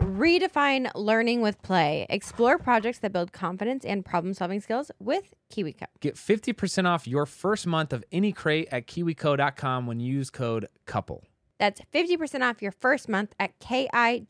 Redefine 0.00 0.90
learning 0.94 1.42
with 1.42 1.60
play. 1.62 2.06
Explore 2.08 2.58
projects 2.58 2.98
that 3.00 3.12
build 3.12 3.32
confidence 3.32 3.84
and 3.84 4.02
problem 4.04 4.32
solving 4.34 4.60
skills 4.60 4.90
with 4.98 5.34
KiwiCo. 5.52 5.84
Get 6.00 6.16
50% 6.16 6.86
off 6.86 7.06
your 7.06 7.26
first 7.26 7.66
month 7.66 7.92
of 7.92 8.02
any 8.10 8.32
crate 8.32 8.68
at 8.72 8.86
kiwico.com 8.86 9.86
when 9.86 10.00
you 10.00 10.14
use 10.14 10.30
code 10.30 10.68
COUPLE. 10.86 11.24
That's 11.58 11.82
50% 11.92 12.40
off 12.48 12.62
your 12.62 12.72
first 12.72 13.08
month 13.10 13.34
at 13.38 13.58
kiwico.com. 13.60 14.24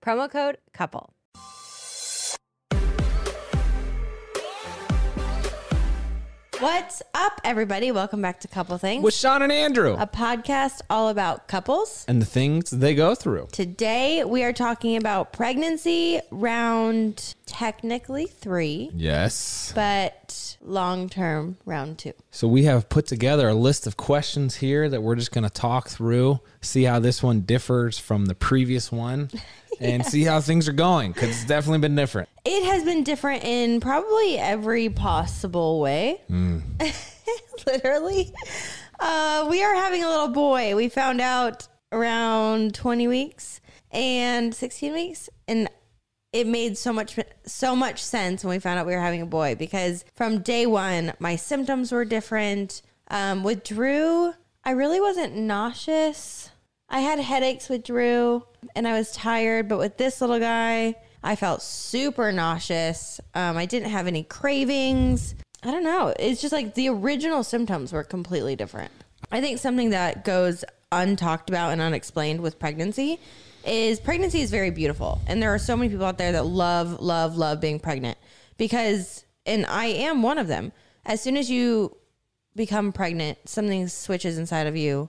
Promo 0.00 0.30
code 0.30 0.58
couple. 0.72 1.12
What's 6.60 7.00
up, 7.14 7.40
everybody? 7.42 7.90
Welcome 7.90 8.20
back 8.20 8.40
to 8.40 8.48
Couple 8.48 8.76
Things, 8.76 9.02
With 9.02 9.14
Shawn 9.14 9.40
and 9.40 9.50
Andrew 9.50 9.94
a 9.98 10.06
podcast 10.06 10.82
all 10.90 11.08
about 11.08 11.48
couples. 11.48 12.04
and 12.06 12.20
the 12.20 12.26
things 12.26 12.68
they 12.70 12.94
go 12.94 13.14
through. 13.14 13.48
Today, 13.50 14.24
we 14.24 14.44
are 14.44 14.52
talking 14.52 14.96
about 14.96 15.32
pregnancy 15.32 16.20
round 16.30 17.34
technically 17.46 18.26
three, 18.26 18.90
Yes. 18.94 19.72
but 19.74 20.56
long 20.62 21.08
term 21.08 21.56
round 21.64 21.98
two. 21.98 22.12
So 22.30 22.46
we 22.46 22.64
have 22.64 22.90
put 22.90 23.06
together 23.06 23.48
a 23.48 23.54
list 23.54 23.86
of 23.86 23.96
questions 23.96 24.56
here 24.56 24.88
that 24.90 25.02
we're 25.02 25.16
just 25.16 25.32
going 25.32 25.44
to 25.44 25.50
talk 25.50 25.88
through, 25.88 26.40
see 26.60 26.82
how 26.82 26.98
this 26.98 27.22
one 27.22 27.40
differs 27.40 27.98
from 27.98 28.26
the 28.26 28.34
previous 28.34 28.92
one, 28.92 29.30
and 29.94 30.04
see 30.04 30.24
how 30.24 30.40
things 30.40 30.68
are 30.68 30.72
going 30.72 31.12
because 31.12 31.30
it's 31.30 31.44
definitely 31.44 31.78
been 31.78 31.96
different. 31.96 32.28
It 32.44 32.64
has 32.64 32.84
been 32.84 33.02
different 33.02 33.44
in 33.44 33.80
probably 33.80 34.38
every 34.38 34.88
possible 34.90 35.80
way. 35.80 36.20
Literally. 37.66 38.32
Uh, 38.98 39.46
we 39.48 39.62
are 39.62 39.74
having 39.74 40.04
a 40.04 40.08
little 40.08 40.28
boy. 40.28 40.76
We 40.76 40.88
found 40.88 41.20
out 41.20 41.66
around 41.92 42.74
20 42.74 43.08
weeks 43.08 43.60
and 43.90 44.54
16 44.54 44.92
weeks. 44.92 45.28
And 45.48 45.68
it 46.32 46.46
made 46.46 46.78
so 46.78 46.92
much 46.92 47.18
so 47.44 47.74
much 47.74 48.02
sense 48.02 48.44
when 48.44 48.54
we 48.54 48.60
found 48.60 48.78
out 48.78 48.86
we 48.86 48.94
were 48.94 49.00
having 49.00 49.22
a 49.22 49.26
boy 49.26 49.56
because 49.56 50.04
from 50.14 50.42
day 50.42 50.64
one 50.64 51.12
my 51.18 51.36
symptoms 51.36 51.90
were 51.90 52.04
different. 52.04 52.82
Um, 53.08 53.42
with 53.42 53.64
Drew, 53.64 54.34
I 54.64 54.70
really 54.70 55.00
wasn't 55.00 55.34
nauseous. 55.34 56.50
I 56.90 57.00
had 57.00 57.20
headaches 57.20 57.68
with 57.68 57.84
Drew 57.84 58.42
and 58.74 58.86
I 58.86 58.98
was 58.98 59.12
tired, 59.12 59.68
but 59.68 59.78
with 59.78 59.96
this 59.96 60.20
little 60.20 60.40
guy, 60.40 60.96
I 61.22 61.36
felt 61.36 61.62
super 61.62 62.32
nauseous. 62.32 63.20
Um, 63.34 63.56
I 63.56 63.66
didn't 63.66 63.90
have 63.90 64.08
any 64.08 64.24
cravings. 64.24 65.36
I 65.62 65.70
don't 65.70 65.84
know. 65.84 66.12
It's 66.18 66.40
just 66.40 66.52
like 66.52 66.74
the 66.74 66.88
original 66.88 67.44
symptoms 67.44 67.92
were 67.92 68.02
completely 68.02 68.56
different. 68.56 68.90
I 69.30 69.40
think 69.40 69.60
something 69.60 69.90
that 69.90 70.24
goes 70.24 70.64
untalked 70.90 71.48
about 71.48 71.70
and 71.72 71.80
unexplained 71.80 72.40
with 72.40 72.58
pregnancy 72.58 73.20
is 73.64 74.00
pregnancy 74.00 74.40
is 74.40 74.50
very 74.50 74.70
beautiful. 74.70 75.20
And 75.28 75.40
there 75.40 75.54
are 75.54 75.58
so 75.58 75.76
many 75.76 75.90
people 75.90 76.06
out 76.06 76.18
there 76.18 76.32
that 76.32 76.46
love, 76.46 77.00
love, 77.00 77.36
love 77.36 77.60
being 77.60 77.78
pregnant 77.78 78.18
because, 78.56 79.24
and 79.46 79.64
I 79.66 79.86
am 79.86 80.22
one 80.22 80.38
of 80.38 80.48
them. 80.48 80.72
As 81.06 81.20
soon 81.20 81.36
as 81.36 81.48
you 81.48 81.96
become 82.56 82.92
pregnant, 82.92 83.38
something 83.44 83.86
switches 83.86 84.38
inside 84.38 84.66
of 84.66 84.76
you 84.76 85.08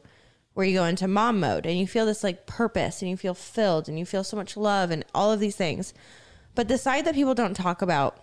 where 0.53 0.65
you 0.65 0.73
go 0.73 0.85
into 0.85 1.07
mom 1.07 1.39
mode 1.39 1.65
and 1.65 1.79
you 1.79 1.87
feel 1.87 2.05
this 2.05 2.23
like 2.23 2.45
purpose 2.45 3.01
and 3.01 3.09
you 3.09 3.17
feel 3.17 3.33
filled 3.33 3.87
and 3.87 3.97
you 3.97 4.05
feel 4.05 4.23
so 4.23 4.35
much 4.35 4.57
love 4.57 4.91
and 4.91 5.05
all 5.13 5.31
of 5.31 5.39
these 5.39 5.55
things. 5.55 5.93
But 6.55 6.67
the 6.67 6.77
side 6.77 7.05
that 7.05 7.15
people 7.15 7.33
don't 7.33 7.53
talk 7.55 7.81
about, 7.81 8.19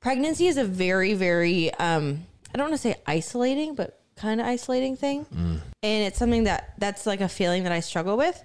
pregnancy 0.00 0.46
is 0.46 0.56
a 0.56 0.64
very, 0.64 1.12
very, 1.14 1.72
um, 1.74 2.26
I 2.52 2.56
don't 2.58 2.70
want 2.70 2.80
to 2.80 2.88
say 2.88 2.96
isolating, 3.06 3.74
but 3.74 4.00
kind 4.16 4.40
of 4.40 4.46
isolating 4.46 4.96
thing. 4.96 5.26
And 5.82 6.04
it's 6.04 6.18
something 6.18 6.44
that 6.44 6.74
that's 6.78 7.06
like 7.06 7.20
a 7.20 7.28
feeling 7.28 7.64
that 7.64 7.72
I 7.72 7.80
struggle 7.80 8.16
with 8.16 8.42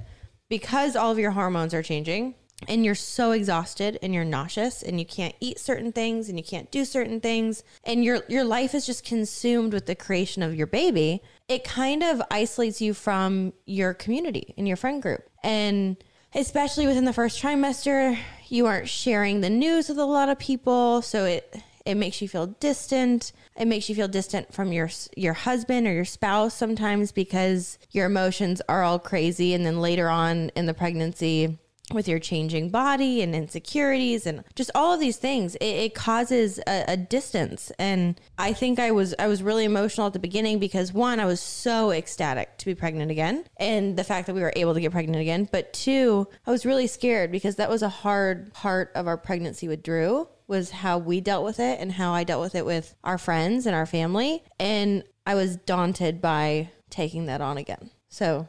because 0.49 0.95
all 0.95 1.11
of 1.11 1.19
your 1.19 1.31
hormones 1.31 1.73
are 1.73 1.83
changing 1.83 2.35
and 2.67 2.85
you're 2.85 2.95
so 2.95 3.31
exhausted 3.31 3.99
and 4.01 4.13
you're 4.13 4.23
nauseous 4.23 4.81
and 4.81 4.99
you 4.99 5.05
can't 5.05 5.35
eat 5.39 5.59
certain 5.59 5.91
things 5.91 6.29
and 6.29 6.37
you 6.37 6.43
can't 6.43 6.71
do 6.71 6.85
certain 6.85 7.19
things. 7.19 7.63
And 7.83 8.03
your 8.03 8.21
your 8.29 8.43
life 8.43 8.73
is 8.73 8.85
just 8.85 9.03
consumed 9.03 9.73
with 9.73 9.85
the 9.85 9.95
creation 9.95 10.41
of 10.41 10.55
your 10.55 10.67
baby. 10.67 11.21
It 11.47 11.63
kind 11.63 12.01
of 12.01 12.21
isolates 12.31 12.81
you 12.81 12.93
from 12.93 13.53
your 13.65 13.93
community 13.93 14.53
and 14.57 14.67
your 14.67 14.77
friend 14.77 15.01
group. 15.01 15.29
And 15.43 15.97
especially 16.33 16.87
within 16.87 17.05
the 17.05 17.13
first 17.13 17.41
trimester 17.41 18.17
you 18.47 18.67
aren't 18.67 18.89
sharing 18.89 19.41
the 19.41 19.49
news 19.49 19.89
with 19.89 19.97
a 19.97 20.05
lot 20.05 20.29
of 20.29 20.39
people. 20.39 21.01
So 21.01 21.25
it 21.25 21.61
it 21.85 21.95
makes 21.95 22.19
you 22.19 22.27
feel 22.27 22.47
distant. 22.47 23.31
It 23.55 23.67
makes 23.67 23.89
you 23.89 23.95
feel 23.95 24.07
distant 24.07 24.53
from 24.53 24.71
your 24.71 24.89
your 25.15 25.33
husband 25.33 25.87
or 25.87 25.93
your 25.93 26.05
spouse 26.05 26.53
sometimes 26.53 27.11
because 27.11 27.77
your 27.91 28.05
emotions 28.05 28.61
are 28.69 28.83
all 28.83 28.97
crazy. 28.97 29.53
And 29.53 29.65
then 29.65 29.81
later 29.81 30.09
on 30.09 30.49
in 30.55 30.65
the 30.65 30.73
pregnancy 30.73 31.59
with 31.93 32.07
your 32.07 32.19
changing 32.19 32.69
body 32.69 33.21
and 33.21 33.35
insecurities 33.35 34.25
and 34.25 34.43
just 34.55 34.71
all 34.73 34.93
of 34.93 34.99
these 34.99 35.17
things 35.17 35.55
it, 35.55 35.65
it 35.65 35.93
causes 35.93 36.59
a, 36.67 36.83
a 36.87 36.97
distance. 36.97 37.71
And 37.77 38.19
i 38.37 38.53
think 38.53 38.79
i 38.79 38.91
was 38.91 39.13
i 39.19 39.27
was 39.27 39.43
really 39.43 39.65
emotional 39.65 40.07
at 40.07 40.13
the 40.13 40.19
beginning 40.19 40.59
because 40.59 40.93
one 40.93 41.19
i 41.19 41.25
was 41.25 41.39
so 41.39 41.91
ecstatic 41.91 42.57
to 42.57 42.65
be 42.65 42.75
pregnant 42.75 43.11
again 43.11 43.45
and 43.57 43.97
the 43.97 44.03
fact 44.03 44.27
that 44.27 44.33
we 44.33 44.41
were 44.41 44.53
able 44.55 44.73
to 44.73 44.81
get 44.81 44.91
pregnant 44.91 45.21
again. 45.21 45.47
But 45.51 45.73
two 45.73 46.27
i 46.45 46.51
was 46.51 46.65
really 46.65 46.87
scared 46.87 47.31
because 47.31 47.57
that 47.57 47.69
was 47.69 47.81
a 47.81 47.89
hard 47.89 48.53
part 48.53 48.91
of 48.95 49.07
our 49.07 49.17
pregnancy 49.17 49.67
with 49.67 49.83
drew 49.83 50.27
was 50.47 50.71
how 50.71 50.97
we 50.97 51.21
dealt 51.21 51.43
with 51.43 51.59
it 51.59 51.79
and 51.79 51.91
how 51.91 52.13
i 52.13 52.23
dealt 52.23 52.41
with 52.41 52.55
it 52.55 52.65
with 52.65 52.95
our 53.03 53.17
friends 53.17 53.65
and 53.65 53.75
our 53.75 53.85
family. 53.85 54.43
And 54.59 55.03
i 55.25 55.35
was 55.35 55.57
daunted 55.57 56.21
by 56.21 56.69
taking 56.89 57.25
that 57.25 57.41
on 57.41 57.57
again. 57.57 57.91
So 58.09 58.47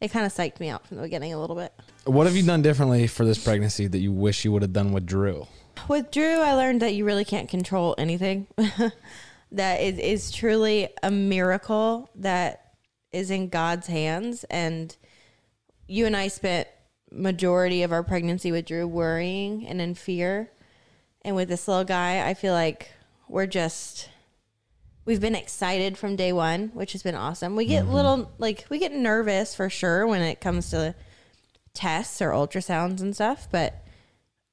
it 0.00 0.10
kind 0.10 0.26
of 0.26 0.32
psyched 0.32 0.60
me 0.60 0.68
out 0.68 0.86
from 0.86 0.96
the 0.96 1.02
beginning 1.02 1.32
a 1.32 1.40
little 1.40 1.56
bit 1.56 1.72
What 2.04 2.26
have 2.26 2.34
you 2.34 2.42
done 2.42 2.62
differently 2.62 3.06
for 3.06 3.24
this 3.24 3.42
pregnancy 3.42 3.86
that 3.86 3.98
you 3.98 4.10
wish 4.10 4.44
you 4.44 4.50
would 4.50 4.62
have 4.62 4.72
done 4.72 4.92
with 4.92 5.06
Drew? 5.06 5.46
With 5.86 6.10
Drew, 6.10 6.40
I 6.40 6.54
learned 6.54 6.82
that 6.82 6.94
you 6.94 7.04
really 7.04 7.24
can't 7.24 7.48
control 7.48 7.94
anything. 7.96 8.48
that 9.52 9.80
is, 9.80 9.98
is 9.98 10.32
truly 10.32 10.88
a 11.02 11.12
miracle 11.12 12.10
that 12.16 12.74
is 13.12 13.30
in 13.30 13.48
God's 13.48 13.86
hands. 13.86 14.44
And 14.50 14.96
you 15.86 16.06
and 16.06 16.16
I 16.16 16.26
spent 16.26 16.66
majority 17.12 17.84
of 17.84 17.92
our 17.92 18.02
pregnancy 18.02 18.50
with 18.50 18.66
Drew 18.66 18.86
worrying 18.86 19.66
and 19.68 19.80
in 19.80 19.94
fear. 19.94 20.50
And 21.24 21.36
with 21.36 21.48
this 21.48 21.68
little 21.68 21.84
guy, 21.84 22.26
I 22.28 22.34
feel 22.34 22.52
like 22.52 22.90
we're 23.28 23.46
just 23.46 24.08
we've 25.04 25.20
been 25.20 25.36
excited 25.36 25.96
from 25.96 26.16
day 26.16 26.32
one, 26.32 26.70
which 26.74 26.92
has 26.92 27.02
been 27.04 27.14
awesome. 27.14 27.54
We 27.54 27.66
get 27.66 27.84
mm-hmm. 27.84 27.94
little 27.94 28.32
like 28.38 28.66
we 28.70 28.78
get 28.78 28.92
nervous 28.92 29.54
for 29.54 29.70
sure 29.70 30.04
when 30.06 30.20
it 30.20 30.40
comes 30.40 30.70
to 30.70 30.96
tests 31.74 32.20
or 32.20 32.30
ultrasounds 32.30 33.00
and 33.00 33.14
stuff, 33.14 33.48
but 33.50 33.84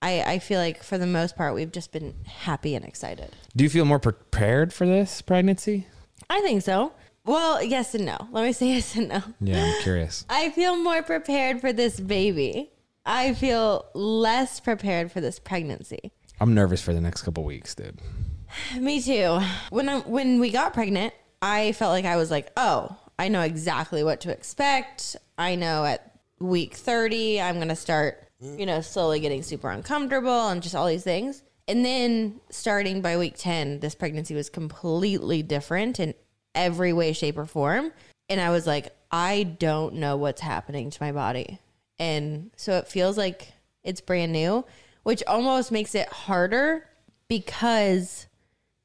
I, 0.01 0.21
I 0.21 0.39
feel 0.39 0.59
like 0.59 0.83
for 0.83 0.97
the 0.97 1.07
most 1.07 1.35
part 1.35 1.53
we've 1.53 1.71
just 1.71 1.91
been 1.91 2.15
happy 2.25 2.75
and 2.75 2.85
excited. 2.85 3.35
Do 3.55 3.63
you 3.63 3.69
feel 3.69 3.85
more 3.85 3.99
prepared 3.99 4.73
for 4.73 4.85
this 4.85 5.21
pregnancy? 5.21 5.87
I 6.29 6.41
think 6.41 6.61
so. 6.61 6.93
Well, 7.25 7.61
yes 7.63 7.93
and 7.95 8.05
no. 8.05 8.17
Let 8.31 8.45
me 8.45 8.53
say 8.53 8.67
yes 8.69 8.95
and 8.95 9.09
no. 9.09 9.23
Yeah, 9.41 9.63
I'm 9.63 9.81
curious. 9.81 10.25
I 10.29 10.49
feel 10.51 10.75
more 10.77 11.03
prepared 11.03 11.61
for 11.61 11.73
this 11.73 11.99
baby. 11.99 12.71
I 13.05 13.33
feel 13.33 13.85
less 13.93 14.59
prepared 14.59 15.11
for 15.11 15.19
this 15.21 15.39
pregnancy. 15.39 16.11
I'm 16.39 16.53
nervous 16.53 16.81
for 16.81 16.93
the 16.93 17.01
next 17.01 17.23
couple 17.23 17.43
weeks, 17.43 17.75
dude. 17.75 17.99
Me 18.79 19.01
too. 19.01 19.41
When 19.69 19.89
I 19.89 19.99
when 19.99 20.39
we 20.39 20.51
got 20.51 20.73
pregnant, 20.73 21.13
I 21.41 21.71
felt 21.73 21.91
like 21.91 22.05
I 22.05 22.15
was 22.15 22.31
like, 22.31 22.51
"Oh, 22.55 22.95
I 23.17 23.27
know 23.27 23.41
exactly 23.41 24.03
what 24.03 24.21
to 24.21 24.31
expect. 24.31 25.17
I 25.37 25.55
know 25.55 25.83
at 25.83 26.08
week 26.39 26.75
30 26.75 27.41
I'm 27.41 27.55
going 27.55 27.67
to 27.67 27.75
start, 27.75 28.27
you 28.39 28.65
know, 28.65 28.81
slowly 28.81 29.19
getting 29.19 29.43
super 29.43 29.69
uncomfortable 29.69 30.47
and 30.49 30.61
just 30.61 30.75
all 30.75 30.87
these 30.87 31.03
things." 31.03 31.43
And 31.67 31.85
then 31.85 32.39
starting 32.49 33.01
by 33.01 33.17
week 33.17 33.35
10, 33.37 33.79
this 33.79 33.93
pregnancy 33.93 34.33
was 34.33 34.49
completely 34.49 35.43
different 35.43 35.99
in 35.99 36.15
every 36.55 36.93
way 36.93 37.13
shape 37.13 37.37
or 37.37 37.45
form, 37.45 37.91
and 38.27 38.41
I 38.41 38.49
was 38.49 38.65
like, 38.65 38.95
"I 39.11 39.43
don't 39.43 39.95
know 39.95 40.17
what's 40.17 40.41
happening 40.41 40.89
to 40.89 41.03
my 41.03 41.11
body." 41.11 41.59
And 41.99 42.49
so 42.55 42.77
it 42.77 42.87
feels 42.87 43.17
like 43.17 43.53
it's 43.83 44.01
brand 44.01 44.31
new, 44.31 44.65
which 45.03 45.23
almost 45.27 45.71
makes 45.71 45.93
it 45.93 46.07
harder 46.07 46.87
because 47.27 48.25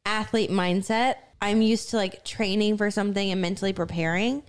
athlete 0.04 0.50
mindset. 0.50 1.16
I'm 1.40 1.62
used 1.62 1.90
to 1.90 1.96
like 1.96 2.24
training 2.24 2.76
for 2.76 2.90
something 2.90 3.30
and 3.30 3.40
mentally 3.40 3.72
preparing. 3.72 4.42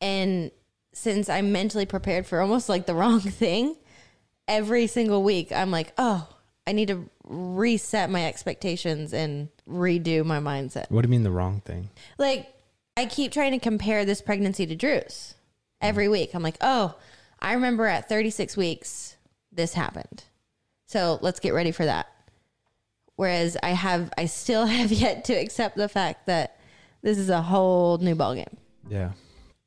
And 0.00 0.50
since 0.94 1.28
I'm 1.28 1.52
mentally 1.52 1.86
prepared 1.86 2.26
for 2.26 2.40
almost 2.40 2.68
like 2.68 2.86
the 2.86 2.94
wrong 2.96 3.20
thing, 3.20 3.76
every 4.48 4.86
single 4.86 5.22
week 5.22 5.52
I'm 5.52 5.70
like, 5.70 5.92
oh, 5.98 6.28
I 6.66 6.72
need 6.72 6.88
to 6.88 7.08
reset 7.24 8.10
my 8.10 8.24
expectations 8.24 9.12
and 9.12 9.48
redo 9.68 10.24
my 10.24 10.38
mindset. 10.38 10.90
What 10.90 11.02
do 11.02 11.08
you 11.08 11.10
mean 11.10 11.22
the 11.22 11.30
wrong 11.30 11.60
thing? 11.60 11.90
Like, 12.18 12.48
I 12.96 13.06
keep 13.06 13.32
trying 13.32 13.52
to 13.52 13.58
compare 13.58 14.04
this 14.04 14.22
pregnancy 14.22 14.66
to 14.66 14.76
Drew's 14.76 15.34
every 15.80 16.08
week. 16.08 16.34
I'm 16.34 16.42
like, 16.42 16.56
oh, 16.60 16.94
I 17.40 17.52
remember 17.52 17.86
at 17.86 18.08
36 18.08 18.56
weeks, 18.56 19.16
this 19.52 19.74
happened. 19.74 20.24
So 20.86 21.18
let's 21.20 21.40
get 21.40 21.54
ready 21.54 21.72
for 21.72 21.84
that. 21.84 22.06
Whereas 23.16 23.56
I 23.62 23.70
have, 23.70 24.12
I 24.16 24.26
still 24.26 24.66
have 24.78 24.92
yet 24.92 25.24
to 25.26 25.34
accept 25.34 25.76
the 25.76 25.88
fact 25.88 26.26
that 26.26 26.58
this 27.02 27.18
is 27.18 27.28
a 27.28 27.42
whole 27.42 27.98
new 27.98 28.14
ballgame. 28.14 28.54
Yeah. 28.88 29.12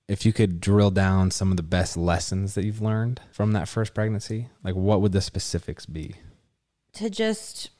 If 0.08 0.26
you 0.26 0.32
could 0.32 0.62
drill 0.62 0.92
down 0.92 1.32
some 1.32 1.52
of 1.52 1.58
the 1.58 1.64
best 1.64 1.98
lessons 1.98 2.54
that 2.54 2.64
you've 2.64 2.82
learned 2.82 3.20
from 3.32 3.52
that 3.52 3.68
first 3.68 3.94
pregnancy, 3.94 4.48
like 4.64 4.76
what 4.76 5.02
would 5.02 5.12
the 5.12 5.22
specifics 5.22 5.86
be? 5.86 6.16
To 6.94 7.10
just 7.10 7.72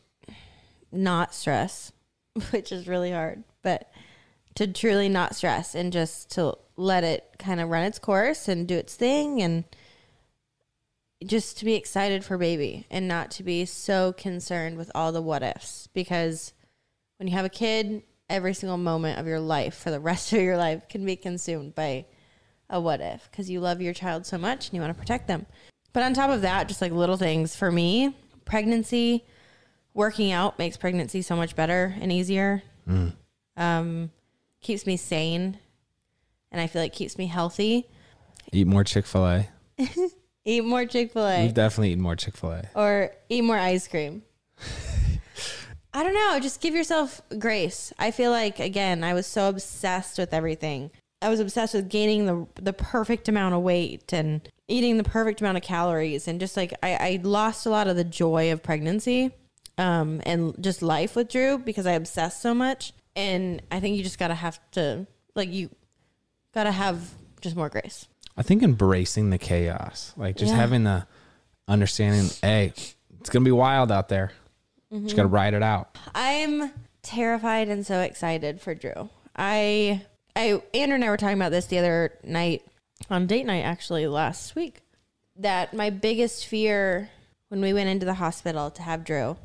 not 0.92 1.34
stress, 1.34 1.94
which 2.52 2.72
is 2.74 2.88
really 2.88 3.12
hard, 3.12 3.44
but 3.62 3.90
to 4.56 4.68
truly 4.68 5.08
not 5.08 5.36
stress 5.36 5.74
and 5.74 5.94
just 5.94 6.32
to 6.32 6.58
let 6.76 7.04
it 7.04 7.24
kind 7.40 7.62
of 7.62 7.70
run 7.70 7.84
its 7.84 8.00
course 8.00 8.48
and 8.48 8.68
do 8.68 8.76
its 8.76 8.96
thing 8.96 9.42
and 9.42 9.64
just 11.26 11.58
to 11.60 11.66
be 11.66 11.76
excited 11.76 12.26
for 12.26 12.38
baby 12.38 12.86
and 12.90 13.08
not 13.08 13.32
to 13.32 13.44
be 13.44 13.66
so 13.66 14.14
concerned 14.14 14.78
with 14.78 14.92
all 14.94 15.12
the 15.12 15.22
what 15.22 15.44
ifs 15.44 15.88
because 15.94 16.54
when 17.18 17.28
you 17.28 17.36
have 17.36 17.46
a 17.46 17.50
kid 17.50 18.04
every 18.30 18.54
single 18.54 18.78
moment 18.78 19.20
of 19.20 19.26
your 19.28 19.40
life 19.40 19.76
for 19.76 19.90
the 19.90 20.00
rest 20.00 20.34
of 20.34 20.42
your 20.42 20.58
life 20.58 20.88
can 20.90 21.06
be 21.06 21.16
consumed 21.16 21.74
by 21.74 22.06
a 22.70 22.80
what 22.80 23.00
if 23.02 23.30
because 23.32 23.50
you 23.50 23.60
love 23.60 23.82
your 23.82 23.94
child 23.94 24.26
so 24.26 24.38
much 24.38 24.68
and 24.68 24.74
you 24.76 24.82
want 24.82 24.94
to 24.94 25.00
protect 25.00 25.28
them 25.28 25.46
but 25.94 26.04
on 26.04 26.14
top 26.14 26.30
of 26.30 26.42
that 26.42 26.68
just 26.68 26.82
like 26.82 26.92
little 26.92 27.18
things 27.18 27.56
for 27.56 27.72
me 27.72 28.16
pregnancy 28.46 29.24
working 29.94 30.32
out 30.32 30.58
makes 30.60 30.78
pregnancy 30.78 31.22
so 31.22 31.36
much 31.36 31.56
better 31.56 31.96
and 32.02 32.12
easier 32.12 32.62
um, 33.58 34.10
keeps 34.62 34.86
me 34.86 34.96
sane 34.98 35.58
and 36.52 36.62
i 36.62 36.68
feel 36.68 36.82
like 36.82 36.94
keeps 36.94 37.18
me 37.18 37.26
healthy 37.28 37.88
Eat 38.54 38.66
more 38.68 38.84
Chick 38.86 39.06
fil 39.06 39.26
A. 39.26 39.50
eat 40.46 40.64
more 40.64 40.86
chick-fil-a 40.86 41.44
We've 41.44 41.54
definitely 41.54 41.92
eaten 41.92 42.02
more 42.02 42.16
Chick 42.16 42.38
fil 42.38 42.52
A. 42.52 42.70
or 42.76 43.12
eat 43.28 43.42
more 43.44 43.58
ice 43.58 43.88
cream. 43.90 44.24
I 45.94 46.04
don't 46.04 46.14
know. 46.14 46.40
Just 46.40 46.62
give 46.62 46.74
yourself 46.76 47.22
grace. 47.40 47.92
I 48.00 48.12
feel 48.12 48.32
like 48.32 48.60
again, 48.60 49.04
I 49.04 49.14
was 49.14 49.26
so 49.28 49.50
obsessed 49.50 50.18
with 50.18 50.34
everything. 50.34 50.92
I 51.22 51.30
was 51.30 51.40
obsessed 51.40 51.74
with 51.74 51.90
gaining 51.90 52.26
the 52.26 52.46
the 52.62 52.74
perfect 52.74 53.28
amount 53.28 53.56
of 53.56 53.62
weight 53.62 54.14
and 54.14 54.48
eating 54.68 54.98
the 54.98 55.04
perfect 55.04 55.42
amount 55.42 55.58
of 55.58 55.64
calories 55.64 56.28
and 56.28 56.40
just 56.40 56.56
like 56.58 56.74
I, 56.84 56.94
I 56.96 57.20
lost 57.24 57.66
a 57.66 57.70
lot 57.70 57.88
of 57.88 57.96
the 57.96 58.04
joy 58.04 58.52
of 58.52 58.62
pregnancy 58.62 59.32
um 59.78 60.22
and 60.26 60.56
just 60.64 60.82
life 60.82 61.16
with 61.16 61.30
Drew 61.30 61.58
because 61.58 61.86
I 61.88 61.94
obsessed 61.94 62.42
so 62.42 62.54
much. 62.54 62.94
And 63.16 63.62
I 63.72 63.80
think 63.80 63.98
you 63.98 64.04
just 64.04 64.20
gotta 64.20 64.36
have 64.36 64.60
to 64.72 65.08
like 65.36 65.50
you 65.52 65.70
gotta 66.54 66.72
have 66.72 67.00
just 67.42 67.56
more 67.56 67.70
grace. 67.70 68.08
I 68.36 68.44
think 68.44 68.62
embracing 68.62 69.32
the 69.32 69.38
chaos, 69.40 70.14
like 70.18 70.36
just 70.38 70.52
Yeah. 70.52 70.58
having 70.58 70.84
the 70.84 71.08
understanding, 71.68 72.30
hey, 72.44 72.74
it's 73.20 73.30
gonna 73.32 73.44
be 73.46 73.52
wild 73.52 73.92
out 73.92 74.10
there. 74.10 74.32
Just 74.92 75.16
gotta 75.16 75.28
ride 75.28 75.54
it 75.56 75.64
out. 75.64 75.98
I'm 76.14 76.72
terrified 77.02 77.68
and 77.70 77.86
so 77.86 78.02
excited 78.02 78.62
for 78.62 78.74
Drew. 78.76 79.10
I, 79.36 80.06
I, 80.38 80.62
Andrew 80.74 80.96
and 80.96 81.04
I 81.04 81.10
were 81.10 81.18
talking 81.18 81.38
about 81.38 81.52
this 81.52 81.66
the 81.66 81.80
other 81.80 82.14
night 82.24 82.64
on 83.10 83.26
date 83.28 83.46
night, 83.46 83.64
actually 83.64 84.06
last 84.08 84.56
week. 84.56 84.82
That 85.36 85.74
my 85.74 85.90
biggest 85.90 86.46
fear 86.46 87.10
when 87.50 87.62
we 87.62 87.74
went 87.74 87.90
into 87.90 88.06
the 88.06 88.16
hospital 88.16 88.70
to 88.72 88.82
have 88.82 89.04
Drew 89.04 89.38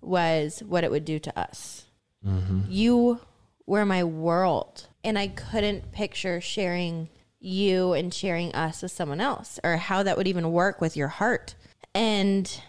was 0.00 0.62
what 0.66 0.82
it 0.82 0.90
would 0.90 1.04
do 1.04 1.18
to 1.18 1.38
us. 1.38 1.84
Mm-hmm. 2.26 2.60
You 2.68 3.20
were 3.66 3.84
my 3.84 4.02
world, 4.04 4.86
and 5.04 5.18
I 5.18 5.28
couldn't 5.28 5.92
picture 5.92 6.40
sharing 6.40 7.08
you 7.38 7.92
and 7.92 8.12
sharing 8.12 8.54
us 8.54 8.82
with 8.82 8.92
someone 8.92 9.20
else, 9.20 9.58
or 9.62 9.76
how 9.76 10.02
that 10.02 10.16
would 10.16 10.28
even 10.28 10.52
work 10.52 10.80
with 10.80 10.96
your 10.96 11.08
heart. 11.08 11.54
And 11.94 12.60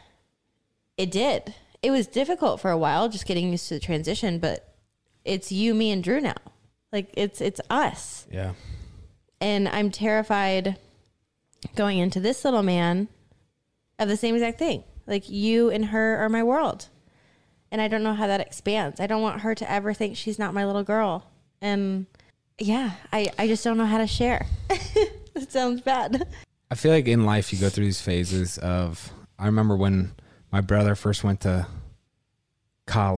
it 0.98 1.12
did. 1.12 1.56
It 1.82 1.92
was 1.92 2.08
difficult 2.08 2.60
for 2.60 2.72
a 2.72 2.78
while 2.78 3.10
just 3.10 3.26
getting 3.26 3.50
used 3.50 3.68
to 3.70 3.76
the 3.76 3.80
transition, 3.80 4.40
but 4.40 4.76
it's 5.26 5.52
you, 5.52 5.74
me, 5.74 5.92
and 5.92 6.04
Drew 6.04 6.20
now. 6.22 6.36
Like 6.92 7.10
it's 7.16 7.42
it's 7.42 7.62
us. 7.70 8.28
Yeah. 8.32 8.54
And 9.40 9.68
I'm 9.68 9.92
terrified 9.92 10.78
going 11.76 11.98
into 11.98 12.20
this 12.20 12.44
little 12.46 12.64
man 12.64 13.08
of 14.00 14.08
the 14.08 14.18
same 14.18 14.36
exact 14.36 14.60
thing. 14.60 14.84
Like 15.08 15.30
you 15.30 15.70
and 15.70 15.86
her 15.86 16.18
are 16.18 16.30
my 16.30 16.44
world. 16.44 16.90
And 17.72 17.82
I 17.82 17.88
don't 17.88 18.04
know 18.04 18.14
how 18.14 18.28
that 18.28 18.42
expands. 18.42 19.00
I 19.00 19.08
don't 19.08 19.22
want 19.22 19.42
her 19.42 19.56
to 19.56 19.72
ever 19.72 19.94
think 19.94 20.18
she's 20.18 20.38
not 20.38 20.54
my 20.54 20.66
little 20.66 20.84
girl. 20.84 21.26
And 21.62 22.06
yeah, 22.60 22.92
I, 23.14 23.32
I 23.38 23.48
just 23.48 23.64
don't 23.64 23.78
know 23.78 23.86
how 23.86 23.98
to 23.98 24.08
share. 24.08 24.46
that 24.68 25.50
sounds 25.50 25.82
bad. 25.82 26.28
I 26.70 26.76
feel 26.76 26.92
like 26.92 27.08
in 27.08 27.26
life 27.26 27.54
you 27.54 27.60
go 27.60 27.70
through 27.70 27.86
these 27.86 28.02
phases 28.02 28.58
of. 28.58 29.12
I 29.40 29.48
remember 29.48 29.76
when 29.76 30.14
my 30.52 30.62
brother 30.62 30.96
first 30.96 31.24
went 31.24 31.42
to 31.42 31.66
college. 32.86 33.18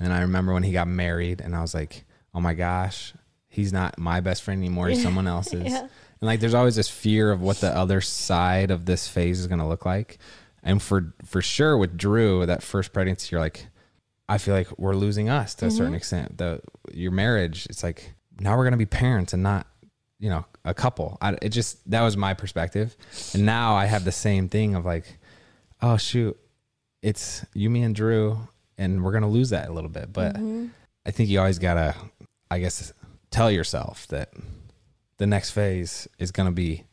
And 0.00 0.12
I 0.12 0.22
remember 0.22 0.52
when 0.52 0.62
he 0.62 0.72
got 0.72 0.88
married, 0.88 1.40
and 1.40 1.54
I 1.54 1.60
was 1.60 1.74
like, 1.74 2.04
oh 2.34 2.40
my 2.40 2.54
gosh, 2.54 3.14
he's 3.48 3.72
not 3.72 3.98
my 3.98 4.20
best 4.20 4.42
friend 4.42 4.58
anymore. 4.58 4.88
He's 4.88 5.02
someone 5.04 5.26
else's. 5.26 5.72
Yeah. 5.72 5.80
And 5.80 5.90
like, 6.22 6.40
there's 6.40 6.54
always 6.54 6.76
this 6.76 6.88
fear 6.88 7.30
of 7.30 7.40
what 7.40 7.58
the 7.58 7.74
other 7.76 8.00
side 8.00 8.70
of 8.70 8.86
this 8.86 9.08
phase 9.08 9.40
is 9.40 9.46
going 9.46 9.60
to 9.60 9.66
look 9.66 9.84
like. 9.86 10.18
And 10.62 10.82
for 10.82 11.14
for 11.24 11.42
sure 11.42 11.76
with 11.76 11.96
Drew, 11.96 12.46
that 12.46 12.62
first 12.62 12.92
pregnancy, 12.92 13.28
you're 13.32 13.40
like, 13.40 13.66
I 14.28 14.38
feel 14.38 14.54
like 14.54 14.78
we're 14.78 14.94
losing 14.94 15.28
us 15.28 15.54
to 15.56 15.66
a 15.66 15.70
certain 15.70 15.88
mm-hmm. 15.88 15.96
extent. 15.96 16.38
The 16.38 16.60
your 16.92 17.12
marriage, 17.12 17.66
it's 17.68 17.82
like 17.82 18.14
now 18.40 18.56
we're 18.56 18.64
gonna 18.64 18.78
be 18.78 18.86
parents 18.86 19.34
and 19.34 19.42
not, 19.42 19.66
you 20.18 20.30
know, 20.30 20.46
a 20.64 20.72
couple. 20.72 21.18
I, 21.20 21.36
it 21.42 21.50
just 21.50 21.88
that 21.90 22.00
was 22.00 22.16
my 22.16 22.32
perspective, 22.32 22.96
and 23.34 23.44
now 23.44 23.74
I 23.74 23.84
have 23.84 24.04
the 24.04 24.12
same 24.12 24.48
thing 24.48 24.74
of 24.74 24.86
like, 24.86 25.18
oh 25.82 25.98
shoot, 25.98 26.38
it's 27.02 27.44
you, 27.52 27.68
me, 27.68 27.82
and 27.82 27.94
Drew, 27.94 28.48
and 28.78 29.04
we're 29.04 29.12
gonna 29.12 29.28
lose 29.28 29.50
that 29.50 29.68
a 29.68 29.72
little 29.72 29.90
bit. 29.90 30.12
But 30.12 30.36
I 31.06 31.10
think 31.10 31.28
you 31.28 31.38
always 31.38 31.58
gotta, 31.58 31.94
I 32.50 32.58
guess, 32.60 32.92
tell 33.30 33.50
yourself 33.50 34.06
that 34.08 34.30
the 35.18 35.26
next 35.26 35.50
phase 35.50 36.08
is 36.18 36.30
gonna 36.30 36.52
be 36.52 36.84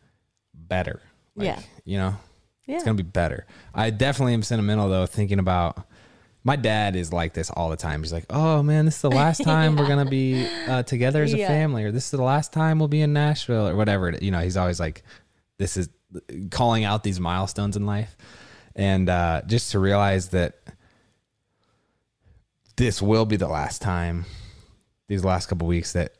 better. 0.53 1.01
Like, 1.35 1.45
Yeah. 1.47 1.59
you 1.85 1.97
know, 1.97 2.15
Yeah. 2.65 2.75
it's 2.75 2.83
gonna 2.83 2.95
be 2.95 3.03
better. 3.03 3.45
I 3.73 3.89
definitely 3.89 4.33
am 4.33 4.43
sentimental 4.43 4.89
though, 4.89 5.05
thinking 5.05 5.39
about 5.39 5.85
my 6.43 6.55
dad 6.55 6.95
is 6.95 7.13
like 7.13 7.33
this 7.33 7.51
all 7.51 7.69
the 7.69 7.75
time. 7.77 8.01
He's 8.01 8.11
like, 8.11 8.25
"Oh 8.29 8.63
man, 8.63 8.85
this 8.85 8.95
is 8.95 9.01
the 9.01 9.11
last 9.23 9.43
time 9.43 9.75
we're 9.75 9.87
gonna 9.87 10.09
be 10.09 10.47
uh, 10.67 10.81
together 10.83 11.21
as 11.23 11.33
a 11.33 11.37
Yeah. 11.37 11.47
family, 11.47 11.83
or 11.83 11.91
this 11.91 12.05
is 12.05 12.11
the 12.11 12.21
last 12.23 12.51
time 12.51 12.79
we'll 12.79 12.87
be 12.87 13.01
in 13.01 13.13
Nashville, 13.13 13.67
or 13.67 13.75
whatever." 13.75 14.09
You 14.21 14.31
know, 14.31 14.39
he's 14.39 14.57
always 14.57 14.79
like, 14.79 15.03
"This 15.59 15.77
is 15.77 15.89
calling 16.49 16.83
out 16.83 17.03
these 17.03 17.19
milestones 17.19 17.77
in 17.77 17.85
life," 17.85 18.17
and 18.75 19.07
uh, 19.07 19.43
just 19.45 19.71
to 19.73 19.79
realize 19.79 20.29
that 20.29 20.55
this 22.75 23.01
will 23.01 23.25
be 23.25 23.35
the 23.35 23.47
last 23.47 23.81
time, 23.81 24.25
these 25.07 25.23
last 25.23 25.47
couple 25.47 25.67
weeks 25.67 25.93
that 25.93 26.13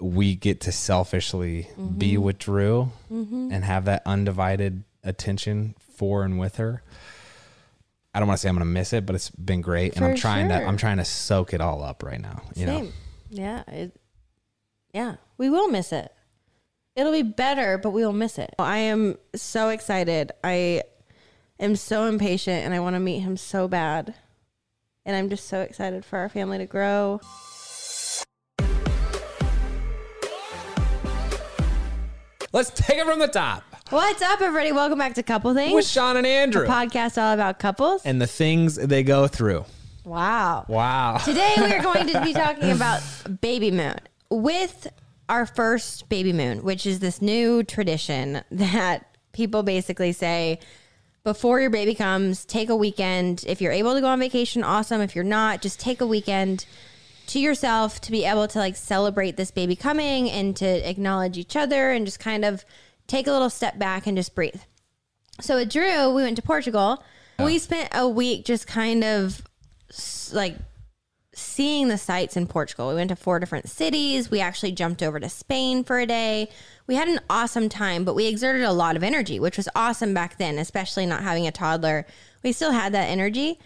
we 0.00 0.34
get 0.34 0.62
to 0.62 0.72
selfishly 0.72 1.68
mm-hmm. 1.72 1.98
be 1.98 2.16
with 2.16 2.38
Drew 2.38 2.90
mm-hmm. 3.10 3.50
and 3.52 3.64
have 3.64 3.84
that 3.84 4.02
undivided 4.04 4.84
attention 5.04 5.74
for 5.96 6.24
and 6.24 6.38
with 6.38 6.56
her. 6.56 6.82
I 8.14 8.18
don't 8.18 8.28
want 8.28 8.38
to 8.38 8.42
say 8.42 8.48
I'm 8.48 8.56
going 8.56 8.66
to 8.66 8.72
miss 8.72 8.92
it, 8.92 9.06
but 9.06 9.14
it's 9.14 9.30
been 9.30 9.62
great, 9.62 9.96
and 9.96 10.04
I'm 10.04 10.12
For 10.12 10.20
trying 10.20 10.48
to. 10.48 10.54
I'm 10.54 10.76
trying 10.76 10.98
to 10.98 11.04
soak 11.04 11.54
it 11.54 11.62
all 11.62 11.82
up 11.82 12.02
right 12.02 12.20
now. 12.20 12.42
You 12.54 12.66
know, 12.66 12.88
Yeah. 13.30 13.62
It, 13.68 13.96
yeah. 14.92 15.16
We 15.38 15.48
will 15.48 15.68
miss 15.68 15.92
it. 15.92 16.12
It'll 16.94 17.12
be 17.12 17.22
better, 17.22 17.78
but 17.78 17.90
we 17.90 18.04
will 18.04 18.12
miss 18.12 18.38
it. 18.38 18.54
I 18.58 18.78
am 18.78 19.16
so 19.34 19.70
excited. 19.70 20.32
I 20.44 20.82
am 21.58 21.74
so 21.76 22.04
impatient 22.04 22.64
and 22.64 22.74
I 22.74 22.80
want 22.80 22.96
to 22.96 23.00
meet 23.00 23.20
him 23.20 23.38
so 23.38 23.66
bad. 23.66 24.14
And 25.04 25.16
I'm 25.16 25.28
just 25.28 25.48
so 25.48 25.60
excited 25.62 26.04
for 26.04 26.18
our 26.18 26.28
family 26.28 26.58
to 26.58 26.66
grow. 26.66 27.20
let's 32.52 32.68
take 32.70 32.98
it 32.98 33.06
from 33.06 33.18
the 33.18 33.28
top 33.28 33.64
What's 33.88 34.22
up, 34.22 34.40
everybody? 34.40 34.72
Welcome 34.72 34.98
back 34.98 35.14
to 35.14 35.22
Couple 35.22 35.52
Things, 35.54 35.74
with 35.74 35.86
Shawn 35.86 36.16
and 36.16 36.26
a 36.26 36.30
Andrew 36.30 36.66
podcast 36.66 37.20
all 37.20 37.34
about 37.34 37.58
couples. 37.58 38.00
and 38.06 38.22
the 38.22 38.26
things 38.26 38.76
they 38.76 39.02
go 39.02 39.26
through. 39.26 39.66
Wow. 40.04 40.64
Wow. 40.66 41.18
Today 41.24 41.52
we 41.58 41.72
are 41.74 41.82
going 41.82 42.06
to 42.08 42.22
be 42.22 42.32
talking 42.32 42.70
about 42.70 43.02
baby 43.42 43.70
moon 43.70 43.96
with 44.30 44.86
our 45.28 45.44
first 45.44 46.08
baby 46.08 46.32
moon, 46.32 46.62
which 46.62 46.86
is 46.86 47.00
this 47.00 47.20
new 47.20 47.62
tradition 47.62 48.42
that 48.50 49.14
people 49.32 49.62
basically 49.62 50.12
say 50.12 50.58
before 51.24 51.60
your 51.60 51.70
baby 51.70 51.94
comes, 51.94 52.44
take 52.44 52.68
a 52.68 52.76
weekend. 52.76 53.44
If 53.46 53.60
you're 53.60 53.72
able 53.72 53.94
to 53.94 54.00
go 54.00 54.08
on 54.08 54.18
vacation, 54.18 54.64
awesome. 54.64 55.00
If 55.00 55.14
you're 55.14 55.24
not, 55.24 55.62
just 55.62 55.78
take 55.78 56.00
a 56.00 56.06
weekend 56.06 56.66
to 57.28 57.38
yourself 57.38 58.00
to 58.00 58.10
be 58.10 58.24
able 58.24 58.48
to 58.48 58.58
like 58.58 58.74
celebrate 58.76 59.36
this 59.36 59.50
baby 59.50 59.76
coming 59.76 60.28
and 60.28 60.56
to 60.56 60.66
acknowledge 60.66 61.38
each 61.38 61.54
other 61.56 61.92
and 61.92 62.04
just 62.04 62.18
kind 62.18 62.44
of 62.44 62.64
take 63.06 63.26
a 63.26 63.32
little 63.32 63.50
step 63.50 63.78
back 63.78 64.06
and 64.06 64.16
just 64.16 64.34
breathe. 64.34 64.60
So 65.40 65.56
with 65.56 65.70
Drew, 65.70 66.10
we 66.12 66.22
went 66.22 66.36
to 66.36 66.42
Portugal. 66.42 67.02
We 67.38 67.58
spent 67.58 67.88
a 67.92 68.08
week 68.08 68.44
just 68.44 68.66
kind 68.66 69.02
of 69.02 69.42
like 70.32 70.56
seeing 71.34 71.88
the 71.88 71.98
sights 71.98 72.36
in 72.36 72.46
Portugal. 72.46 72.88
We 72.88 72.94
went 72.94 73.08
to 73.08 73.16
four 73.16 73.38
different 73.38 73.68
cities. 73.68 74.30
We 74.30 74.40
actually 74.40 74.72
jumped 74.72 75.02
over 75.02 75.18
to 75.18 75.28
Spain 75.28 75.82
for 75.82 75.98
a 75.98 76.06
day. 76.06 76.50
We 76.86 76.94
had 76.94 77.08
an 77.08 77.20
awesome 77.30 77.68
time, 77.68 78.04
but 78.04 78.14
we 78.14 78.26
exerted 78.26 78.62
a 78.62 78.72
lot 78.72 78.96
of 78.96 79.02
energy, 79.02 79.40
which 79.40 79.56
was 79.56 79.68
awesome 79.74 80.12
back 80.12 80.36
then, 80.36 80.58
especially 80.58 81.06
not 81.06 81.22
having 81.22 81.46
a 81.46 81.52
toddler. 81.52 82.06
We 82.42 82.52
still 82.52 82.72
had 82.72 82.92
that 82.92 83.08
energy. 83.08 83.58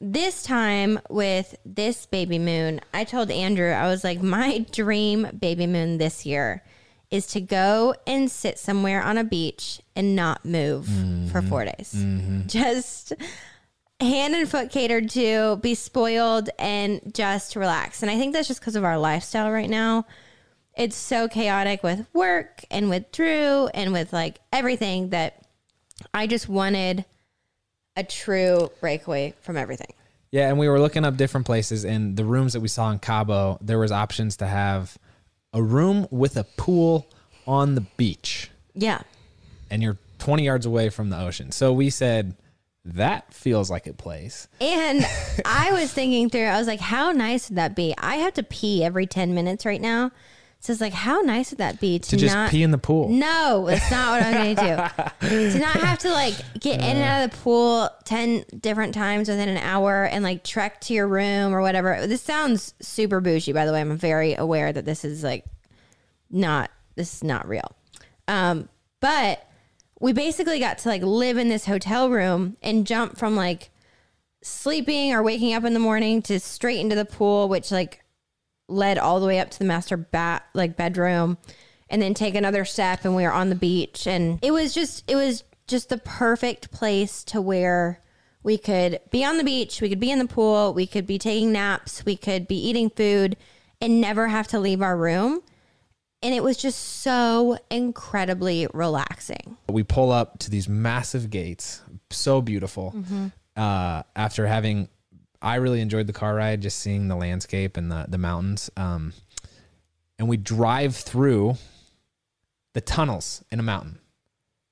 This 0.00 0.42
time 0.42 1.00
with 1.10 1.56
this 1.64 2.06
baby 2.06 2.38
moon, 2.38 2.80
I 2.94 3.04
told 3.04 3.30
Andrew, 3.30 3.70
I 3.70 3.88
was 3.88 4.04
like, 4.04 4.22
my 4.22 4.58
dream 4.72 5.28
baby 5.38 5.66
moon 5.66 5.98
this 5.98 6.24
year 6.24 6.62
is 7.10 7.26
to 7.26 7.40
go 7.40 7.94
and 8.06 8.30
sit 8.30 8.58
somewhere 8.58 9.02
on 9.02 9.18
a 9.18 9.24
beach 9.24 9.80
and 9.94 10.16
not 10.16 10.44
move 10.44 10.86
for 10.86 10.90
mm-hmm. 10.92 11.48
four 11.48 11.64
days. 11.64 11.94
Mm-hmm. 11.94 12.42
Just 12.46 13.12
hand 14.02 14.34
and 14.34 14.48
foot 14.48 14.70
catered 14.70 15.10
to, 15.10 15.56
be 15.62 15.74
spoiled, 15.74 16.50
and 16.58 17.12
just 17.14 17.56
relax. 17.56 18.02
And 18.02 18.10
I 18.10 18.18
think 18.18 18.32
that's 18.32 18.48
just 18.48 18.60
because 18.60 18.76
of 18.76 18.84
our 18.84 18.98
lifestyle 18.98 19.50
right 19.50 19.70
now. 19.70 20.06
It's 20.76 20.96
so 20.96 21.28
chaotic 21.28 21.82
with 21.82 22.06
work 22.14 22.64
and 22.70 22.88
with 22.88 23.12
Drew 23.12 23.66
and 23.74 23.92
with 23.92 24.12
like 24.12 24.40
everything 24.52 25.10
that 25.10 25.44
I 26.14 26.26
just 26.26 26.48
wanted 26.48 27.04
a 27.96 28.02
true 28.04 28.70
breakaway 28.80 29.34
from 29.42 29.56
everything. 29.56 29.92
Yeah, 30.30 30.48
and 30.48 30.58
we 30.58 30.66
were 30.68 30.80
looking 30.80 31.04
up 31.04 31.18
different 31.18 31.44
places, 31.44 31.84
and 31.84 32.16
the 32.16 32.24
rooms 32.24 32.54
that 32.54 32.60
we 32.60 32.68
saw 32.68 32.90
in 32.90 33.00
Cabo, 33.00 33.58
there 33.60 33.78
was 33.78 33.92
options 33.92 34.38
to 34.38 34.46
have 34.46 34.96
a 35.52 35.62
room 35.62 36.06
with 36.10 36.38
a 36.38 36.44
pool 36.44 37.06
on 37.46 37.74
the 37.74 37.82
beach, 37.98 38.50
Yeah. 38.74 39.02
and 39.70 39.82
you're 39.82 39.98
20 40.20 40.42
yards 40.44 40.64
away 40.64 40.88
from 40.88 41.10
the 41.10 41.18
ocean. 41.18 41.52
So 41.52 41.70
we 41.74 41.90
said 41.90 42.34
that 42.84 43.32
feels 43.32 43.70
like 43.70 43.86
a 43.86 43.92
place. 43.92 44.48
And 44.60 45.04
I 45.44 45.72
was 45.72 45.92
thinking 45.92 46.30
through, 46.30 46.46
I 46.46 46.58
was 46.58 46.66
like, 46.66 46.80
how 46.80 47.12
nice 47.12 47.48
would 47.48 47.56
that 47.56 47.76
be? 47.76 47.94
I 47.98 48.16
have 48.16 48.34
to 48.34 48.42
pee 48.42 48.82
every 48.84 49.06
10 49.06 49.34
minutes 49.34 49.64
right 49.64 49.80
now. 49.80 50.10
So 50.60 50.72
it's 50.72 50.80
like, 50.80 50.92
how 50.92 51.22
nice 51.22 51.50
would 51.50 51.58
that 51.58 51.80
be 51.80 51.98
to, 51.98 52.10
To 52.10 52.16
just 52.16 52.34
not 52.34 52.50
pee 52.50 52.62
in 52.62 52.70
the 52.70 52.78
pool. 52.78 53.08
No, 53.08 53.66
it's 53.66 53.90
not 53.90 54.12
what 54.12 54.22
I'm 54.22 54.32
going 54.32 54.54
to 54.54 54.62
do. 55.20 55.52
to 55.52 55.58
not 55.58 55.74
have 55.80 55.98
to 56.00 56.10
like 56.10 56.34
get 56.60 56.76
in 56.80 56.96
and 56.96 57.02
out 57.02 57.24
of 57.24 57.30
the 57.32 57.36
pool 57.38 57.90
10 58.04 58.44
different 58.60 58.94
times 58.94 59.28
within 59.28 59.48
an 59.48 59.56
hour 59.56 60.04
and 60.04 60.22
like 60.22 60.44
trek 60.44 60.80
to 60.82 60.94
your 60.94 61.08
room 61.08 61.52
or 61.52 61.62
whatever. 61.62 62.06
This 62.06 62.22
sounds 62.22 62.74
super 62.80 63.20
bougie, 63.20 63.52
by 63.52 63.66
the 63.66 63.72
way. 63.72 63.80
I'm 63.80 63.96
very 63.96 64.34
aware 64.34 64.72
that 64.72 64.84
this 64.84 65.04
is 65.04 65.24
like 65.24 65.44
not, 66.30 66.70
this 66.94 67.12
is 67.12 67.24
not 67.24 67.48
real. 67.48 67.72
Um, 68.28 68.68
but 69.00 69.44
we 70.02 70.12
basically 70.12 70.58
got 70.58 70.78
to 70.78 70.88
like 70.88 71.00
live 71.00 71.38
in 71.38 71.48
this 71.48 71.64
hotel 71.64 72.10
room 72.10 72.56
and 72.60 72.88
jump 72.88 73.16
from 73.16 73.36
like 73.36 73.70
sleeping 74.42 75.12
or 75.12 75.22
waking 75.22 75.54
up 75.54 75.64
in 75.64 75.74
the 75.74 75.78
morning 75.78 76.20
to 76.20 76.40
straight 76.40 76.80
into 76.80 76.96
the 76.96 77.04
pool, 77.04 77.48
which 77.48 77.70
like 77.70 78.02
led 78.68 78.98
all 78.98 79.20
the 79.20 79.26
way 79.26 79.38
up 79.38 79.48
to 79.50 79.58
the 79.60 79.64
master 79.64 79.96
bat 79.96 80.44
like 80.54 80.76
bedroom 80.76 81.38
and 81.88 82.02
then 82.02 82.14
take 82.14 82.34
another 82.34 82.64
step 82.64 83.04
and 83.04 83.14
we 83.14 83.22
were 83.22 83.32
on 83.32 83.48
the 83.48 83.54
beach 83.54 84.06
and 84.06 84.40
it 84.42 84.50
was 84.50 84.74
just 84.74 85.08
it 85.08 85.14
was 85.14 85.44
just 85.68 85.88
the 85.88 85.98
perfect 85.98 86.72
place 86.72 87.22
to 87.22 87.40
where 87.40 88.00
we 88.42 88.58
could 88.58 88.98
be 89.12 89.24
on 89.24 89.36
the 89.36 89.44
beach, 89.44 89.80
we 89.80 89.88
could 89.88 90.00
be 90.00 90.10
in 90.10 90.18
the 90.18 90.26
pool, 90.26 90.74
we 90.74 90.84
could 90.84 91.06
be 91.06 91.16
taking 91.16 91.52
naps, 91.52 92.04
we 92.04 92.16
could 92.16 92.48
be 92.48 92.56
eating 92.56 92.90
food 92.90 93.36
and 93.80 94.00
never 94.00 94.26
have 94.26 94.48
to 94.48 94.58
leave 94.58 94.82
our 94.82 94.96
room. 94.96 95.42
And 96.22 96.34
it 96.34 96.42
was 96.42 96.56
just 96.56 96.78
so 97.02 97.58
incredibly 97.70 98.68
relaxing. 98.72 99.56
we 99.68 99.82
pull 99.82 100.12
up 100.12 100.38
to 100.40 100.50
these 100.50 100.68
massive 100.68 101.30
gates, 101.30 101.82
so 102.10 102.40
beautiful. 102.40 102.94
Uh, 103.56 104.02
after 104.14 104.46
having, 104.46 104.88
I 105.40 105.56
really 105.56 105.80
enjoyed 105.80 106.06
the 106.06 106.12
car 106.12 106.34
ride, 106.34 106.60
just 106.62 106.78
seeing 106.78 107.08
the 107.08 107.16
landscape 107.16 107.76
and 107.76 107.90
the 107.90 108.06
the 108.08 108.18
mountains. 108.18 108.70
Um, 108.76 109.12
and 110.18 110.28
we 110.28 110.36
drive 110.36 110.94
through 110.94 111.56
the 112.74 112.80
tunnels 112.80 113.44
in 113.50 113.58
a 113.58 113.62
mountain. 113.62 113.98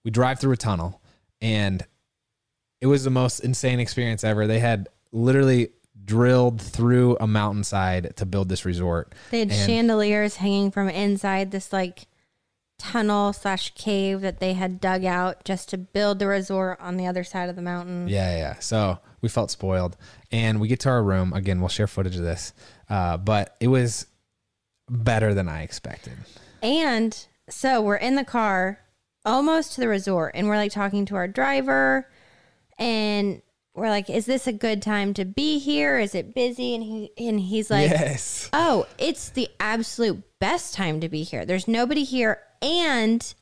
We 0.04 0.10
drive 0.10 0.38
through 0.38 0.52
a 0.52 0.56
tunnel, 0.56 1.00
and 1.42 1.84
it 2.80 2.86
was 2.86 3.04
the 3.04 3.10
most 3.10 3.40
insane 3.40 3.80
experience 3.80 4.22
ever. 4.24 4.46
They 4.46 4.60
had 4.60 4.88
literally 5.12 5.70
drilled 6.04 6.60
through 6.60 7.16
a 7.20 7.26
mountainside 7.26 8.16
to 8.16 8.26
build 8.26 8.48
this 8.48 8.64
resort. 8.64 9.14
They 9.30 9.40
had 9.40 9.50
And- 9.50 9.66
chandeliers 9.66 10.36
hanging 10.36 10.70
from 10.70 10.88
inside 10.88 11.50
this 11.50 11.72
like 11.72 12.06
tunnel 12.78 13.32
slash 13.32 13.74
cave 13.74 14.22
that 14.22 14.40
they 14.40 14.54
had 14.54 14.80
dug 14.80 15.04
out 15.04 15.44
just 15.44 15.68
to 15.68 15.76
build 15.78 16.18
the 16.18 16.26
resort 16.26 16.80
on 16.80 16.96
the 16.96 17.06
other 17.06 17.22
side 17.22 17.48
of 17.50 17.56
the 17.56 17.62
mountain. 17.62 18.08
Yeah, 18.08 18.36
yeah. 18.36 18.58
So 18.58 18.98
we 19.20 19.28
felt 19.28 19.50
spoiled, 19.50 19.96
and 20.32 20.60
we 20.60 20.68
get 20.68 20.80
to 20.80 20.88
our 20.88 21.02
room 21.02 21.32
again. 21.34 21.60
We'll 21.60 21.68
share 21.68 21.86
footage 21.86 22.16
of 22.16 22.22
this, 22.22 22.54
uh, 22.88 23.18
but 23.18 23.54
it 23.60 23.68
was 23.68 24.06
better 24.88 25.34
than 25.34 25.46
I 25.48 25.62
expected. 25.62 26.14
And 26.62 27.26
so 27.50 27.80
we're 27.82 27.96
in 27.96 28.14
the 28.14 28.24
car 28.24 28.80
almost 29.26 29.74
to 29.74 29.80
the 29.82 29.88
resort 29.88 30.32
and 30.34 30.48
we're 30.48 30.56
like 30.56 30.72
talking 30.72 31.04
to 31.04 31.14
our 31.14 31.28
driver 31.28 32.08
and 32.78 33.42
we're 33.74 33.88
like, 33.88 34.10
is 34.10 34.26
this 34.26 34.46
a 34.46 34.52
good 34.52 34.82
time 34.82 35.14
to 35.14 35.24
be 35.24 35.58
here? 35.58 35.98
Is 35.98 36.14
it 36.14 36.34
busy? 36.34 36.74
And 36.74 36.82
he 36.84 37.12
and 37.18 37.40
he's 37.40 37.70
like, 37.70 37.90
yes. 37.90 38.48
Oh, 38.52 38.86
it's 38.98 39.30
the 39.30 39.48
absolute 39.60 40.22
best 40.40 40.74
time 40.74 41.00
to 41.00 41.08
be 41.08 41.22
here. 41.22 41.44
There's 41.46 41.68
nobody 41.68 42.04
here 42.04 42.40
and 42.62 43.32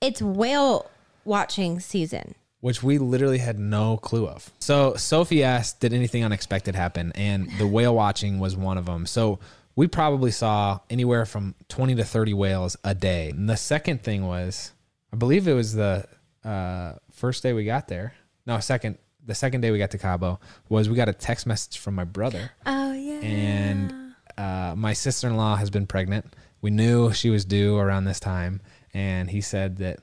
it's 0.00 0.20
whale 0.22 0.90
watching 1.24 1.80
season. 1.80 2.34
which 2.60 2.82
we 2.82 2.98
literally 2.98 3.38
had 3.38 3.58
no 3.58 3.96
clue 3.96 4.26
of. 4.26 4.50
So 4.58 4.94
Sophie 4.96 5.42
asked, 5.44 5.80
"Did 5.80 5.92
anything 5.92 6.24
unexpected 6.24 6.74
happen?" 6.74 7.12
And 7.14 7.50
the 7.58 7.66
whale 7.66 7.94
watching 7.94 8.38
was 8.38 8.56
one 8.56 8.78
of 8.78 8.86
them. 8.86 9.06
So 9.06 9.38
we 9.76 9.86
probably 9.86 10.30
saw 10.32 10.80
anywhere 10.90 11.24
from 11.24 11.54
twenty 11.68 11.94
to 11.96 12.04
thirty 12.04 12.34
whales 12.34 12.76
a 12.84 12.94
day. 12.94 13.30
And 13.30 13.48
the 13.48 13.56
second 13.56 14.02
thing 14.02 14.26
was, 14.26 14.72
I 15.12 15.16
believe 15.16 15.46
it 15.48 15.54
was 15.54 15.74
the 15.74 16.04
uh, 16.44 16.94
first 17.12 17.42
day 17.42 17.52
we 17.52 17.64
got 17.64 17.88
there. 17.88 18.14
No, 18.46 18.58
second. 18.60 18.98
The 19.28 19.34
second 19.34 19.60
day 19.60 19.70
we 19.70 19.78
got 19.78 19.90
to 19.92 19.98
Cabo 19.98 20.40
was 20.68 20.88
we 20.88 20.96
got 20.96 21.08
a 21.08 21.12
text 21.12 21.46
message 21.46 21.78
from 21.78 21.94
my 21.94 22.04
brother 22.04 22.50
Oh 22.66 22.92
yeah. 22.94 23.20
and 23.20 24.14
uh, 24.36 24.74
my 24.76 24.92
sister-in-law 24.94 25.56
has 25.56 25.68
been 25.70 25.86
pregnant. 25.86 26.34
We 26.62 26.70
knew 26.70 27.12
she 27.12 27.28
was 27.30 27.44
due 27.44 27.76
around 27.76 28.04
this 28.04 28.18
time, 28.20 28.60
and 28.94 29.28
he 29.30 29.40
said 29.40 29.76
that 29.78 29.98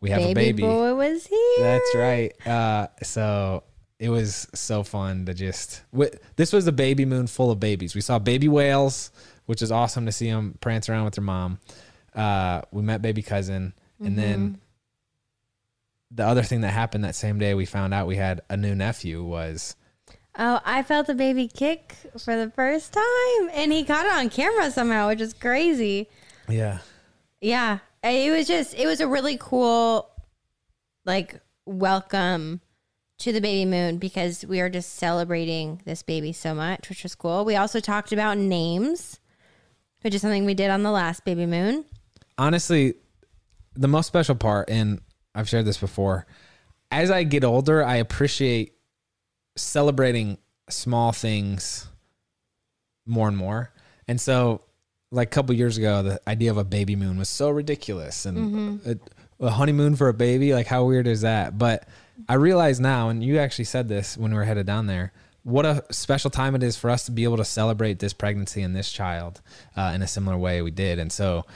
we 0.00 0.10
have 0.10 0.18
baby, 0.20 0.30
a 0.30 0.34
baby. 0.34 0.62
boy 0.62 0.94
was 0.94 1.26
here. 1.26 1.58
That's 1.60 1.94
right. 1.94 2.46
Uh, 2.46 2.88
so 3.02 3.62
it 3.98 4.08
was 4.10 4.46
so 4.54 4.82
fun 4.82 5.24
to 5.26 5.32
just. 5.34 5.82
This 6.36 6.52
was 6.52 6.66
a 6.66 6.72
baby 6.72 7.04
moon 7.04 7.26
full 7.28 7.50
of 7.50 7.60
babies. 7.60 7.94
We 7.94 8.00
saw 8.02 8.18
baby 8.18 8.48
whales, 8.48 9.10
which 9.46 9.62
is 9.62 9.70
awesome 9.72 10.04
to 10.06 10.12
see 10.12 10.28
them 10.30 10.56
prance 10.60 10.88
around 10.88 11.04
with 11.04 11.14
their 11.14 11.24
mom. 11.24 11.58
Uh, 12.14 12.62
we 12.72 12.82
met 12.82 13.00
baby 13.00 13.22
cousin, 13.22 13.74
and 14.04 14.18
then 14.18 14.60
the 16.10 16.24
other 16.26 16.42
thing 16.42 16.60
that 16.62 16.70
happened 16.70 17.04
that 17.04 17.14
same 17.14 17.38
day, 17.38 17.54
we 17.54 17.64
found 17.66 17.92
out 17.94 18.06
we 18.06 18.16
had 18.16 18.40
a 18.48 18.56
new 18.56 18.74
nephew. 18.74 19.22
Was 19.24 19.76
Oh, 20.38 20.60
I 20.64 20.82
felt 20.82 21.08
a 21.08 21.14
baby 21.14 21.48
kick 21.48 21.94
for 22.18 22.36
the 22.36 22.50
first 22.50 22.92
time, 22.92 23.50
and 23.52 23.72
he 23.72 23.84
caught 23.84 24.06
it 24.06 24.12
on 24.12 24.28
camera 24.30 24.70
somehow, 24.70 25.08
which 25.08 25.20
is 25.20 25.32
crazy. 25.34 26.08
yeah, 26.48 26.78
Yeah, 27.40 27.78
it 28.02 28.30
was 28.36 28.46
just 28.46 28.74
it 28.74 28.86
was 28.86 29.00
a 29.00 29.08
really 29.08 29.36
cool, 29.40 30.08
like 31.04 31.40
welcome 31.64 32.60
to 33.18 33.32
the 33.32 33.40
baby 33.40 33.64
moon 33.68 33.96
because 33.96 34.44
we 34.44 34.60
are 34.60 34.68
just 34.68 34.94
celebrating 34.96 35.80
this 35.86 36.02
baby 36.02 36.32
so 36.32 36.54
much, 36.54 36.88
which 36.90 37.02
was 37.02 37.14
cool. 37.14 37.44
We 37.46 37.56
also 37.56 37.80
talked 37.80 38.12
about 38.12 38.36
names, 38.36 39.18
which 40.02 40.14
is 40.14 40.20
something 40.20 40.44
we 40.44 40.52
did 40.54 40.70
on 40.70 40.82
the 40.82 40.90
last 40.90 41.24
baby 41.24 41.46
moon. 41.46 41.84
honestly, 42.38 42.94
the 43.74 43.88
most 43.88 44.06
special 44.06 44.34
part, 44.34 44.68
and 44.70 45.00
I've 45.36 45.48
shared 45.48 45.66
this 45.66 45.78
before, 45.78 46.26
as 46.90 47.10
I 47.10 47.24
get 47.24 47.44
older, 47.44 47.84
I 47.84 47.96
appreciate 47.96 48.72
celebrating 49.56 50.38
small 50.68 51.12
things 51.12 51.88
more 53.06 53.28
and 53.28 53.36
more. 53.36 53.72
And 54.08 54.20
so, 54.20 54.62
like 55.10 55.28
a 55.28 55.30
couple 55.30 55.54
years 55.54 55.78
ago, 55.78 56.02
the 56.02 56.20
idea 56.28 56.50
of 56.50 56.56
a 56.56 56.64
baby 56.64 56.96
moon 56.96 57.18
was 57.18 57.28
so 57.28 57.50
ridiculous, 57.50 58.26
and 58.26 58.80
a, 58.86 59.44
a 59.44 59.50
honeymoon 59.50 59.96
for 59.96 60.08
a 60.08 60.14
baby, 60.14 60.52
like 60.52 60.66
how 60.66 60.84
weird 60.84 61.06
is 61.06 61.20
that? 61.20 61.58
But 61.58 61.88
I 62.28 62.34
realize 62.34 62.80
now, 62.80 63.08
and 63.08 63.22
you 63.22 63.38
actually 63.38 63.66
said 63.66 63.88
this 63.88 64.16
when 64.16 64.32
we 64.32 64.36
were 64.36 64.44
headed 64.44 64.66
down 64.66 64.86
there. 64.86 65.12
What 65.42 65.64
a 65.64 65.84
special 65.90 66.28
time 66.30 66.56
it 66.56 66.62
is 66.64 66.76
for 66.76 66.90
us 66.90 67.04
to 67.06 67.12
be 67.12 67.22
able 67.22 67.36
to 67.36 67.44
celebrate 67.44 68.00
this 68.00 68.12
pregnancy 68.12 68.62
and 68.62 68.74
this 68.74 68.90
child 68.90 69.42
uh, 69.76 69.92
in 69.94 70.02
a 70.02 70.06
similar 70.08 70.36
way 70.36 70.60
we 70.60 70.72
did. 70.72 70.98
And 70.98 71.12
so 71.12 71.46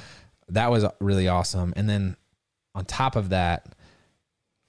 that 0.48 0.70
was 0.70 0.84
really 1.00 1.26
awesome. 1.26 1.72
And 1.74 1.88
then 1.88 2.16
on 2.80 2.86
top 2.86 3.14
of 3.14 3.28
that, 3.28 3.66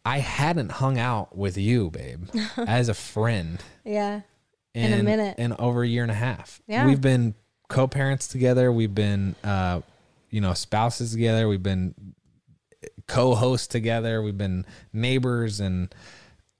I 0.03 0.20
hadn't 0.20 0.70
hung 0.74 1.00
out 1.00 1.38
with 1.38 1.58
you, 1.58 1.89
babe, 1.89 2.27
as 2.58 2.89
a 2.89 2.94
friend 2.94 3.62
Yeah, 3.86 4.22
In 4.75 4.91
a 4.94 5.01
minute. 5.01 5.39
in 5.39 5.53
over 5.53 5.82
a 5.84 5.88
year 5.88 6.03
and 6.03 6.12
a 6.12 6.15
half. 6.15 6.62
Yeah. 6.68 6.86
We've 6.86 7.00
been 7.00 7.36
co-parents 7.70 8.27
together. 8.27 8.70
We've 8.72 8.94
been, 8.94 9.36
uh, 9.46 9.79
you 10.29 10.42
know, 10.42 10.53
spouses 10.53 11.12
together. 11.12 11.48
We've 11.48 11.64
been 11.64 11.96
co-hosts 13.07 13.68
together. 13.68 14.22
We've 14.22 14.38
been 14.38 14.66
neighbors 14.92 15.62
and 15.62 15.94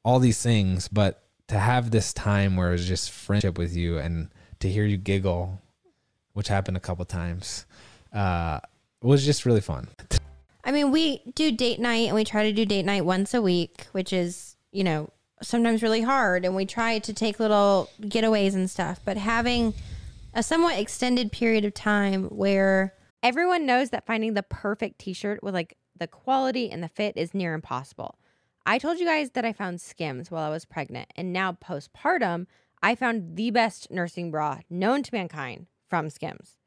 all 0.06 0.19
these 0.19 0.41
things. 0.41 0.88
But 0.88 1.21
to 1.49 1.60
have 1.60 1.91
this 1.91 2.13
time 2.13 2.56
where 2.56 2.69
it 2.69 2.73
was 2.73 2.88
just 2.88 3.12
friendship 3.12 3.58
with 3.58 3.76
you 3.76 3.97
and 3.97 4.30
to 4.60 4.69
hear 4.69 4.86
you 4.86 4.95
giggle, 4.95 5.60
which 6.32 6.47
happened 6.47 6.78
a 6.78 6.80
couple 6.80 7.04
times, 7.04 7.65
uh, 8.13 8.62
was 9.02 9.26
just 9.26 9.45
really 9.45 9.62
fun. 9.62 9.89
I 10.63 10.71
mean, 10.71 10.91
we 10.91 11.24
do 11.34 11.52
date 11.52 11.80
night 11.80 12.08
and 12.08 12.15
we 12.15 12.24
try 12.24 12.43
to 12.43 12.54
do 12.54 12.65
date 12.65 12.86
night 12.86 13.06
once 13.06 13.34
a 13.34 13.41
week, 13.41 13.88
which 13.91 14.13
is, 14.13 14.56
you 14.71 14.84
know, 14.84 15.10
sometimes 15.41 15.82
really 15.82 16.02
hard. 16.02 16.45
And 16.45 16.56
we 16.56 16.65
try 16.65 17.00
to 17.00 17.13
take 17.13 17.39
little 17.39 17.89
getaways 18.02 18.54
and 18.54 18.69
stuff. 18.69 19.00
But 19.04 19.17
having 19.17 19.74
a 20.34 20.43
somewhat 20.43 20.78
extended 20.78 21.32
period 21.32 21.65
of 21.65 21.74
time 21.74 22.26
where 22.26 22.93
Everyone 23.24 23.67
knows 23.67 23.91
that 23.91 24.08
finding 24.08 24.34
the 24.34 24.41
perfect 24.41 24.97
t-shirt 24.97 25.43
with 25.43 25.54
like 25.54 25.78
the 25.95 26.08
quality 26.08 26.71
and 26.71 26.82
the 26.82 26.88
fit 26.88 27.15
is 27.15 27.36
near 27.36 27.54
impossible. 27.54 28.17
I 28.65 28.80
told 28.80 29.00
you 29.00 29.06
guys 29.06 29.32
that 29.32 29.45
I 29.45 29.54
found 29.54 29.80
Skims 29.80 30.32
while 30.32 30.43
I 30.43 30.50
was 30.50 30.65
pregnant, 30.65 31.12
and 31.15 31.32
now 31.32 31.52
postpartum, 31.52 32.47
I 32.82 32.95
found 32.95 33.36
the 33.36 33.52
best 33.52 33.91
nursing 33.91 34.32
bra 34.32 34.60
known 34.71 35.04
to 35.04 35.13
mankind 35.13 35.67
from 35.88 36.10
Skims. 36.10 36.58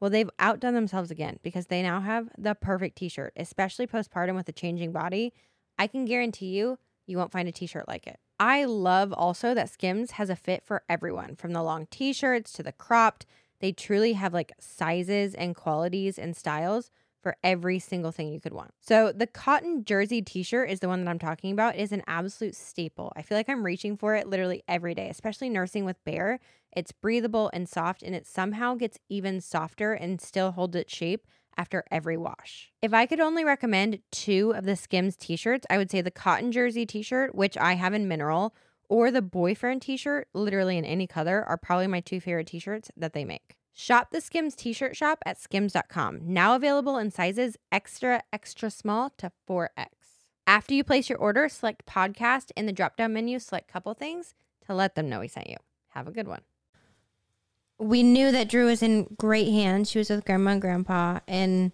Well, 0.00 0.10
they've 0.10 0.30
outdone 0.38 0.74
themselves 0.74 1.10
again 1.10 1.38
because 1.42 1.66
they 1.66 1.82
now 1.82 2.00
have 2.00 2.28
the 2.38 2.54
perfect 2.54 2.96
t-shirt, 2.96 3.34
especially 3.36 3.86
postpartum 3.86 4.34
with 4.34 4.48
a 4.48 4.52
changing 4.52 4.92
body. 4.92 5.32
I 5.78 5.86
can 5.86 6.06
guarantee 6.06 6.56
you, 6.56 6.78
you 7.06 7.18
won't 7.18 7.32
find 7.32 7.48
a 7.48 7.52
t-shirt 7.52 7.86
like 7.86 8.06
it. 8.06 8.18
I 8.38 8.64
love 8.64 9.12
also 9.12 9.52
that 9.52 9.68
Skims 9.68 10.12
has 10.12 10.30
a 10.30 10.36
fit 10.36 10.64
for 10.64 10.82
everyone, 10.88 11.36
from 11.36 11.52
the 11.52 11.62
long 11.62 11.86
t-shirts 11.90 12.52
to 12.54 12.62
the 12.62 12.72
cropped. 12.72 13.26
They 13.60 13.72
truly 13.72 14.14
have 14.14 14.32
like 14.32 14.52
sizes 14.58 15.34
and 15.34 15.54
qualities 15.54 16.18
and 16.18 16.34
styles 16.34 16.90
for 17.22 17.36
every 17.44 17.78
single 17.78 18.12
thing 18.12 18.32
you 18.32 18.40
could 18.40 18.54
want. 18.54 18.72
So 18.80 19.12
the 19.12 19.26
cotton 19.26 19.84
jersey 19.84 20.22
t-shirt 20.22 20.70
is 20.70 20.80
the 20.80 20.88
one 20.88 21.04
that 21.04 21.10
I'm 21.10 21.18
talking 21.18 21.52
about. 21.52 21.76
It 21.76 21.82
is 21.82 21.92
an 21.92 22.02
absolute 22.06 22.56
staple. 22.56 23.12
I 23.14 23.20
feel 23.20 23.36
like 23.36 23.50
I'm 23.50 23.62
reaching 23.62 23.98
for 23.98 24.14
it 24.14 24.26
literally 24.26 24.62
every 24.66 24.94
day, 24.94 25.10
especially 25.10 25.50
nursing 25.50 25.84
with 25.84 26.02
Bear. 26.04 26.40
It's 26.72 26.92
breathable 26.92 27.50
and 27.52 27.68
soft 27.68 28.02
and 28.02 28.14
it 28.14 28.26
somehow 28.26 28.74
gets 28.74 28.98
even 29.08 29.40
softer 29.40 29.92
and 29.92 30.20
still 30.20 30.52
holds 30.52 30.76
its 30.76 30.94
shape 30.94 31.26
after 31.56 31.84
every 31.90 32.16
wash. 32.16 32.72
If 32.80 32.94
I 32.94 33.06
could 33.06 33.20
only 33.20 33.44
recommend 33.44 34.00
two 34.10 34.52
of 34.54 34.64
the 34.64 34.76
Skims 34.76 35.16
t-shirts, 35.16 35.66
I 35.68 35.78
would 35.78 35.90
say 35.90 36.00
the 36.00 36.10
cotton 36.10 36.52
jersey 36.52 36.86
t-shirt, 36.86 37.34
which 37.34 37.58
I 37.58 37.74
have 37.74 37.92
in 37.92 38.08
mineral, 38.08 38.54
or 38.88 39.10
the 39.10 39.22
boyfriend 39.22 39.82
t-shirt, 39.82 40.28
literally 40.32 40.78
in 40.78 40.84
any 40.84 41.06
color, 41.06 41.44
are 41.46 41.56
probably 41.56 41.86
my 41.86 42.00
two 42.00 42.20
favorite 42.20 42.46
t-shirts 42.46 42.90
that 42.96 43.12
they 43.12 43.24
make. 43.24 43.56
Shop 43.72 44.08
the 44.10 44.20
Skims 44.20 44.54
t-shirt 44.54 44.96
shop 44.96 45.20
at 45.24 45.40
skims.com. 45.40 46.20
Now 46.22 46.54
available 46.54 46.98
in 46.98 47.10
sizes 47.10 47.56
extra 47.70 48.22
extra 48.32 48.70
small 48.70 49.10
to 49.18 49.30
4X. 49.48 49.88
After 50.46 50.74
you 50.74 50.82
place 50.82 51.08
your 51.08 51.18
order, 51.18 51.48
select 51.48 51.86
podcast 51.86 52.50
in 52.56 52.66
the 52.66 52.72
drop-down 52.72 53.12
menu, 53.12 53.38
select 53.38 53.68
couple 53.68 53.94
things 53.94 54.34
to 54.66 54.74
let 54.74 54.96
them 54.96 55.08
know 55.08 55.20
we 55.20 55.28
sent 55.28 55.48
you. 55.48 55.56
Have 55.90 56.08
a 56.08 56.12
good 56.12 56.26
one. 56.26 56.42
We 57.80 58.02
knew 58.02 58.30
that 58.30 58.48
Drew 58.48 58.66
was 58.66 58.82
in 58.82 59.04
great 59.18 59.50
hands. 59.50 59.90
She 59.90 59.98
was 59.98 60.10
with 60.10 60.24
grandma 60.24 60.52
and 60.52 60.60
grandpa, 60.60 61.20
and 61.26 61.72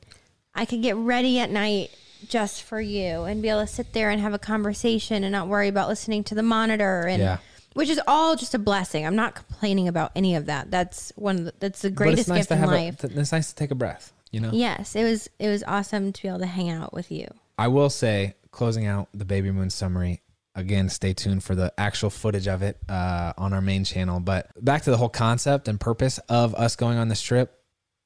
I 0.54 0.64
could 0.64 0.80
get 0.80 0.96
ready 0.96 1.38
at 1.40 1.50
night 1.50 1.90
just 2.28 2.62
for 2.62 2.80
you 2.80 3.24
and 3.24 3.42
be 3.42 3.48
able 3.50 3.60
to 3.60 3.66
sit 3.66 3.92
there 3.92 4.08
and 4.10 4.20
have 4.20 4.32
a 4.32 4.38
conversation 4.38 5.22
and 5.24 5.32
not 5.32 5.48
worry 5.48 5.68
about 5.68 5.88
listening 5.88 6.24
to 6.24 6.34
the 6.34 6.42
monitor 6.42 7.02
and 7.02 7.20
Yeah. 7.20 7.38
which 7.74 7.90
is 7.90 8.00
all 8.06 8.36
just 8.36 8.54
a 8.54 8.58
blessing. 8.58 9.04
I'm 9.06 9.16
not 9.16 9.34
complaining 9.34 9.86
about 9.86 10.12
any 10.16 10.34
of 10.34 10.46
that. 10.46 10.70
That's 10.70 11.12
one 11.16 11.36
of 11.40 11.44
the, 11.44 11.54
that's 11.60 11.82
the 11.82 11.90
greatest 11.90 12.28
nice 12.28 12.38
gift 12.38 12.48
to 12.48 12.54
in 12.54 12.60
have 12.60 12.70
life. 12.70 13.04
A, 13.04 13.20
it's 13.20 13.32
nice 13.32 13.48
to 13.50 13.54
take 13.54 13.70
a 13.70 13.74
breath, 13.74 14.12
you 14.30 14.40
know? 14.40 14.50
yes, 14.52 14.96
it 14.96 15.04
was 15.04 15.28
it 15.38 15.48
was 15.48 15.62
awesome 15.64 16.12
to 16.12 16.22
be 16.22 16.28
able 16.28 16.38
to 16.38 16.46
hang 16.46 16.70
out 16.70 16.94
with 16.94 17.10
you. 17.12 17.28
I 17.58 17.68
will 17.68 17.90
say, 17.90 18.34
closing 18.50 18.86
out 18.86 19.08
the 19.12 19.24
Baby 19.26 19.50
Moon 19.50 19.68
summary, 19.70 20.22
again, 20.56 20.88
stay 20.88 21.12
tuned 21.12 21.44
for 21.44 21.54
the 21.54 21.72
actual 21.78 22.10
footage 22.10 22.48
of 22.48 22.62
it 22.62 22.78
uh, 22.88 23.32
on 23.38 23.52
our 23.52 23.60
main 23.60 23.84
channel. 23.84 24.18
But 24.18 24.50
back 24.64 24.82
to 24.82 24.90
the 24.90 24.96
whole 24.96 25.08
concept 25.08 25.68
and 25.68 25.78
purpose 25.78 26.18
of 26.28 26.54
us 26.56 26.74
going 26.74 26.98
on 26.98 27.06
this 27.08 27.22
trip. 27.22 27.52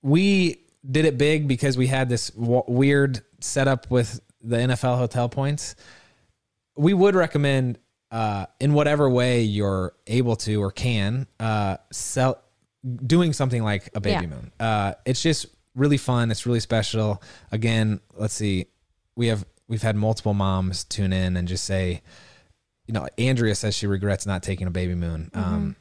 We 0.02 0.60
did 0.88 1.04
it 1.06 1.16
big 1.16 1.48
because 1.48 1.78
we 1.78 1.86
had 1.86 2.08
this 2.08 2.28
w- 2.30 2.64
weird 2.66 3.20
setup 3.40 3.90
with 3.90 4.20
the 4.42 4.56
NFL 4.56 4.98
hotel 4.98 5.28
points. 5.28 5.76
We 6.76 6.92
would 6.94 7.14
recommend, 7.14 7.78
uh, 8.10 8.46
in 8.58 8.72
whatever 8.72 9.08
way 9.08 9.42
you're 9.42 9.92
able 10.06 10.36
to 10.36 10.56
or 10.62 10.70
can, 10.70 11.26
uh, 11.38 11.76
sell 11.92 12.42
doing 13.06 13.32
something 13.34 13.62
like 13.62 13.90
a 13.94 14.00
baby 14.00 14.24
Yeah. 14.24 14.30
moon. 14.30 14.52
Uh, 14.58 14.94
it's 15.04 15.22
just 15.22 15.46
really 15.74 15.98
fun. 15.98 16.30
It's 16.30 16.46
really 16.46 16.60
special. 16.60 17.22
Again, 17.52 18.00
let's 18.16 18.34
see. 18.34 18.66
We 19.16 19.26
have 19.28 19.44
we've 19.68 19.82
had 19.82 19.94
multiple 19.94 20.34
moms 20.34 20.82
tune 20.82 21.12
in 21.12 21.36
and 21.36 21.46
just 21.46 21.64
say, 21.64 22.02
you 22.90 22.94
know, 22.94 23.06
Andrea 23.18 23.54
says 23.54 23.76
she 23.76 23.86
regrets 23.86 24.26
not 24.26 24.42
taking 24.42 24.66
a 24.66 24.70
baby 24.72 24.96
moon 24.96 25.30
um, 25.32 25.76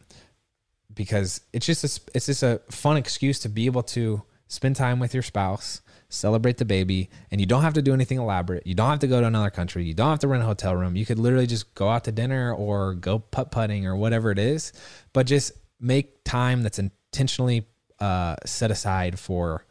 because 0.94 1.42
it's 1.52 1.66
just 1.66 1.84
a, 1.84 2.02
it's 2.14 2.28
just 2.28 2.44
a 2.44 2.62
fun 2.70 2.98
excuse 2.98 3.40
to 3.40 3.50
be 3.50 3.66
able 3.66 3.82
to 3.82 4.22
spend 4.48 4.76
time 4.76 5.00
with 5.00 5.16
your 5.16 5.24
spouse, 5.24 5.82
celebrate 6.10 6.58
the 6.58 6.66
baby, 6.66 7.10
and 7.32 7.42
you 7.42 7.48
don't 7.48 7.64
have 7.64 7.74
to 7.74 7.82
do 7.82 7.96
anything 7.96 8.20
elaborate. 8.20 8.68
You 8.68 8.76
don't 8.76 8.92
have 8.92 9.00
to 9.00 9.08
go 9.08 9.20
to 9.22 9.26
another 9.26 9.50
country. 9.50 9.86
You 9.86 9.96
don't 9.96 10.12
have 10.12 10.20
to 10.20 10.28
rent 10.28 10.44
a 10.44 10.46
hotel 10.46 10.76
room. 10.76 10.96
You 10.96 11.04
could 11.04 11.18
literally 11.18 11.48
just 11.48 11.74
go 11.74 11.90
out 11.90 12.04
to 12.04 12.12
dinner 12.12 12.54
or 12.54 12.94
go 12.94 13.18
putt 13.18 13.50
putting 13.50 13.88
or 13.88 13.96
whatever 13.96 14.30
it 14.30 14.38
is, 14.38 14.72
but 15.12 15.26
just 15.26 15.54
make 15.80 16.24
time 16.24 16.62
that's 16.62 16.78
intentionally 16.78 17.66
uh, 17.98 18.36
set 18.46 18.70
aside 18.70 19.18
for 19.18 19.66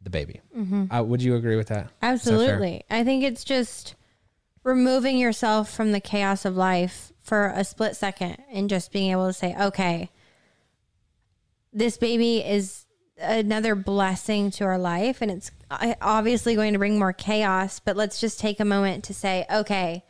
the 0.00 0.08
baby. 0.08 0.40
Uh, 0.90 1.02
would 1.02 1.20
you 1.20 1.36
agree 1.36 1.56
with 1.56 1.68
that? 1.68 1.90
Absolutely. 2.00 2.82
I 2.88 3.04
think 3.04 3.24
it's 3.24 3.44
just 3.44 3.94
removing 4.64 5.18
yourself 5.18 5.72
from 5.72 5.92
the 5.92 6.00
chaos 6.00 6.44
of 6.44 6.56
life 6.56 7.12
for 7.22 7.46
a 7.48 7.64
split 7.64 7.96
second 7.96 8.36
and 8.50 8.68
just 8.68 8.92
being 8.92 9.10
able 9.10 9.26
to 9.26 9.32
say, 9.32 9.54
okay, 9.60 10.10
this 11.72 11.96
baby 11.96 12.38
is 12.38 12.86
another 13.18 13.74
blessing 13.74 14.50
to 14.50 14.64
our 14.64 14.78
life 14.78 15.22
and 15.22 15.30
it's 15.30 15.50
obviously 16.00 16.54
going 16.54 16.72
to 16.72 16.78
bring 16.78 16.98
more 16.98 17.12
chaos, 17.12 17.80
but 17.80 17.96
let's 17.96 18.20
just 18.20 18.40
take 18.40 18.60
a 18.60 18.64
moment 18.64 19.04
to 19.04 19.14
say, 19.14 19.46
okay, 19.52 20.04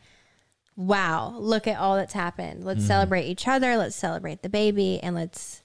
wow, 0.76 1.34
look 1.38 1.66
at 1.66 1.78
all 1.78 1.96
that's 1.96 2.14
happened. 2.14 2.64
Let's 2.64 2.80
mm-hmm. 2.80 2.88
celebrate 2.88 3.26
each 3.26 3.46
other, 3.46 3.76
let's 3.76 3.96
celebrate 3.96 4.42
the 4.42 4.48
baby, 4.48 5.00
and 5.02 5.14
let's 5.14 5.62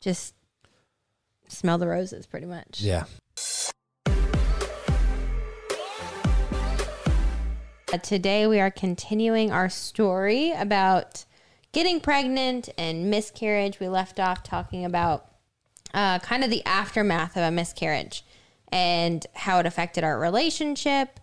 just 0.00 0.34
smell 1.48 1.78
the 1.78 1.88
roses 1.88 2.26
pretty 2.26 2.46
much. 2.46 2.80
Yeah. 2.80 3.04
Today, 7.98 8.46
we 8.46 8.60
are 8.60 8.70
continuing 8.70 9.50
our 9.50 9.68
story 9.68 10.52
about 10.52 11.24
getting 11.72 12.00
pregnant 12.00 12.68
and 12.78 13.10
miscarriage. 13.10 13.80
We 13.80 13.88
left 13.88 14.20
off 14.20 14.44
talking 14.44 14.84
about 14.84 15.26
uh, 15.92 16.20
kind 16.20 16.44
of 16.44 16.50
the 16.50 16.64
aftermath 16.64 17.36
of 17.36 17.42
a 17.42 17.50
miscarriage 17.50 18.24
and 18.70 19.26
how 19.34 19.58
it 19.58 19.66
affected 19.66 20.04
our 20.04 20.18
relationship 20.18 21.18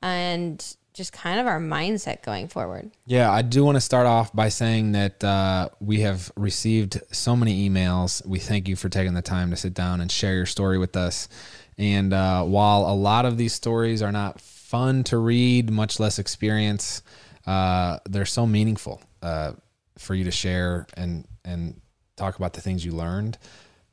and 0.00 0.76
just 0.94 1.12
kind 1.12 1.38
of 1.38 1.46
our 1.46 1.60
mindset 1.60 2.22
going 2.22 2.48
forward. 2.48 2.90
Yeah, 3.06 3.30
I 3.30 3.42
do 3.42 3.62
want 3.62 3.76
to 3.76 3.80
start 3.80 4.06
off 4.06 4.32
by 4.34 4.48
saying 4.48 4.92
that 4.92 5.22
uh, 5.22 5.68
we 5.78 6.00
have 6.00 6.32
received 6.36 7.02
so 7.12 7.36
many 7.36 7.68
emails. 7.68 8.26
We 8.26 8.38
thank 8.38 8.66
you 8.66 8.76
for 8.76 8.88
taking 8.88 9.12
the 9.12 9.22
time 9.22 9.50
to 9.50 9.56
sit 9.56 9.74
down 9.74 10.00
and 10.00 10.10
share 10.10 10.34
your 10.34 10.46
story 10.46 10.78
with 10.78 10.96
us. 10.96 11.28
And 11.76 12.12
uh, 12.12 12.44
while 12.44 12.86
a 12.90 12.96
lot 12.96 13.26
of 13.26 13.36
these 13.36 13.52
stories 13.52 14.02
are 14.02 14.10
not 14.10 14.40
fun 14.68 15.02
to 15.02 15.16
read, 15.16 15.70
much 15.70 15.98
less 15.98 16.18
experience, 16.18 17.02
uh, 17.46 17.98
they're 18.06 18.26
so 18.26 18.46
meaningful 18.46 19.00
uh, 19.22 19.52
for 19.96 20.14
you 20.14 20.24
to 20.24 20.30
share 20.30 20.86
and 20.94 21.26
and 21.42 21.80
talk 22.16 22.36
about 22.36 22.52
the 22.52 22.60
things 22.60 22.84
you 22.84 22.92
learned. 22.92 23.38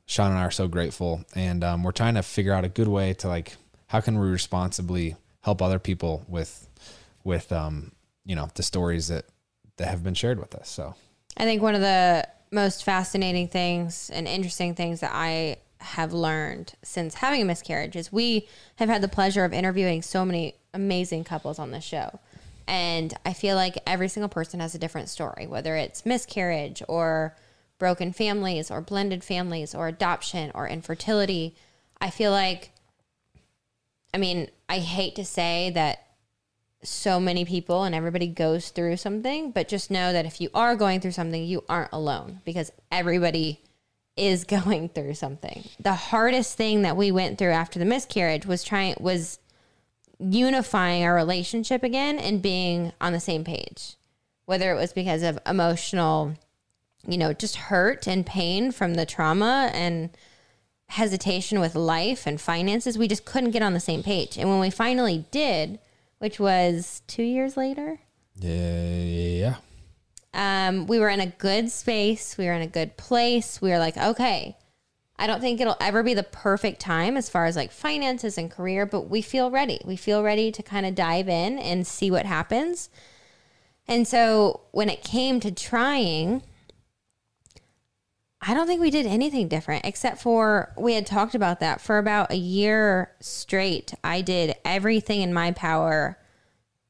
Shawn 0.05 0.31
and 0.31 0.39
I 0.39 0.43
are 0.43 0.51
so 0.51 0.67
grateful, 0.67 1.23
and 1.33 1.63
um, 1.63 1.83
we're 1.83 1.93
trying 1.93 2.15
to 2.15 2.23
figure 2.23 2.51
out 2.51 2.65
a 2.65 2.69
good 2.69 2.89
way 2.89 3.13
to 3.15 3.29
like 3.29 3.55
how 3.87 4.01
can 4.01 4.19
we 4.19 4.27
responsibly 4.27 5.15
help 5.41 5.61
other 5.61 5.79
people 5.79 6.25
with 6.27 6.69
with 7.23 7.53
um, 7.53 7.93
you 8.25 8.35
know 8.35 8.49
the 8.55 8.63
stories 8.63 9.07
that 9.07 9.25
that 9.77 9.87
have 9.87 10.03
been 10.03 10.13
shared 10.13 10.39
with 10.39 10.53
us. 10.55 10.67
So 10.67 10.93
I 11.37 11.45
think 11.45 11.61
one 11.61 11.75
of 11.75 11.81
the 11.81 12.27
most 12.51 12.83
fascinating 12.83 13.47
things 13.47 14.09
and 14.13 14.27
interesting 14.27 14.75
things 14.75 14.99
that 14.99 15.11
I 15.13 15.57
have 15.85 16.11
learned 16.13 16.73
since 16.83 17.15
having 17.15 17.41
a 17.41 17.45
miscarriage 17.45 17.95
is 17.95 18.11
we 18.11 18.47
have 18.77 18.89
had 18.89 19.01
the 19.01 19.07
pleasure 19.07 19.45
of 19.45 19.53
interviewing 19.53 20.01
so 20.01 20.25
many 20.25 20.55
amazing 20.73 21.23
couples 21.23 21.59
on 21.59 21.71
this 21.71 21.83
show. 21.83 22.19
And 22.67 23.13
I 23.25 23.33
feel 23.33 23.55
like 23.55 23.77
every 23.85 24.07
single 24.07 24.29
person 24.29 24.59
has 24.59 24.73
a 24.73 24.79
different 24.79 25.09
story, 25.09 25.45
whether 25.47 25.75
it's 25.75 26.05
miscarriage 26.05 26.81
or 26.87 27.35
broken 27.77 28.11
families 28.11 28.71
or 28.71 28.81
blended 28.81 29.23
families 29.23 29.75
or 29.75 29.87
adoption 29.87 30.51
or 30.55 30.67
infertility. 30.67 31.55
I 32.01 32.09
feel 32.09 32.31
like, 32.31 32.71
I 34.13 34.17
mean, 34.17 34.49
I 34.67 34.79
hate 34.79 35.15
to 35.15 35.25
say 35.25 35.71
that 35.75 36.07
so 36.81 37.19
many 37.19 37.45
people 37.45 37.83
and 37.83 37.93
everybody 37.93 38.27
goes 38.27 38.69
through 38.69 38.97
something, 38.97 39.51
but 39.51 39.67
just 39.67 39.91
know 39.91 40.11
that 40.13 40.25
if 40.25 40.41
you 40.41 40.49
are 40.53 40.75
going 40.75 40.99
through 40.99 41.11
something, 41.11 41.43
you 41.43 41.63
aren't 41.69 41.91
alone 41.91 42.41
because 42.45 42.71
everybody 42.91 43.61
is 44.17 44.43
going 44.45 44.89
through 44.89 45.13
something. 45.15 45.63
The 45.79 45.93
hardest 45.93 46.57
thing 46.57 46.83
that 46.83 46.97
we 46.97 47.11
went 47.11 47.37
through 47.37 47.51
after 47.51 47.79
the 47.79 47.85
miscarriage 47.85 48.45
was 48.45 48.63
trying 48.63 48.95
was 48.99 49.39
unifying 50.19 51.03
our 51.03 51.13
relationship 51.13 51.83
again 51.83 52.17
and 52.17 52.41
being 52.41 52.93
on 53.01 53.13
the 53.13 53.19
same 53.19 53.43
page. 53.43 53.95
Whether 54.45 54.71
it 54.71 54.75
was 54.75 54.93
because 54.93 55.23
of 55.23 55.39
emotional, 55.45 56.35
you 57.07 57.17
know, 57.17 57.33
just 57.33 57.55
hurt 57.55 58.07
and 58.07 58.25
pain 58.25 58.71
from 58.71 58.93
the 58.93 59.05
trauma 59.05 59.71
and 59.73 60.11
hesitation 60.87 61.59
with 61.59 61.75
life 61.75 62.27
and 62.27 62.39
finances, 62.39 62.97
we 62.97 63.07
just 63.07 63.25
couldn't 63.25 63.51
get 63.51 63.63
on 63.63 63.73
the 63.73 63.79
same 63.79 64.03
page. 64.03 64.37
And 64.37 64.49
when 64.49 64.59
we 64.59 64.69
finally 64.69 65.25
did, 65.31 65.79
which 66.19 66.39
was 66.39 67.01
2 67.07 67.23
years 67.23 67.57
later, 67.57 67.99
yeah, 68.37 69.55
um, 70.35 70.85
we 70.85 70.99
were 70.99 71.09
in 71.09 71.21
a 71.21 71.27
good 71.27 71.71
space. 71.71 72.37
We 72.37 72.45
were 72.45 72.53
in 72.53 72.61
a 72.61 72.67
good 72.67 72.97
place. 72.97 73.61
We 73.61 73.69
were 73.69 73.79
like, 73.79 73.97
okay, 73.97 74.57
I 75.17 75.27
don't 75.27 75.39
think 75.39 75.61
it'll 75.61 75.77
ever 75.79 76.03
be 76.03 76.13
the 76.13 76.23
perfect 76.23 76.81
time 76.81 77.15
as 77.15 77.29
far 77.29 77.45
as 77.45 77.55
like 77.55 77.71
finances 77.71 78.37
and 78.37 78.51
career, 78.51 78.85
but 78.85 79.09
we 79.09 79.21
feel 79.21 79.49
ready. 79.49 79.79
We 79.85 79.95
feel 79.95 80.23
ready 80.23 80.51
to 80.51 80.61
kind 80.61 80.85
of 80.85 80.93
dive 80.93 81.29
in 81.29 81.57
and 81.57 81.87
see 81.87 82.11
what 82.11 82.25
happens. 82.25 82.89
And 83.87 84.05
so 84.05 84.61
when 84.71 84.89
it 84.89 85.03
came 85.03 85.39
to 85.39 85.51
trying, 85.51 86.43
I 88.41 88.53
don't 88.53 88.67
think 88.67 88.81
we 88.81 88.91
did 88.91 89.05
anything 89.05 89.47
different 89.47 89.85
except 89.85 90.21
for 90.21 90.73
we 90.77 90.95
had 90.95 91.05
talked 91.05 91.33
about 91.33 91.61
that 91.61 91.79
for 91.79 91.97
about 91.97 92.31
a 92.31 92.37
year 92.37 93.11
straight. 93.21 93.93
I 94.03 94.19
did 94.19 94.55
everything 94.65 95.21
in 95.21 95.33
my 95.33 95.51
power 95.51 96.17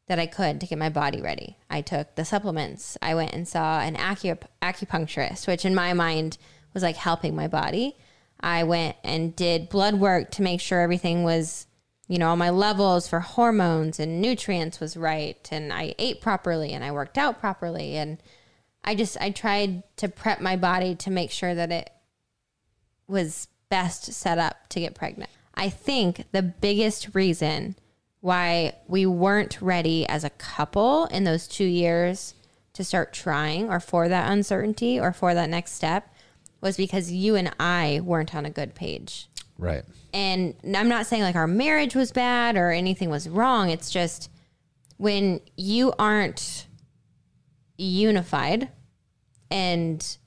that 0.07 0.19
I 0.19 0.27
could 0.27 0.61
to 0.61 0.67
get 0.67 0.77
my 0.77 0.89
body 0.89 1.21
ready. 1.21 1.57
I 1.69 1.81
took 1.81 2.15
the 2.15 2.25
supplements. 2.25 2.97
I 3.01 3.15
went 3.15 3.33
and 3.33 3.47
saw 3.47 3.79
an 3.79 3.95
acu- 3.95 4.37
acupuncturist, 4.61 5.47
which 5.47 5.65
in 5.65 5.73
my 5.73 5.93
mind 5.93 6.37
was 6.73 6.83
like 6.83 6.95
helping 6.95 7.35
my 7.35 7.47
body. 7.47 7.97
I 8.39 8.63
went 8.63 8.97
and 9.03 9.35
did 9.35 9.69
blood 9.69 9.95
work 9.95 10.29
to 10.31 10.43
make 10.43 10.61
sure 10.61 10.81
everything 10.81 11.23
was, 11.23 11.65
you 12.07 12.19
know, 12.19 12.29
all 12.29 12.35
my 12.35 12.51
levels 12.51 13.07
for 13.07 13.19
hormones 13.19 13.99
and 13.99 14.21
nutrients 14.21 14.79
was 14.79 14.95
right. 14.95 15.47
And 15.51 15.73
I 15.73 15.95
ate 15.97 16.21
properly 16.21 16.73
and 16.73 16.83
I 16.83 16.91
worked 16.91 17.17
out 17.17 17.39
properly. 17.39 17.95
And 17.95 18.21
I 18.83 18.93
just, 18.93 19.17
I 19.19 19.31
tried 19.31 19.83
to 19.97 20.07
prep 20.07 20.39
my 20.39 20.55
body 20.55 20.93
to 20.95 21.09
make 21.09 21.31
sure 21.31 21.55
that 21.55 21.71
it 21.71 21.89
was 23.07 23.47
best 23.69 24.13
set 24.13 24.37
up 24.37 24.69
to 24.69 24.79
get 24.79 24.93
pregnant. 24.93 25.31
I 25.55 25.69
think 25.69 26.25
the 26.31 26.43
biggest 26.43 27.15
reason 27.15 27.75
why 28.25 28.73
we 28.87 29.05
weren't 29.05 29.61
ready 29.61 30.03
as 30.09 30.23
a 30.23 30.31
couple 30.31 31.05
in 31.05 31.25
those 31.25 31.47
two 31.47 31.63
years 31.63 32.33
to 32.73 32.83
start 32.83 33.13
trying 33.13 33.69
or 33.69 33.79
for 33.79 34.09
that 34.09 34.31
uncertainty 34.31 34.99
or 34.99 35.13
for 35.13 35.35
that 35.35 35.47
next 35.47 35.73
step 35.73 36.11
was 36.59 36.75
because 36.75 37.11
you 37.11 37.35
and 37.35 37.53
I 37.59 38.01
weren't 38.03 38.33
on 38.33 38.43
a 38.43 38.49
good 38.49 38.73
page. 38.73 39.27
right. 39.59 39.83
And 40.11 40.55
I'm 40.75 40.89
not 40.89 41.05
saying 41.05 41.21
like 41.21 41.35
our 41.35 41.45
marriage 41.45 41.93
was 41.93 42.11
bad 42.11 42.57
or 42.57 42.71
anything 42.71 43.11
was 43.11 43.29
wrong. 43.29 43.69
It's 43.69 43.91
just 43.91 44.31
when 44.97 45.39
you 45.55 45.93
aren't 45.99 46.65
unified 47.77 48.69
and 49.51 50.17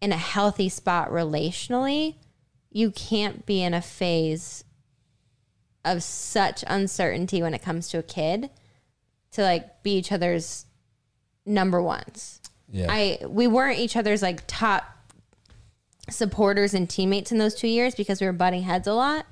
in 0.00 0.12
a 0.12 0.16
healthy 0.16 0.68
spot 0.68 1.10
relationally, 1.10 2.14
you 2.70 2.92
can't 2.92 3.44
be 3.44 3.60
in 3.60 3.74
a 3.74 3.82
phase 3.82 4.62
of 5.84 6.02
such 6.02 6.64
uncertainty 6.66 7.42
when 7.42 7.54
it 7.54 7.62
comes 7.62 7.88
to 7.88 7.98
a 7.98 8.02
kid 8.02 8.50
to 9.32 9.42
like 9.42 9.82
be 9.82 9.96
each 9.96 10.12
other's 10.12 10.66
number 11.46 11.80
ones. 11.80 12.40
Yeah. 12.68 12.86
I 12.88 13.18
we 13.26 13.46
weren't 13.46 13.78
each 13.78 13.96
other's 13.96 14.22
like 14.22 14.42
top 14.46 14.84
supporters 16.08 16.74
and 16.74 16.88
teammates 16.88 17.32
in 17.32 17.38
those 17.38 17.54
two 17.54 17.68
years 17.68 17.94
because 17.94 18.20
we 18.20 18.26
were 18.26 18.32
butting 18.32 18.62
heads 18.62 18.86
a 18.86 18.94
lot 18.94 19.26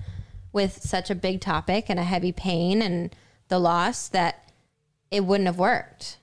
with 0.52 0.80
such 0.82 1.10
a 1.10 1.14
big 1.14 1.40
topic 1.40 1.86
and 1.88 1.98
a 1.98 2.04
heavy 2.04 2.32
pain 2.32 2.80
and 2.82 3.14
the 3.48 3.58
loss 3.58 4.08
that 4.08 4.50
it 5.10 5.24
wouldn't 5.24 5.46
have 5.46 5.58
worked. 5.58 6.18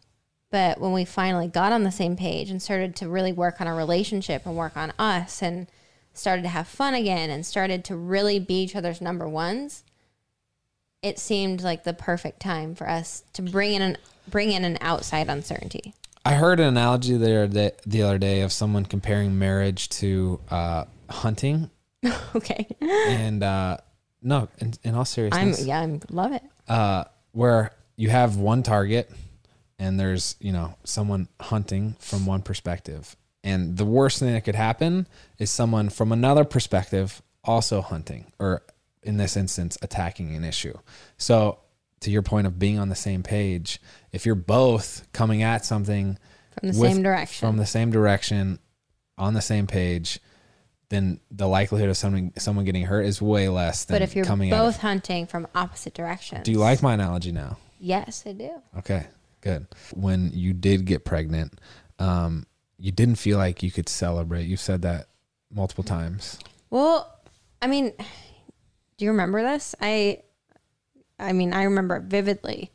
But 0.51 0.79
when 0.79 0.93
we 0.93 1.05
finally 1.05 1.47
got 1.47 1.73
on 1.73 1.83
the 1.83 1.91
same 1.91 2.15
page 2.15 2.49
and 2.49 2.61
started 2.61 2.95
to 2.97 3.09
really 3.09 3.33
work 3.33 3.59
on 3.59 3.67
our 3.67 3.75
relationship 3.75 4.45
and 4.45 4.55
work 4.55 4.77
on 4.77 4.93
us 4.97 5.41
and 5.41 5.67
started 6.13 6.43
to 6.43 6.49
have 6.49 6.67
fun 6.67 6.93
again 6.93 7.29
and 7.29 7.45
started 7.45 7.83
to 7.85 7.95
really 7.95 8.39
be 8.39 8.63
each 8.63 8.75
other's 8.75 9.01
number 9.01 9.27
ones, 9.27 9.83
it 11.05 11.19
seemed 11.19 11.61
like 11.61 11.83
the 11.83 11.93
perfect 11.93 12.39
time 12.39 12.73
for 12.73 12.89
us 12.89 13.23
to 13.33 13.43
bring 13.43 13.73
in 13.73 13.81
an 13.83 13.97
bring 14.27 14.51
in 14.51 14.65
an 14.65 14.75
outside 14.81 15.29
uncertainty. 15.29 15.93
I 16.25 16.33
heard 16.33 16.59
an 16.59 16.65
analogy 16.65 17.15
the 17.15 17.43
other 17.43 17.47
day, 17.47 17.71
the 17.85 18.01
other 18.01 18.17
day 18.17 18.41
of 18.41 18.51
someone 18.51 18.85
comparing 18.85 19.37
marriage 19.37 19.87
to 19.89 20.41
uh, 20.49 20.85
hunting, 21.07 21.69
okay. 22.35 22.65
and 22.81 23.43
uh, 23.43 23.77
no, 24.23 24.49
in, 24.57 24.73
in 24.83 24.95
all 24.95 25.01
I'm 25.01 25.05
seriousness, 25.05 25.63
yeah, 25.63 25.81
I 25.81 25.99
love 26.09 26.33
it. 26.33 26.41
uh, 26.67 27.03
where 27.33 27.71
you 27.95 28.09
have 28.09 28.37
one 28.37 28.63
target, 28.63 29.11
and 29.77 29.99
there's 29.99 30.35
you 30.39 30.51
know 30.51 30.73
someone 30.85 31.27
hunting 31.39 31.95
from 31.99 32.25
one 32.25 32.41
perspective, 32.41 33.15
and 33.43 33.77
the 33.77 33.85
worst 33.85 34.17
thing 34.17 34.33
that 34.33 34.43
could 34.43 34.55
happen 34.55 35.05
is 35.37 35.51
someone 35.51 35.89
from 35.89 36.11
another 36.11 36.45
perspective 36.45 37.21
also 37.43 37.79
hunting 37.81 38.25
or 38.39 38.63
in 39.05 39.17
this 39.17 39.37
instance 39.37 39.77
attacking 39.81 40.35
an 40.35 40.43
issue. 40.43 40.77
So 41.17 41.59
to 42.01 42.11
your 42.11 42.21
point 42.21 42.47
of 42.47 42.59
being 42.59 42.79
on 42.79 42.89
the 42.89 42.95
same 42.95 43.23
page, 43.23 43.79
if 44.11 44.25
you're 44.25 44.35
both 44.35 45.07
coming 45.13 45.43
at 45.43 45.63
something 45.65 46.17
From 46.59 46.71
the 46.71 46.79
with- 46.79 46.93
same 46.93 47.03
direction. 47.03 47.47
from 47.47 47.57
the 47.57 47.65
same 47.65 47.91
direction 47.91 48.59
on 49.17 49.33
the 49.33 49.41
same 49.41 49.67
page, 49.67 50.19
then 50.89 51.19
the 51.31 51.47
likelihood 51.47 51.89
of 51.89 51.97
someone 51.97 52.31
someone 52.37 52.65
getting 52.65 52.85
hurt 52.85 53.05
is 53.05 53.21
way 53.21 53.49
less 53.49 53.85
than 53.85 53.95
but 53.95 54.01
if 54.01 54.15
you're 54.15 54.25
coming 54.25 54.49
both 54.49 54.77
hunting 54.77 55.25
from 55.25 55.47
opposite 55.55 55.93
directions. 55.93 56.43
Do 56.43 56.51
you 56.51 56.59
like 56.59 56.83
my 56.83 56.93
analogy 56.93 57.31
now? 57.31 57.57
Yes, 57.79 58.23
I 58.25 58.33
do. 58.33 58.51
Okay, 58.77 59.07
good. 59.41 59.67
When 59.93 60.31
you 60.33 60.53
did 60.53 60.85
get 60.85 61.03
pregnant, 61.05 61.59
um, 61.99 62.45
you 62.77 62.91
didn't 62.91 63.15
feel 63.15 63.37
like 63.37 63.63
you 63.63 63.71
could 63.71 63.89
celebrate. 63.89 64.43
You've 64.45 64.59
said 64.59 64.81
that 64.83 65.07
multiple 65.51 65.83
times. 65.83 66.37
Well, 66.69 67.11
I 67.61 67.67
mean, 67.67 67.93
do 68.97 69.05
you 69.05 69.11
remember 69.11 69.41
this? 69.41 69.75
I 69.81 70.23
I 71.19 71.33
mean, 71.33 71.53
I 71.53 71.63
remember 71.63 71.97
it 71.97 72.03
vividly. 72.03 72.71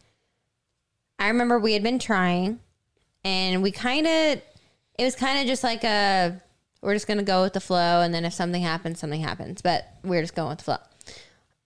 I 1.18 1.28
remember 1.28 1.58
we 1.58 1.74
had 1.74 1.82
been 1.82 1.98
trying 1.98 2.60
and 3.24 3.62
we 3.62 3.70
kind 3.70 4.06
of 4.06 4.42
it 4.98 5.04
was 5.04 5.14
kind 5.14 5.40
of 5.40 5.46
just 5.46 5.62
like 5.62 5.84
a 5.84 6.40
we're 6.82 6.94
just 6.94 7.06
going 7.06 7.18
to 7.18 7.24
go 7.24 7.42
with 7.42 7.52
the 7.52 7.60
flow 7.60 8.00
and 8.00 8.14
then 8.14 8.24
if 8.24 8.32
something 8.32 8.62
happens, 8.62 8.98
something 8.98 9.20
happens, 9.20 9.60
but 9.60 9.86
we're 10.02 10.22
just 10.22 10.34
going 10.34 10.48
with 10.48 10.58
the 10.58 10.64
flow. 10.64 10.78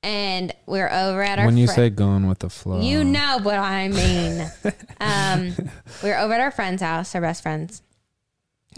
And 0.03 0.53
we're 0.67 0.91
over 0.91 1.23
at 1.23 1.39
our 1.39 1.47
when 1.47 1.57
you 1.57 1.67
fri- 1.67 1.75
say 1.75 1.91
going 1.91 2.27
with 2.29 2.41
the 2.41 2.51
flow, 2.51 2.81
you 2.81 3.05
know 3.05 3.39
what 3.43 3.59
I 3.59 3.89
mean. 3.89 4.51
um, 5.01 5.55
we 6.03 6.11
were 6.11 6.19
over 6.19 6.35
at 6.35 6.41
our 6.41 6.51
friend's 6.51 6.83
house, 6.83 7.15
our 7.15 7.23
best 7.23 7.43
friends, 7.43 7.81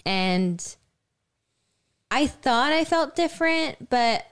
and 0.04 0.76
I 2.12 2.28
thought 2.28 2.70
I 2.70 2.84
felt 2.84 3.16
different, 3.16 3.90
but 3.90 4.24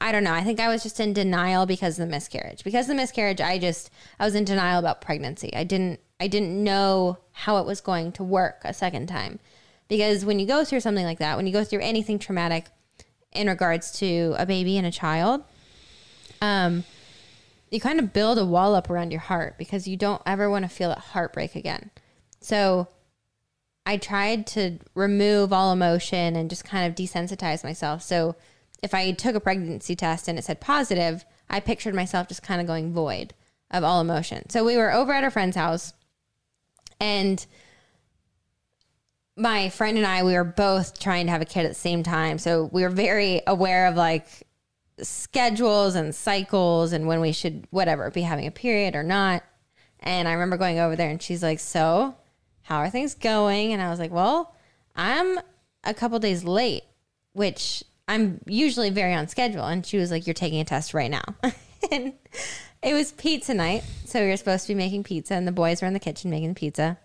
I 0.00 0.12
don't 0.12 0.24
know. 0.24 0.32
I 0.32 0.42
think 0.42 0.60
I 0.60 0.68
was 0.68 0.82
just 0.82 1.00
in 1.00 1.12
denial 1.12 1.66
because 1.66 1.98
of 1.98 2.06
the 2.06 2.10
miscarriage. 2.10 2.64
Because 2.64 2.86
of 2.86 2.88
the 2.88 2.94
miscarriage, 2.94 3.40
I 3.40 3.58
just 3.58 3.90
I 4.18 4.24
was 4.24 4.34
in 4.34 4.44
denial 4.44 4.78
about 4.78 5.00
pregnancy. 5.00 5.54
I 5.54 5.64
didn't 5.64 6.00
I 6.20 6.28
didn't 6.28 6.62
know 6.62 7.18
how 7.32 7.58
it 7.58 7.66
was 7.66 7.80
going 7.80 8.12
to 8.12 8.24
work 8.24 8.60
a 8.64 8.74
second 8.74 9.06
time. 9.08 9.38
Because 9.88 10.24
when 10.24 10.38
you 10.38 10.46
go 10.46 10.64
through 10.64 10.80
something 10.80 11.04
like 11.04 11.18
that, 11.18 11.36
when 11.36 11.46
you 11.46 11.52
go 11.52 11.64
through 11.64 11.80
anything 11.80 12.18
traumatic 12.18 12.66
in 13.32 13.46
regards 13.46 13.92
to 14.00 14.34
a 14.36 14.46
baby 14.46 14.76
and 14.78 14.86
a 14.86 14.90
child, 14.90 15.44
um, 16.40 16.84
you 17.70 17.80
kind 17.80 17.98
of 17.98 18.12
build 18.12 18.38
a 18.38 18.44
wall 18.44 18.74
up 18.74 18.90
around 18.90 19.10
your 19.10 19.20
heart 19.20 19.58
because 19.58 19.86
you 19.86 19.96
don't 19.96 20.22
ever 20.26 20.50
want 20.50 20.64
to 20.64 20.68
feel 20.68 20.88
that 20.88 20.98
heartbreak 20.98 21.54
again. 21.54 21.90
So 22.40 22.88
I 23.84 23.96
tried 23.96 24.46
to 24.48 24.78
remove 24.94 25.52
all 25.52 25.72
emotion 25.72 26.34
and 26.34 26.50
just 26.50 26.64
kind 26.64 26.88
of 26.88 26.96
desensitize 26.96 27.62
myself. 27.62 28.02
So 28.02 28.34
if 28.82 28.94
I 28.94 29.12
took 29.12 29.34
a 29.34 29.40
pregnancy 29.40 29.96
test 29.96 30.28
and 30.28 30.38
it 30.38 30.44
said 30.44 30.60
positive, 30.60 31.24
I 31.48 31.60
pictured 31.60 31.94
myself 31.94 32.28
just 32.28 32.42
kind 32.42 32.60
of 32.60 32.66
going 32.66 32.92
void 32.92 33.34
of 33.70 33.84
all 33.84 34.00
emotion. 34.00 34.48
So 34.50 34.64
we 34.64 34.76
were 34.76 34.92
over 34.92 35.12
at 35.12 35.24
our 35.24 35.30
friend's 35.30 35.56
house 35.56 35.92
and 37.00 37.44
my 39.36 39.68
friend 39.68 39.98
and 39.98 40.06
I, 40.06 40.22
we 40.22 40.32
were 40.32 40.44
both 40.44 40.98
trying 40.98 41.26
to 41.26 41.32
have 41.32 41.42
a 41.42 41.46
kid 41.46 41.66
at 41.66 41.68
the 41.68 41.74
same 41.74 42.02
time. 42.02 42.38
So 42.38 42.70
we 42.72 42.82
were 42.82 42.90
very 42.90 43.42
aware 43.46 43.86
of 43.86 43.94
like 43.94 44.26
schedules 45.02 45.94
and 45.94 46.14
cycles 46.14 46.92
and 46.92 47.06
when 47.06 47.20
we 47.20 47.32
should, 47.32 47.66
whatever, 47.70 48.10
be 48.10 48.22
having 48.22 48.46
a 48.46 48.50
period 48.50 48.96
or 48.96 49.02
not. 49.02 49.42
And 50.00 50.26
I 50.26 50.32
remember 50.32 50.56
going 50.56 50.78
over 50.78 50.96
there 50.96 51.10
and 51.10 51.20
she's 51.20 51.42
like, 51.42 51.60
So, 51.60 52.16
how 52.62 52.78
are 52.78 52.90
things 52.90 53.14
going? 53.14 53.72
And 53.72 53.82
I 53.82 53.90
was 53.90 53.98
like, 53.98 54.10
Well, 54.10 54.54
I'm 54.94 55.38
a 55.84 55.92
couple 55.92 56.18
days 56.18 56.44
late, 56.44 56.84
which 57.32 57.84
I'm 58.08 58.40
usually 58.46 58.90
very 58.90 59.14
on 59.14 59.28
schedule. 59.28 59.64
And 59.64 59.84
she 59.84 59.98
was 59.98 60.10
like, 60.10 60.26
You're 60.26 60.34
taking 60.34 60.60
a 60.60 60.64
test 60.64 60.94
right 60.94 61.10
now. 61.10 61.24
and 61.90 62.12
it 62.82 62.94
was 62.94 63.12
pizza 63.12 63.54
night. 63.54 63.84
So 64.04 64.22
we 64.22 64.28
were 64.28 64.36
supposed 64.36 64.66
to 64.66 64.68
be 64.68 64.78
making 64.78 65.04
pizza, 65.04 65.34
and 65.34 65.46
the 65.46 65.52
boys 65.52 65.82
were 65.82 65.88
in 65.88 65.94
the 65.94 66.00
kitchen 66.00 66.30
making 66.30 66.54
pizza. 66.54 66.98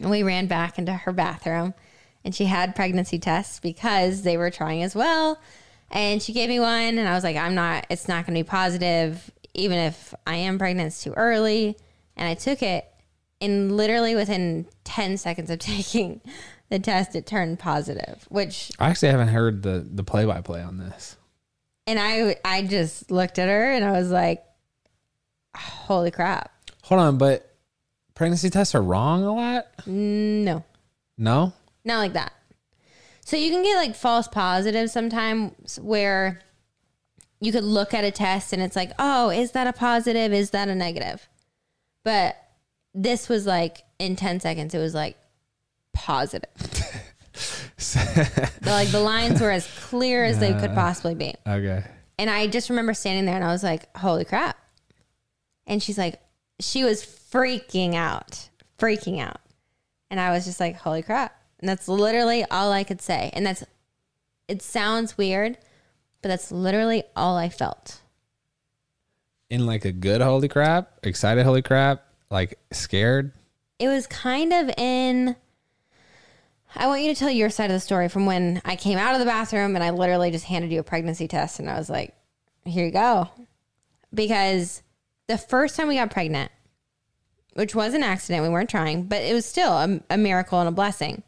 And 0.00 0.10
we 0.10 0.22
ran 0.22 0.46
back 0.46 0.78
into 0.78 0.92
her 0.92 1.12
bathroom, 1.12 1.74
and 2.24 2.34
she 2.34 2.44
had 2.44 2.74
pregnancy 2.74 3.18
tests 3.18 3.60
because 3.60 4.22
they 4.22 4.36
were 4.36 4.50
trying 4.50 4.82
as 4.82 4.94
well. 4.94 5.40
And 5.90 6.22
she 6.22 6.32
gave 6.32 6.48
me 6.48 6.60
one, 6.60 6.98
and 6.98 7.08
I 7.08 7.14
was 7.14 7.24
like, 7.24 7.36
I'm 7.36 7.54
not, 7.54 7.86
it's 7.88 8.08
not 8.08 8.26
going 8.26 8.36
to 8.36 8.44
be 8.44 8.48
positive. 8.48 9.30
Even 9.54 9.78
if 9.78 10.12
I 10.26 10.36
am 10.36 10.58
pregnant, 10.58 10.88
it's 10.88 11.02
too 11.02 11.12
early. 11.12 11.76
And 12.16 12.28
I 12.28 12.34
took 12.34 12.62
it, 12.62 12.86
and 13.40 13.76
literally 13.76 14.14
within 14.14 14.66
10 14.84 15.16
seconds 15.16 15.50
of 15.50 15.58
taking 15.60 16.20
the 16.74 16.80
test, 16.80 17.14
it 17.14 17.26
turned 17.26 17.58
positive, 17.60 18.26
which 18.28 18.72
I 18.80 18.90
actually 18.90 19.10
haven't 19.10 19.28
heard 19.28 19.62
the 19.62 19.86
the 19.88 20.02
play 20.04 20.24
by 20.24 20.40
play 20.40 20.60
on 20.60 20.78
this. 20.78 21.16
and 21.86 21.98
I 21.98 22.36
I 22.44 22.62
just 22.62 23.10
looked 23.10 23.38
at 23.38 23.48
her 23.48 23.70
and 23.72 23.84
I 23.84 23.92
was 23.92 24.10
like, 24.10 24.42
"Holy 25.56 26.10
crap!" 26.10 26.50
Hold 26.82 27.00
on, 27.00 27.18
but 27.18 27.54
pregnancy 28.14 28.50
tests 28.50 28.74
are 28.74 28.82
wrong 28.82 29.22
a 29.24 29.32
lot. 29.34 29.66
No, 29.86 30.64
No, 31.16 31.52
not 31.84 31.98
like 31.98 32.12
that. 32.14 32.32
So 33.24 33.36
you 33.36 33.50
can 33.50 33.62
get 33.62 33.76
like 33.76 33.94
false 33.94 34.28
positives 34.28 34.92
sometimes 34.92 35.78
where 35.80 36.40
you 37.40 37.52
could 37.52 37.64
look 37.64 37.94
at 37.94 38.04
a 38.04 38.10
test 38.10 38.52
and 38.52 38.60
it's 38.62 38.76
like, 38.76 38.90
"Oh, 38.98 39.30
is 39.30 39.52
that 39.52 39.66
a 39.66 39.72
positive? 39.72 40.32
Is 40.32 40.50
that 40.50 40.68
a 40.68 40.74
negative?" 40.74 41.28
But 42.04 42.36
this 42.92 43.28
was 43.28 43.46
like 43.46 43.84
in 43.98 44.16
ten 44.16 44.40
seconds, 44.40 44.74
it 44.74 44.78
was 44.78 44.94
like 44.94 45.16
positive. 45.94 46.50
Like 48.64 48.88
the 48.88 49.00
lines 49.00 49.40
were 49.40 49.50
as 49.50 49.66
clear 49.88 50.24
as 50.24 50.38
they 50.38 50.52
could 50.54 50.74
possibly 50.74 51.14
be. 51.14 51.34
okay. 51.46 51.84
And 52.18 52.30
I 52.30 52.46
just 52.46 52.70
remember 52.70 52.94
standing 52.94 53.26
there 53.26 53.34
and 53.34 53.44
I 53.44 53.48
was 53.48 53.62
like, 53.62 53.94
holy 53.96 54.24
crap. 54.24 54.56
And 55.66 55.82
she's 55.82 55.98
like, 55.98 56.20
she 56.60 56.84
was 56.84 57.04
freaking 57.04 57.94
out, 57.94 58.48
freaking 58.78 59.20
out. 59.20 59.40
And 60.10 60.20
I 60.20 60.30
was 60.30 60.44
just 60.44 60.60
like, 60.60 60.76
holy 60.76 61.02
crap. 61.02 61.36
And 61.58 61.68
that's 61.68 61.88
literally 61.88 62.44
all 62.50 62.72
I 62.72 62.84
could 62.84 63.00
say. 63.02 63.30
And 63.32 63.44
that's, 63.44 63.64
it 64.48 64.62
sounds 64.62 65.18
weird, 65.18 65.58
but 66.22 66.28
that's 66.28 66.52
literally 66.52 67.02
all 67.16 67.36
I 67.36 67.48
felt. 67.48 68.00
In 69.50 69.66
like 69.66 69.84
a 69.84 69.92
good 69.92 70.20
holy 70.20 70.48
crap, 70.48 71.00
excited 71.02 71.44
holy 71.44 71.62
crap, 71.62 72.04
like 72.30 72.58
scared. 72.72 73.32
It 73.78 73.88
was 73.88 74.06
kind 74.06 74.52
of 74.52 74.70
in, 74.78 75.36
I 76.76 76.86
want 76.86 77.02
you 77.02 77.12
to 77.12 77.18
tell 77.18 77.30
your 77.30 77.50
side 77.50 77.70
of 77.70 77.74
the 77.74 77.80
story 77.80 78.08
from 78.08 78.26
when 78.26 78.60
I 78.64 78.76
came 78.76 78.98
out 78.98 79.14
of 79.14 79.20
the 79.20 79.26
bathroom 79.26 79.74
and 79.74 79.84
I 79.84 79.90
literally 79.90 80.30
just 80.30 80.44
handed 80.44 80.72
you 80.72 80.80
a 80.80 80.84
pregnancy 80.84 81.28
test 81.28 81.60
and 81.60 81.70
I 81.70 81.78
was 81.78 81.88
like, 81.88 82.14
here 82.64 82.84
you 82.86 82.92
go. 82.92 83.28
Because 84.12 84.82
the 85.28 85.38
first 85.38 85.76
time 85.76 85.88
we 85.88 85.96
got 85.96 86.10
pregnant, 86.10 86.50
which 87.54 87.74
was 87.74 87.94
an 87.94 88.02
accident, 88.02 88.42
we 88.42 88.48
weren't 88.48 88.70
trying, 88.70 89.04
but 89.04 89.22
it 89.22 89.32
was 89.32 89.46
still 89.46 89.72
a, 89.72 90.00
a 90.10 90.18
miracle 90.18 90.58
and 90.58 90.68
a 90.68 90.72
blessing. 90.72 91.22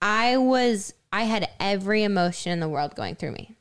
I 0.00 0.38
was, 0.38 0.94
I 1.12 1.24
had 1.24 1.48
every 1.60 2.02
emotion 2.02 2.52
in 2.52 2.60
the 2.60 2.68
world 2.68 2.94
going 2.94 3.14
through 3.16 3.32
me. 3.32 3.54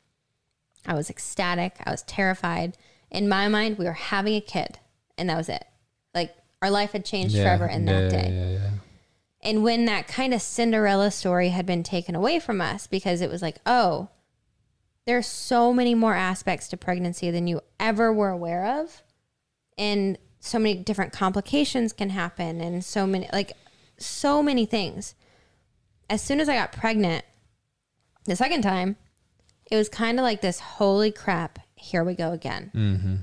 I 0.86 0.94
was 0.94 1.10
ecstatic. 1.10 1.76
I 1.86 1.92
was 1.92 2.02
terrified. 2.04 2.78
In 3.12 3.30
my 3.30 3.48
mind, 3.50 3.78
we 3.78 3.86
were 3.86 3.92
having 3.92 4.36
a 4.36 4.42
kid, 4.42 4.80
and 5.18 5.30
that 5.30 5.38
was 5.38 5.50
it. 5.50 5.64
Like 6.16 6.34
our 6.62 6.72
life 6.72 6.94
had 6.94 7.06
changed 7.06 7.36
forever 7.36 7.68
in 7.68 7.86
that 7.86 8.04
yeah, 8.04 8.10
day. 8.10 8.32
Yeah, 8.32 8.60
yeah. 8.60 8.70
And 9.44 9.64
when 9.64 9.86
that 9.86 10.08
kind 10.08 10.34
of 10.34 10.42
Cinderella 10.42 11.10
story 11.10 11.50
had 11.50 11.66
been 11.66 11.84
taken 11.84 12.16
away 12.16 12.40
from 12.40 12.62
us 12.62 12.86
because 12.86 13.22
it 13.22 13.30
was 13.30 13.42
like, 13.42 13.58
oh, 13.66 14.10
there's 15.06 15.28
so 15.28 15.74
many 15.74 15.96
more 15.96 16.14
aspects 16.14 16.68
to 16.70 16.78
pregnancy 16.78 17.32
than 17.32 17.48
you 17.48 17.62
ever 17.80 18.14
were 18.14 18.30
aware 18.30 18.80
of. 18.82 19.02
And 19.78 20.18
so 20.40 20.60
many 20.60 20.76
different 20.76 21.14
complications 21.14 21.94
can 21.94 22.10
happen 22.10 22.62
and 22.62 22.84
so 22.84 23.08
many 23.08 23.30
like 23.32 23.54
so 23.98 24.44
many 24.44 24.66
things. 24.66 25.16
As 26.10 26.22
soon 26.22 26.40
as 26.40 26.50
I 26.50 26.56
got 26.56 26.72
pregnant 26.72 27.26
the 28.26 28.36
second 28.36 28.62
time, 28.62 28.98
it 29.72 29.76
was 29.76 29.90
kind 29.90 30.20
of 30.20 30.24
like 30.24 30.42
this 30.42 30.60
holy 30.60 31.12
crap, 31.12 31.60
here 31.76 32.04
we 32.04 32.14
go 32.14 32.32
again. 32.32 32.72
Mm-hmm. 32.76 33.16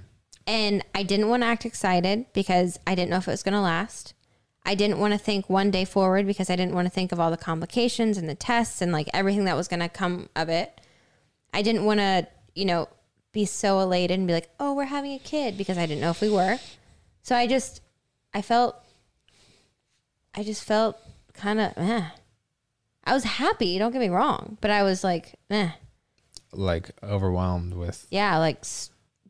And 0.47 0.85
I 0.95 1.03
didn't 1.03 1.29
want 1.29 1.43
to 1.43 1.47
act 1.47 1.67
excited 1.67 2.27
because 2.33 2.79
I 2.87 2.95
didn't 2.95 3.11
know 3.11 3.19
if 3.19 3.29
it 3.29 3.33
was 3.33 3.43
going 3.43 3.55
to 3.55 3.61
last. 3.61 4.15
I 4.69 4.75
didn't 4.75 4.99
want 4.99 5.15
to 5.15 5.19
think 5.19 5.49
one 5.49 5.71
day 5.71 5.87
forward 5.87 6.27
because 6.27 6.51
I 6.51 6.57
didn't 6.57 6.75
want 6.75 6.85
to 6.85 6.91
think 6.91 7.11
of 7.11 7.19
all 7.19 7.31
the 7.31 7.39
complications 7.39 8.19
and 8.19 8.29
the 8.29 8.35
tests 8.35 8.83
and 8.83 8.93
like 8.93 9.09
everything 9.15 9.47
that 9.47 9.57
was 9.57 9.67
going 9.67 9.81
to 9.81 9.89
come 9.89 10.29
of 10.37 10.51
it. 10.51 10.79
I 11.55 11.63
didn't 11.63 11.87
want 11.87 12.01
to, 12.01 12.29
you 12.55 12.67
know, 12.67 12.87
be 13.33 13.47
so 13.47 13.81
elated 13.81 14.19
and 14.19 14.27
be 14.27 14.35
like, 14.35 14.51
oh, 14.61 14.75
we're 14.75 14.85
having 14.85 15.15
a 15.15 15.19
kid 15.19 15.57
because 15.57 15.79
I 15.79 15.87
didn't 15.87 16.03
know 16.03 16.11
if 16.11 16.21
we 16.21 16.29
were. 16.29 16.59
So 17.23 17.35
I 17.35 17.47
just, 17.47 17.81
I 18.35 18.43
felt, 18.43 18.77
I 20.35 20.43
just 20.43 20.63
felt 20.65 20.99
kind 21.33 21.61
of, 21.61 21.73
eh. 21.79 22.05
I 23.05 23.15
was 23.15 23.25
happy, 23.25 23.79
don't 23.79 23.93
get 23.93 24.03
me 24.03 24.11
wrong, 24.11 24.59
but 24.61 24.71
I 24.71 24.83
was 24.83 25.03
like, 25.03 25.37
eh, 25.49 25.71
Like 26.53 26.91
overwhelmed 27.03 27.73
with. 27.73 28.07
yeah, 28.11 28.37
like 28.37 28.63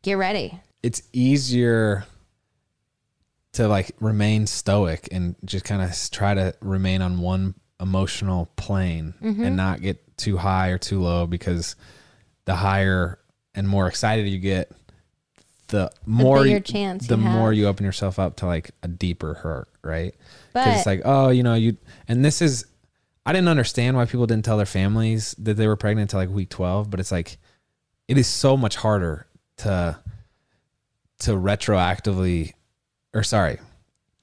get 0.03 0.15
ready. 0.15 0.59
It's 0.83 1.03
easier 1.13 2.07
to 3.59 3.67
like 3.69 3.91
remain 4.01 4.47
stoic 4.47 5.09
and 5.11 5.35
just 5.45 5.65
kind 5.65 5.83
of 5.83 5.93
try 6.13 6.33
to 6.33 6.55
remain 6.61 7.03
on 7.03 7.21
one 7.21 7.55
emotional 7.81 8.47
plane 8.57 9.15
Mm-hmm. 9.21 9.43
and 9.45 9.57
not 9.57 9.83
get 9.83 10.17
too 10.17 10.37
high 10.37 10.69
or 10.69 10.79
too 10.79 11.01
low 11.01 11.27
because 11.27 11.75
the 12.45 12.55
higher 12.55 13.19
and 13.55 13.69
more 13.69 13.89
excited 13.89 14.29
you 14.29 14.39
get, 14.39 14.71
the 15.69 15.91
more 16.07 16.45
bigger 16.45 16.57
you, 16.57 16.61
chance 16.61 17.07
the 17.09 17.17
you 17.17 17.23
more 17.23 17.53
you 17.53 17.67
open 17.67 17.85
yourself 17.85 18.19
up 18.19 18.37
to 18.37 18.47
like 18.47 18.71
a 18.83 18.89
deeper 18.89 19.35
hurt, 19.35 19.69
right? 19.83 20.15
Because 20.55 20.77
it's 20.79 20.87
like, 20.87 21.03
oh, 21.05 21.29
you 21.31 21.43
know, 21.43 21.55
you 21.55 21.77
and 22.07 22.25
this 22.25 22.41
is 22.41 22.65
I 23.27 23.33
didn't 23.33 23.49
understand 23.49 23.97
why 23.97 24.07
people 24.07 24.27
didn't 24.27 24.45
tell 24.45 24.57
their 24.57 24.67
families 24.67 25.35
that 25.39 25.55
they 25.55 25.67
were 25.67 25.77
pregnant 25.77 26.11
until 26.13 26.21
like 26.21 26.35
week 26.35 26.49
12, 26.49 26.91
but 26.91 27.01
it's 27.01 27.13
like 27.13 27.39
it 28.07 28.17
is 28.17 28.27
so 28.29 28.57
much 28.57 28.77
harder 28.77 29.27
to 29.59 29.99
to 31.21 31.33
retroactively 31.33 32.53
or 33.15 33.23
sorry, 33.23 33.59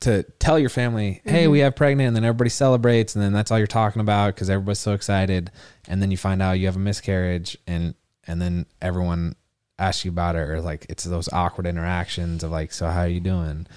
to 0.02 0.24
tell 0.40 0.60
your 0.60 0.70
family, 0.70 1.22
"Hey, 1.26 1.48
we 1.48 1.60
have 1.60 1.76
pregnant," 1.76 2.08
and 2.08 2.16
then 2.16 2.24
everybody 2.26 2.50
celebrates 2.50 3.16
and 3.16 3.24
then 3.24 3.34
that's 3.34 3.52
all 3.52 3.58
you're 3.58 3.68
talking 3.68 4.02
about 4.02 4.36
cuz 4.36 4.50
everybody's 4.50 4.80
so 4.80 4.94
excited 4.94 5.52
and 5.88 6.02
then 6.02 6.12
you 6.12 6.18
find 6.18 6.42
out 6.42 6.54
you 6.54 6.66
have 6.68 6.76
a 6.76 6.80
miscarriage 6.80 7.58
and 7.66 7.96
and 8.28 8.42
then 8.42 8.66
everyone 8.82 9.36
asks 9.78 10.06
you 10.06 10.12
about 10.12 10.36
it 10.36 10.40
or 10.40 10.62
like 10.62 10.86
it's 10.90 11.04
those 11.04 11.30
awkward 11.34 11.66
interactions 11.66 12.44
of 12.44 12.52
like, 12.52 12.72
"So 12.72 12.88
how 12.88 13.02
are 13.02 13.08
you 13.08 13.20
doing?" 13.20 13.68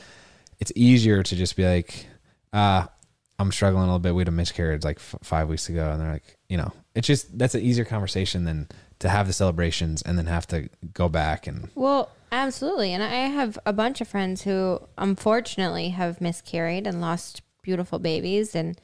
It's 0.60 0.72
easier 0.74 1.22
to 1.22 1.36
just 1.36 1.56
be 1.56 1.64
like, 1.64 2.06
uh, 2.52 2.86
I'm 3.38 3.52
struggling 3.52 3.84
a 3.84 3.86
little 3.86 4.00
bit. 4.00 4.14
We 4.14 4.22
had 4.22 4.28
a 4.28 4.32
miscarriage 4.32 4.82
like 4.82 4.96
f- 4.96 5.14
five 5.22 5.48
weeks 5.48 5.68
ago, 5.68 5.90
and 5.90 6.00
they're 6.00 6.12
like, 6.12 6.36
you 6.48 6.56
know, 6.56 6.72
it's 6.94 7.06
just 7.06 7.38
that's 7.38 7.54
an 7.54 7.62
easier 7.62 7.84
conversation 7.84 8.44
than 8.44 8.68
to 8.98 9.08
have 9.08 9.28
the 9.28 9.32
celebrations 9.32 10.02
and 10.02 10.18
then 10.18 10.26
have 10.26 10.46
to 10.48 10.68
go 10.92 11.08
back 11.08 11.46
and 11.46 11.68
Well, 11.76 12.10
absolutely. 12.32 12.92
And 12.92 13.02
I 13.02 13.26
have 13.26 13.58
a 13.64 13.72
bunch 13.72 14.00
of 14.00 14.08
friends 14.08 14.42
who 14.42 14.80
unfortunately 14.96 15.90
have 15.90 16.20
miscarried 16.20 16.86
and 16.86 17.00
lost 17.00 17.42
beautiful 17.62 17.98
babies 17.98 18.54
and 18.54 18.80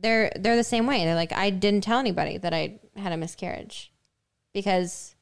they're 0.00 0.30
they're 0.36 0.56
the 0.56 0.64
same 0.64 0.86
way. 0.86 1.04
They're 1.04 1.14
like 1.14 1.32
I 1.32 1.50
didn't 1.50 1.82
tell 1.82 1.98
anybody 1.98 2.38
that 2.38 2.54
I 2.54 2.80
had 2.96 3.12
a 3.12 3.16
miscarriage 3.16 3.92
because 4.52 5.14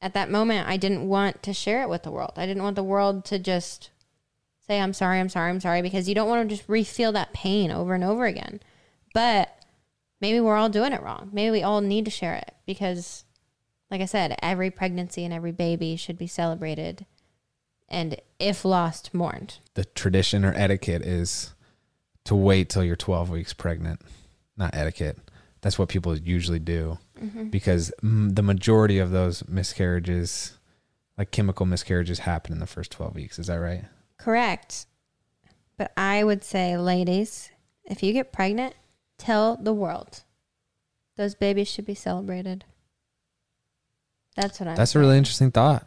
at 0.00 0.14
that 0.14 0.30
moment 0.30 0.68
I 0.68 0.76
didn't 0.76 1.06
want 1.06 1.42
to 1.42 1.52
share 1.52 1.82
it 1.82 1.88
with 1.88 2.02
the 2.02 2.10
world. 2.10 2.32
I 2.36 2.46
didn't 2.46 2.62
want 2.62 2.76
the 2.76 2.82
world 2.82 3.24
to 3.26 3.38
just 3.38 3.90
say 4.66 4.80
I'm 4.80 4.92
sorry, 4.92 5.20
I'm 5.20 5.28
sorry, 5.28 5.50
I'm 5.50 5.60
sorry 5.60 5.82
because 5.82 6.08
you 6.08 6.14
don't 6.14 6.28
want 6.28 6.48
to 6.48 6.56
just 6.56 6.68
re-feel 6.68 7.12
that 7.12 7.32
pain 7.32 7.70
over 7.70 7.94
and 7.94 8.04
over 8.04 8.24
again. 8.24 8.60
But 9.12 9.54
maybe 10.20 10.40
we're 10.40 10.56
all 10.56 10.70
doing 10.70 10.92
it 10.92 11.02
wrong. 11.02 11.30
Maybe 11.32 11.50
we 11.50 11.62
all 11.62 11.80
need 11.80 12.06
to 12.06 12.10
share 12.10 12.34
it 12.34 12.54
because 12.66 13.24
like 13.94 14.02
I 14.02 14.06
said, 14.06 14.36
every 14.42 14.72
pregnancy 14.72 15.24
and 15.24 15.32
every 15.32 15.52
baby 15.52 15.94
should 15.94 16.18
be 16.18 16.26
celebrated 16.26 17.06
and 17.88 18.16
if 18.40 18.64
lost, 18.64 19.14
mourned. 19.14 19.58
the 19.74 19.84
tradition 19.84 20.44
or 20.44 20.52
etiquette 20.52 21.02
is 21.02 21.54
to 22.24 22.34
wait 22.34 22.68
till 22.68 22.82
you're 22.82 22.96
12 22.96 23.30
weeks 23.30 23.52
pregnant. 23.52 24.00
Not 24.56 24.74
etiquette. 24.74 25.18
That's 25.60 25.78
what 25.78 25.90
people 25.90 26.18
usually 26.18 26.58
do 26.58 26.98
because 27.50 27.92
mm, 28.02 28.34
the 28.34 28.42
majority 28.42 28.98
of 28.98 29.12
those 29.12 29.46
miscarriages, 29.46 30.58
like 31.16 31.30
chemical 31.30 31.64
miscarriages, 31.64 32.18
happen 32.18 32.52
in 32.52 32.58
the 32.58 32.66
first 32.66 32.90
12 32.90 33.14
weeks. 33.14 33.38
Is 33.38 33.46
that 33.46 33.60
right? 33.60 33.84
Correct. 34.18 34.86
But 35.76 35.92
I 35.96 36.24
would 36.24 36.42
say, 36.42 36.76
ladies, 36.76 37.52
if 37.84 38.02
you 38.02 38.12
get 38.12 38.32
pregnant, 38.32 38.74
tell 39.18 39.54
the 39.54 39.72
world. 39.72 40.24
Those 41.16 41.36
babies 41.36 41.68
should 41.68 41.86
be 41.86 41.94
celebrated. 41.94 42.64
That's 44.36 44.60
what 44.60 44.68
I'm 44.68 44.76
That's 44.76 44.94
a 44.94 44.98
really 44.98 45.18
interesting 45.18 45.50
thought. 45.50 45.86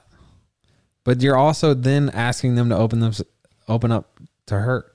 But 1.03 1.21
you're 1.21 1.37
also 1.37 1.73
then 1.73 2.09
asking 2.09 2.55
them 2.55 2.69
to 2.69 2.77
open 2.77 2.99
them 2.99 3.13
open 3.67 3.91
up 3.91 4.19
to 4.47 4.55
hurt. 4.55 4.93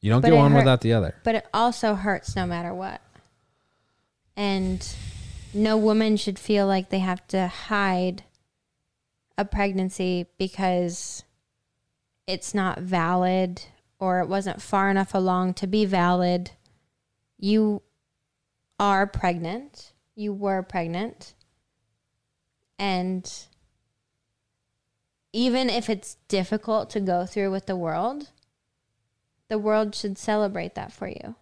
You 0.00 0.10
don't 0.10 0.20
But 0.22 0.30
get 0.30 0.36
one 0.36 0.52
hurt- 0.52 0.58
without 0.58 0.80
the 0.80 0.92
other. 0.92 1.14
But 1.22 1.36
it 1.36 1.46
also 1.54 1.94
hurts 1.94 2.34
no 2.34 2.46
matter 2.46 2.74
what. 2.74 3.00
And 4.36 4.86
no 5.54 5.76
woman 5.76 6.16
should 6.16 6.38
feel 6.38 6.66
like 6.66 6.88
they 6.88 6.98
have 7.00 7.26
to 7.28 7.46
hide 7.46 8.24
a 9.38 9.44
pregnancy 9.44 10.26
because 10.38 11.22
it's 12.26 12.54
not 12.54 12.80
valid 12.80 13.62
or 13.98 14.20
it 14.20 14.28
wasn't 14.28 14.60
far 14.60 14.90
enough 14.90 15.14
along 15.14 15.54
to 15.54 15.66
be 15.66 15.84
valid. 15.84 16.50
You 17.38 17.82
are 18.80 19.06
pregnant. 19.06 19.91
You 20.14 20.32
were 20.32 20.62
pregnant. 20.62 21.34
And 22.78 23.30
even 25.32 25.70
if 25.70 25.88
it's 25.88 26.16
difficult 26.28 26.90
to 26.90 27.00
go 27.00 27.26
through 27.26 27.50
with 27.50 27.66
the 27.66 27.76
world, 27.76 28.30
the 29.48 29.58
world 29.58 29.94
should 29.94 30.18
celebrate 30.18 30.74
that 30.74 30.92
for 30.92 31.08
you. 31.08 31.34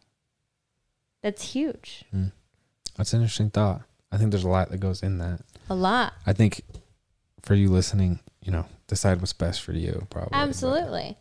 That's 1.23 1.53
huge. 1.53 2.05
Hmm. 2.11 2.27
That's 2.97 3.13
an 3.13 3.21
interesting 3.21 3.51
thought. 3.51 3.83
I 4.13 4.17
think 4.17 4.31
there's 4.31 4.45
a 4.45 4.49
lot 4.49 4.71
that 4.71 4.79
goes 4.79 5.03
in 5.03 5.19
that. 5.19 5.41
A 5.69 5.75
lot. 5.75 6.15
I 6.27 6.33
think 6.33 6.63
for 7.43 7.55
you 7.55 7.71
listening, 7.71 8.21
you 8.43 8.53
know, 8.53 8.67
decide 8.87 9.21
what's 9.21 9.33
best 9.33 9.63
for 9.63 9.73
you, 9.73 10.07
probably. 10.11 10.31
Absolutely. 10.33 11.17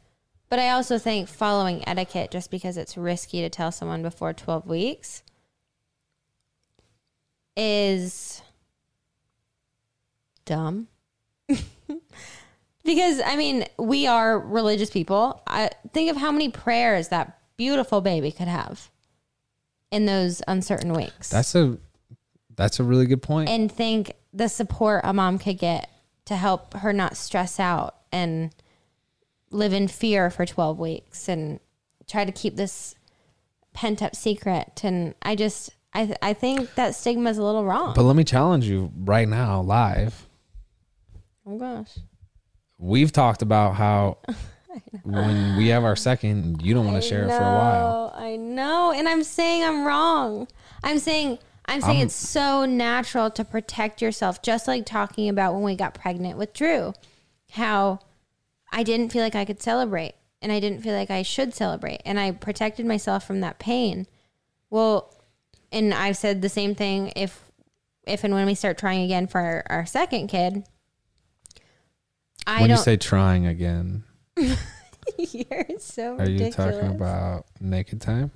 But 0.50 0.60
I 0.60 0.72
also 0.72 0.98
think 0.98 1.28
following 1.28 1.88
etiquette 1.88 2.32
just 2.32 2.50
because 2.50 2.76
it's 2.76 2.98
risky 2.98 3.42
to 3.42 3.50
tell 3.50 3.72
someone 3.72 4.02
before 4.02 4.34
12 4.34 4.66
weeks 4.66 5.22
is 7.56 8.42
dumb. 10.46 10.88
because 12.84 13.22
I 13.26 13.36
mean, 13.36 13.66
we 13.78 14.08
are 14.08 14.40
religious 14.40 14.90
people. 14.90 15.42
I 15.48 15.70
think 15.94 16.10
of 16.10 16.18
how 16.18 16.32
many 16.32 16.50
prayers 16.50 17.10
that 17.10 17.40
beautiful 17.58 18.02
baby 18.02 18.32
could 18.32 18.48
have 18.48 18.90
in 19.92 20.06
those 20.06 20.42
uncertain 20.48 20.94
weeks. 20.94 21.30
That's 21.30 21.56
a 21.56 21.78
that's 22.56 22.80
a 22.80 22.84
really 22.84 23.06
good 23.06 23.22
point. 23.22 23.50
and 23.50 23.72
think 23.72 24.14
the 24.34 24.50
support 24.50 25.02
a 25.04 25.14
mom 25.14 25.40
could 25.40 25.58
get 25.58 25.90
to 26.26 26.36
help 26.36 26.74
her 26.76 26.94
not 26.94 27.18
stress 27.18 27.60
out 27.60 27.96
and 28.12 28.54
live 29.50 29.74
in 29.74 29.88
fear 29.88 30.30
for 30.30 30.46
12 30.46 30.78
weeks 30.78 31.28
and 31.28 31.60
try 32.08 32.26
to 32.26 32.32
keep 32.32 32.56
this 32.56 32.96
pent 33.74 34.04
up 34.04 34.16
secret 34.16 34.82
and 34.84 35.16
i 35.22 35.36
just 35.36 35.72
i 35.94 36.06
th- 36.06 36.18
i 36.22 36.34
think 36.34 36.74
that 36.76 36.96
stigma 36.96 37.30
is 37.30 37.38
a 37.38 37.44
little 37.44 37.66
wrong 37.66 37.94
but 37.96 38.04
let 38.04 38.16
me 38.16 38.24
challenge 38.24 38.66
you 38.66 38.92
right 38.96 39.28
now, 39.28 39.62
live. 39.62 40.28
oh 41.46 41.58
gosh 41.58 41.98
We've 42.82 43.12
talked 43.12 43.42
about 43.42 43.76
how 43.76 44.20
when 45.04 45.58
we 45.58 45.68
have 45.68 45.84
our 45.84 45.98
second, 45.98 46.62
you 46.62 46.74
don't 46.74 46.86
want 46.86 46.96
to 47.02 47.06
share 47.06 47.24
it 47.26 47.28
for 47.28 47.34
a 47.36 47.40
while. 47.42 48.14
I 48.16 48.38
know, 48.38 48.94
and 48.96 49.10
I'm 49.10 49.24
saying 49.26 49.66
I'm 49.66 49.84
wrong. 49.86 50.48
I'm 50.82 50.98
saying 50.98 51.40
I'm 51.66 51.82
saying 51.82 51.98
I'm- 51.98 52.06
it's 52.06 52.16
so 52.16 52.64
natural 52.66 53.30
to 53.32 53.44
protect 53.44 54.02
yourself, 54.02 54.42
just 54.42 54.66
like 54.66 54.86
talking 54.86 55.28
about 55.28 55.56
when 55.56 55.64
we 55.64 55.76
got 55.76 55.94
pregnant 55.94 56.38
with 56.38 56.54
Drew, 56.54 56.94
how 57.52 58.00
I 58.72 58.84
didn't 58.84 59.12
feel 59.12 59.24
like 59.24 59.36
I 59.36 59.44
could 59.44 59.62
celebrate, 59.62 60.14
and 60.42 60.50
I 60.50 60.62
didn't 60.62 60.82
feel 60.82 60.94
like 60.96 61.12
I 61.12 61.22
should 61.22 61.54
celebrate, 61.54 62.00
and 62.06 62.18
I 62.18 62.32
protected 62.32 62.86
myself 62.86 63.28
from 63.28 63.42
that 63.42 63.60
pain. 63.60 64.08
Well, 64.70 65.14
and 65.72 65.94
I've 65.94 66.18
said 66.18 66.42
the 66.42 66.50
same 66.50 66.76
thing 66.76 67.14
if 67.16 67.44
if 68.08 68.24
and 68.24 68.34
when 68.34 68.46
we 68.46 68.56
start 68.56 68.78
trying 68.78 69.04
again 69.04 69.28
for 69.28 69.40
our, 69.40 69.64
our 69.70 69.86
second 69.86 70.28
kid. 70.28 70.64
I 72.48 72.62
when 72.62 72.70
you 72.70 72.76
don't. 72.76 72.84
say 72.84 72.98
trying 72.98 73.46
again, 73.46 74.04
you're 75.18 75.66
so 75.80 76.18
are 76.18 76.26
you 76.26 76.40
ridiculous. 76.40 76.56
talking 76.76 76.90
about 76.90 77.46
naked 77.60 78.02
time? 78.02 78.32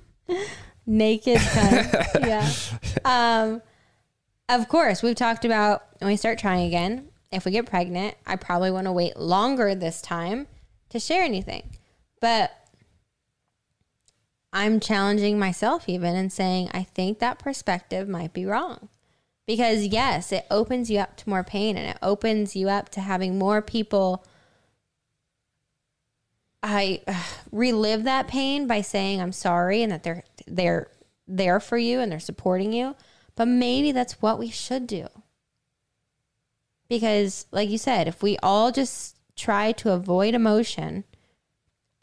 naked 0.86 1.40
time. 1.40 1.86
yeah. 2.20 2.50
Um, 3.04 3.62
of 4.48 4.68
course, 4.68 5.02
we've 5.02 5.16
talked 5.16 5.44
about 5.44 5.84
when 5.98 6.08
we 6.08 6.16
start 6.16 6.38
trying 6.38 6.66
again. 6.66 7.08
If 7.32 7.44
we 7.44 7.50
get 7.50 7.66
pregnant, 7.66 8.14
I 8.26 8.36
probably 8.36 8.70
want 8.70 8.86
to 8.86 8.92
wait 8.92 9.16
longer 9.16 9.74
this 9.74 10.00
time 10.00 10.46
to 10.90 11.00
share 11.00 11.24
anything. 11.24 11.76
But 12.20 12.52
I'm 14.54 14.78
challenging 14.78 15.38
myself 15.38 15.88
even 15.88 16.14
and 16.14 16.32
saying 16.32 16.70
I 16.72 16.84
think 16.84 17.18
that 17.18 17.40
perspective 17.40 18.08
might 18.08 18.32
be 18.32 18.46
wrong. 18.46 18.88
Because 19.46 19.84
yes, 19.84 20.32
it 20.32 20.46
opens 20.50 20.90
you 20.90 21.00
up 21.00 21.16
to 21.18 21.28
more 21.28 21.44
pain 21.44 21.76
and 21.76 21.90
it 21.90 21.98
opens 22.00 22.56
you 22.56 22.68
up 22.70 22.88
to 22.90 23.00
having 23.00 23.36
more 23.36 23.60
people 23.60 24.24
I 26.62 27.02
uh, 27.06 27.22
relive 27.52 28.04
that 28.04 28.28
pain 28.28 28.66
by 28.66 28.80
saying 28.80 29.20
I'm 29.20 29.32
sorry 29.32 29.82
and 29.82 29.92
that 29.92 30.04
they're 30.04 30.22
they're 30.46 30.88
there 31.26 31.60
for 31.60 31.76
you 31.76 32.00
and 32.00 32.10
they're 32.10 32.20
supporting 32.20 32.72
you. 32.72 32.96
But 33.36 33.48
maybe 33.48 33.90
that's 33.90 34.22
what 34.22 34.38
we 34.38 34.48
should 34.50 34.86
do. 34.86 35.08
Because 36.88 37.46
like 37.50 37.68
you 37.68 37.78
said, 37.78 38.06
if 38.06 38.22
we 38.22 38.38
all 38.42 38.70
just 38.70 39.16
try 39.36 39.72
to 39.72 39.90
avoid 39.90 40.34
emotion, 40.34 41.04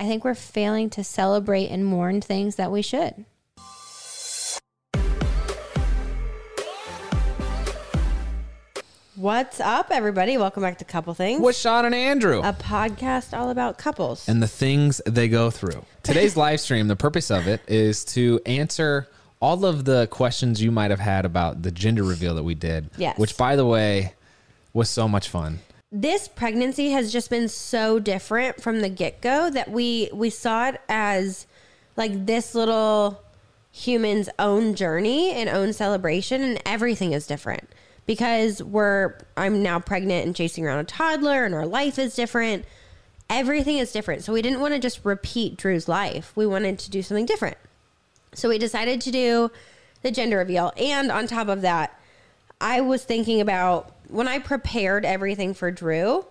I 0.02 0.08
think 0.08 0.26
we're 0.26 0.34
failing 0.34 0.90
to 0.92 1.04
celebrate 1.04 1.68
and 1.68 1.86
mourn 1.86 2.22
things 2.22 2.56
that 2.56 2.72
we 2.72 2.82
should. 2.82 3.24
What's 9.16 9.60
up, 9.60 9.90
everybody? 9.92 10.40
Welcome 10.40 10.64
back 10.64 10.80
to 10.80 10.86
Couple 10.86 11.14
Things, 11.14 11.40
With 11.40 11.56
Shawn 11.56 11.86
and 11.86 11.94
Andrew. 11.94 12.40
a 12.40 12.52
podcast 12.52 13.38
all 13.38 13.52
about 13.52 13.78
couples. 13.78 14.28
and 14.28 14.42
the 14.42 14.48
things 14.48 15.04
they 15.06 15.28
go 15.28 15.52
through. 15.52 15.86
Today's 16.02 16.36
live 16.36 16.60
stream, 16.60 16.88
the 16.88 16.96
purpose 16.96 17.30
of 17.30 17.48
it 17.48 17.62
is 17.68 18.04
to 18.06 18.42
answer 18.48 19.08
all 19.40 19.66
of 19.66 19.86
the 19.86 20.08
questions 20.08 20.64
you 20.64 20.72
might 20.72 20.90
have 20.90 21.00
had 21.00 21.26
about 21.26 21.62
the 21.62 21.70
gender 21.70 22.02
reveal 22.02 22.34
that 22.34 22.44
we 22.44 22.56
did. 22.56 22.90
Yes. 22.98 23.20
Which, 23.20 23.38
by 23.38 23.56
the 23.56 23.68
way, 23.68 24.16
was 24.74 24.90
so 24.90 25.08
much 25.08 25.30
fun. 25.30 25.60
This 25.92 26.28
pregnancy 26.28 26.92
has 26.92 27.12
just 27.12 27.30
been 27.30 27.50
so 27.50 28.00
different 28.00 28.62
from 28.62 28.80
the 28.80 28.90
get-go 28.90 29.50
that 29.50 29.70
we 29.70 30.10
we 30.14 30.30
saw 30.30 30.70
it 30.70 30.82
as 30.88 31.46
like 31.98 32.26
this 32.26 32.56
little 32.56 33.22
human's 33.72 34.30
own 34.40 34.74
journey 34.74 35.32
and 35.32 35.50
own 35.50 35.74
celebration 35.74 36.42
and 36.42 36.62
everything 36.66 37.12
is 37.12 37.28
different. 37.28 37.68
Because 38.06 38.64
we're 38.64 39.18
I'm 39.36 39.62
now 39.62 39.80
pregnant 39.80 40.26
and 40.26 40.36
chasing 40.36 40.66
around 40.66 40.80
a 40.80 40.84
toddler 40.86 41.44
and 41.44 41.54
our 41.54 41.66
life 41.66 42.00
is 42.00 42.16
different. 42.16 42.64
Everything 43.30 43.78
is 43.78 43.92
different. 43.92 44.24
So 44.24 44.34
we 44.34 44.42
didn't 44.42 44.62
want 44.62 44.74
to 44.74 44.80
just 44.80 45.04
repeat 45.04 45.58
Drew's 45.58 45.88
life. 45.88 46.32
We 46.36 46.46
wanted 46.46 46.80
to 46.80 46.90
do 46.90 47.02
something 47.02 47.26
different. 47.26 47.58
So 48.34 48.50
we 48.50 48.58
decided 48.58 49.02
to 49.02 49.12
do 49.12 49.52
the 50.04 50.12
gender 50.12 50.38
reveal. 50.38 50.72
And 50.78 51.12
on 51.12 51.28
top 51.28 51.50
of 51.50 51.62
that 51.62 52.01
I 52.62 52.82
was 52.82 53.04
thinking 53.04 53.42
about 53.42 53.92
when 54.08 54.28
I 54.28 54.38
prepared 54.38 55.04
everything 55.04 55.56
for 55.56 55.72
Drew, 55.72 56.26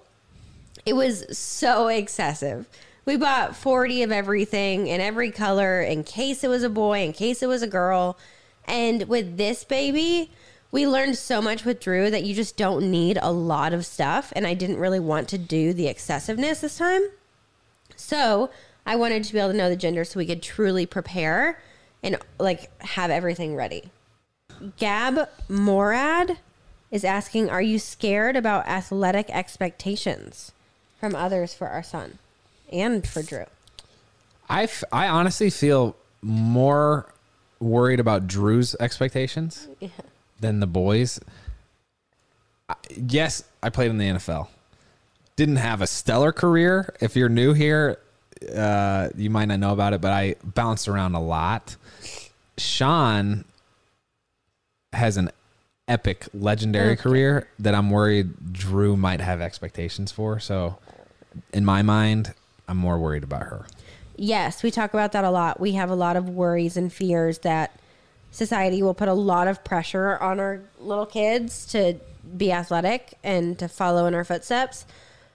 it 0.87 0.93
was 0.93 1.37
so 1.37 1.89
excessive. 1.89 2.69
We 3.05 3.17
bought 3.17 3.57
40 3.57 4.05
of 4.05 4.13
everything 4.13 4.87
in 4.87 5.01
every 5.01 5.33
color 5.33 5.83
in 5.83 6.05
case 6.05 6.45
it 6.45 6.49
was 6.49 6.63
a 6.63 6.71
boy, 6.71 7.01
in 7.01 7.13
case 7.13 7.43
it 7.43 7.49
was 7.49 7.63
a 7.63 7.67
girl. 7.67 8.17
And 8.65 9.09
with 9.09 9.39
this 9.39 9.65
baby, 9.65 10.31
we 10.71 10.87
learned 10.87 11.17
so 11.17 11.43
much 11.43 11.65
with 11.65 11.81
Drew 11.81 12.11
that 12.11 12.23
you 12.23 12.33
just 12.33 12.57
don't 12.57 12.89
need 12.89 13.19
a 13.21 13.33
lot 13.33 13.73
of 13.73 13.85
stuff. 13.85 14.33
And 14.37 14.47
I 14.47 14.55
didn't 14.55 14.79
really 14.79 15.01
want 15.01 15.29
to 15.31 15.39
do 15.39 15.73
the 15.73 15.89
excessiveness 15.89 16.61
this 16.61 16.79
time. 16.79 17.03
So 17.97 18.51
I 18.87 18.95
wanted 18.95 19.25
to 19.25 19.33
be 19.33 19.41
able 19.41 19.51
to 19.51 19.57
know 19.57 19.69
the 19.69 19.75
gender 19.75 20.05
so 20.05 20.21
we 20.21 20.27
could 20.27 20.45
truly 20.45 20.87
prepare 20.87 21.61
and 22.05 22.19
like 22.39 22.71
have 22.83 23.11
everything 23.11 23.57
ready. 23.57 23.91
Gab 24.79 25.29
Morad 25.49 26.39
is 26.91 27.05
asking, 27.05 27.51
"Are 27.51 27.63
you 27.63 27.79
scared 27.79 28.37
about 28.37 28.67
athletic 28.67 29.31
expectations 29.31 30.53
from 30.99 31.15
others 31.15 31.55
for 31.55 31.69
our 31.69 31.83
son 31.83 32.19
and 32.73 33.07
for 33.07 33.23
Drew?" 33.23 33.47
I, 34.49 34.65
f- 34.65 34.85
I 34.93 35.07
honestly 35.09 35.51
feel 35.51 35.97
more 36.23 37.07
worried 37.61 38.01
about 38.01 38.27
Drew's 38.27 38.75
expectations 38.81 39.69
than 40.41 40.61
the 40.61 40.67
boys. 40.67 41.21
I, 42.69 42.75
yes, 42.91 43.45
I 43.63 43.71
played 43.71 43.91
in 43.91 43.99
the 43.99 44.07
NFL. 44.07 44.49
Didn't 45.37 45.57
have 45.57 45.81
a 45.81 45.87
stellar 45.87 46.33
career. 46.33 46.95
If 47.01 47.17
you're 47.17 47.29
new 47.29 47.53
here, 47.53 47.99
uh, 48.55 49.11
you 49.17 49.31
might 49.31 49.47
not 49.47 49.61
know 49.61 49.73
about 49.73 49.93
it, 49.93 50.01
but 50.01 50.13
I 50.13 50.35
bounced 50.43 50.89
around 50.89 51.15
a 51.15 51.21
lot. 51.21 51.77
Shawn 52.59 53.45
has 54.93 55.17
an 55.17 55.31
epic, 55.89 56.29
legendary 56.33 56.97
career 56.97 57.49
that 57.59 57.75
I'm 57.75 57.91
worried 57.91 58.53
Drew 58.53 58.97
might 58.97 59.21
have 59.21 59.41
expectations 59.41 60.13
for. 60.13 60.39
So, 60.39 60.79
in 61.53 61.65
my 61.65 61.83
mind, 61.83 62.35
I'm 62.69 62.77
more 62.77 62.99
worried 62.99 63.25
about 63.25 63.43
her. 63.43 63.67
Yes, 64.17 64.63
we 64.63 64.71
talk 64.71 64.95
about 64.95 65.13
that 65.13 65.25
a 65.25 65.31
lot. 65.31 65.61
We 65.61 65.73
have 65.73 65.91
a 65.91 65.95
lot 65.95 66.17
of 66.17 66.29
worries 66.29 66.77
and 66.77 66.93
fears 66.93 67.39
that 67.41 67.79
society 68.31 68.83
will 68.83 68.95
put 68.95 69.09
a 69.09 69.15
lot 69.15 69.49
of 69.49 69.65
pressure 69.65 70.17
on 70.19 70.39
our 70.39 70.61
little 70.79 71.07
kids 71.07 71.67
to 71.67 71.97
be 72.37 72.53
athletic 72.53 73.15
and 73.25 73.59
to 73.59 73.67
follow 73.69 74.07
in 74.07 74.15
our 74.15 74.25
footsteps. 74.25 74.87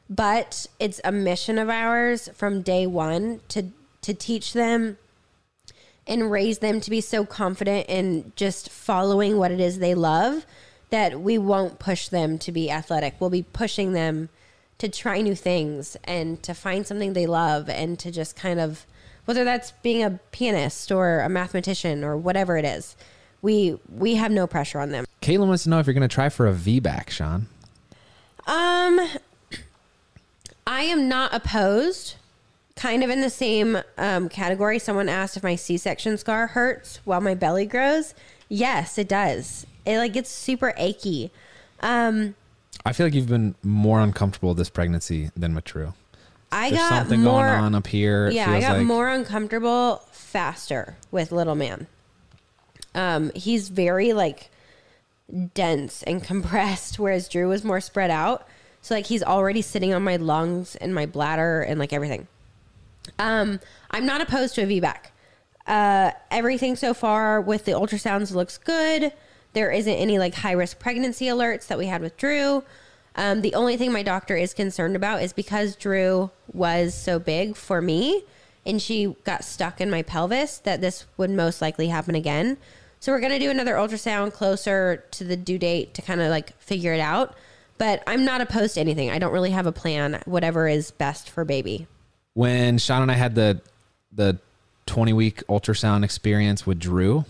But 0.10 0.68
it's 0.80 1.02
a 1.04 1.12
mission 1.12 1.58
of 1.58 1.70
ours 1.70 2.30
from 2.34 2.62
day 2.62 2.88
one 2.88 3.42
to 3.50 3.72
to 4.02 4.14
teach 4.14 4.54
them 4.54 5.00
and 6.08 6.32
raise 6.32 6.60
them 6.60 6.80
to 6.82 6.90
be 6.90 7.02
so 7.02 7.26
confident 7.26 7.88
in 7.90 8.32
just 8.36 8.70
following 8.70 9.38
what 9.38 9.52
it 9.52 9.60
is 9.60 9.80
they 9.80 9.96
love 9.96 10.46
that 10.90 11.20
we 11.20 11.38
won't 11.38 11.80
push 11.80 12.08
them 12.08 12.38
to 12.40 12.52
be 12.52 12.70
athletic. 12.70 13.16
We'll 13.20 13.30
be 13.30 13.44
pushing 13.44 13.94
them 13.94 14.30
to 14.78 14.90
try 14.90 15.22
new 15.22 15.36
things 15.36 15.98
and 16.04 16.42
to 16.44 16.54
find 16.54 16.86
something 16.86 17.14
they 17.14 17.26
love 17.26 17.70
and 17.70 17.98
to 18.00 18.12
just 18.12 18.36
kind 18.36 18.60
of 18.60 18.86
whether 19.26 19.44
that's 19.44 19.72
being 19.82 20.04
a 20.04 20.20
pianist 20.32 20.92
or 20.92 21.22
a 21.22 21.30
mathematician 21.30 22.04
or 22.04 22.16
whatever 22.16 22.58
it 22.58 22.66
is. 22.66 22.96
We 23.42 23.80
we 23.90 24.16
have 24.16 24.32
no 24.32 24.48
pressure 24.48 24.80
on 24.80 24.92
them. 24.92 25.06
Caitlin 25.22 25.48
wants 25.48 25.64
to 25.64 25.70
know 25.70 25.80
if 25.80 25.88
you're 25.88 25.94
going 25.94 26.08
to 26.08 26.14
try 26.14 26.30
for 26.30 26.46
a 26.46 26.54
V 26.54 26.80
back, 26.80 27.10
Shawn. 27.10 27.48
Um 28.48 29.00
I 30.68 30.84
am 30.84 31.08
not 31.08 31.34
opposed. 31.34 32.16
Kind 32.76 33.04
of 33.04 33.10
in 33.10 33.22
the 33.22 33.30
same 33.30 33.78
um, 33.98 34.28
category. 34.28 34.80
Someone 34.80 35.08
asked 35.08 35.38
if 35.38 35.44
my 35.44 35.56
C-section 35.56 36.18
scar 36.18 36.48
hurts 36.48 37.00
while 37.06 37.22
my 37.22 37.34
belly 37.34 37.66
grows. 37.66 38.14
Yes, 38.50 38.98
it 38.98 39.08
does. 39.08 39.66
It 39.86 39.98
like 39.98 40.14
gets 40.14 40.30
super 40.30 40.74
achy. 40.78 41.32
Um, 41.80 42.36
I 42.86 42.92
feel 42.92 43.06
like 43.06 43.14
you've 43.14 43.30
been 43.30 43.56
more 43.64 44.02
uncomfortable 44.02 44.54
this 44.54 44.70
pregnancy 44.70 45.32
than 45.38 45.56
with 45.56 45.64
Drew. 45.64 45.94
I 46.52 46.70
There's 46.70 46.82
got 46.82 46.90
something 47.00 47.22
more. 47.22 47.48
going 47.48 47.60
on 47.60 47.76
up 47.76 47.88
here. 47.88 48.28
It 48.28 48.34
yeah, 48.34 48.52
I 48.52 48.60
got 48.60 48.78
like- 48.78 48.86
more 48.86 49.10
uncomfortable 49.10 50.02
faster 50.12 50.96
with 51.12 51.32
little 51.32 51.56
man. 51.56 51.88
Um, 52.94 53.32
he's 53.36 53.70
very 53.70 54.14
like 54.14 54.50
dense 55.54 56.04
and 56.04 56.22
compressed, 56.26 57.00
whereas 57.00 57.30
Drew 57.30 57.48
was 57.48 57.64
more 57.64 57.80
spread 57.82 58.12
out. 58.12 58.48
So 58.82 58.96
like 58.96 59.06
he's 59.08 59.24
already 59.24 59.62
sitting 59.62 59.94
on 59.94 60.04
my 60.04 60.18
lungs 60.18 60.76
and 60.76 60.94
my 60.94 61.06
bladder 61.06 61.62
and 61.62 61.80
like 61.80 61.94
everything. 61.94 62.28
Um, 63.20 63.60
I'm 63.92 64.06
not 64.06 64.22
opposed 64.22 64.56
to 64.56 64.64
a 64.64 64.66
VBAC. 64.66 64.98
Uh, 65.68 66.12
everything 66.30 66.76
so 66.76 66.94
far 66.94 67.42
with 67.42 67.66
the 67.66 67.72
ultrasounds 67.72 68.34
looks 68.34 68.58
good. 68.58 69.12
There 69.54 69.72
isn't 69.72 69.94
any 69.94 70.20
like 70.20 70.36
high 70.36 70.52
risk 70.52 70.80
pregnancy 70.80 71.26
alerts 71.26 71.68
that 71.68 71.78
we 71.78 71.88
had 71.88 72.02
with 72.02 72.18
Drew. 72.18 72.64
Um, 73.16 73.42
the 73.42 73.54
only 73.56 73.78
thing 73.78 73.92
my 73.92 74.04
doctor 74.04 74.36
is 74.36 74.54
concerned 74.54 74.96
about 74.96 75.24
is 75.24 75.32
because 75.32 75.76
Drew 75.76 76.32
was 76.52 76.94
so 76.94 77.18
big 77.18 77.56
for 77.56 77.82
me 77.82 78.24
and 78.66 78.82
she 78.82 79.16
got 79.24 79.44
stuck 79.44 79.80
in 79.80 79.90
my 79.90 80.02
pelvis, 80.02 80.58
that 80.60 80.82
this 80.82 81.06
would 81.18 81.30
most 81.30 81.62
likely 81.62 81.88
happen 81.88 82.16
again. 82.16 82.58
So 83.00 83.12
we're 83.12 83.20
going 83.20 83.32
to 83.32 83.40
do 83.40 83.52
another 83.52 83.76
ultrasound 83.76 84.34
closer 84.34 85.04
to 85.12 85.24
the 85.24 85.38
due 85.38 85.60
date 85.60 85.94
to 85.94 86.02
kind 86.02 86.20
of 86.20 86.30
like 86.30 86.60
figure 86.60 86.94
it 86.94 87.00
out. 87.00 87.36
But 87.78 88.02
I'm 88.08 88.26
not 88.26 88.42
opposed 88.42 88.76
to 88.76 88.80
anything. 88.80 89.12
I 89.12 89.20
don't 89.20 89.34
really 89.34 89.52
have 89.52 89.68
a 89.68 89.72
plan, 89.72 90.22
whatever 90.26 90.68
is 90.68 90.92
best 90.92 91.30
for 91.30 91.46
baby. 91.46 91.88
When 92.36 92.78
Shawn 92.78 93.02
and 93.02 93.12
I 93.12 93.16
had 93.16 93.34
the 93.34 93.62
the 94.12 94.38
20 94.86 95.14
week 95.14 95.44
ultrasound 95.48 96.04
experience 96.04 96.68
with 96.68 96.80
Drew, 96.80 97.26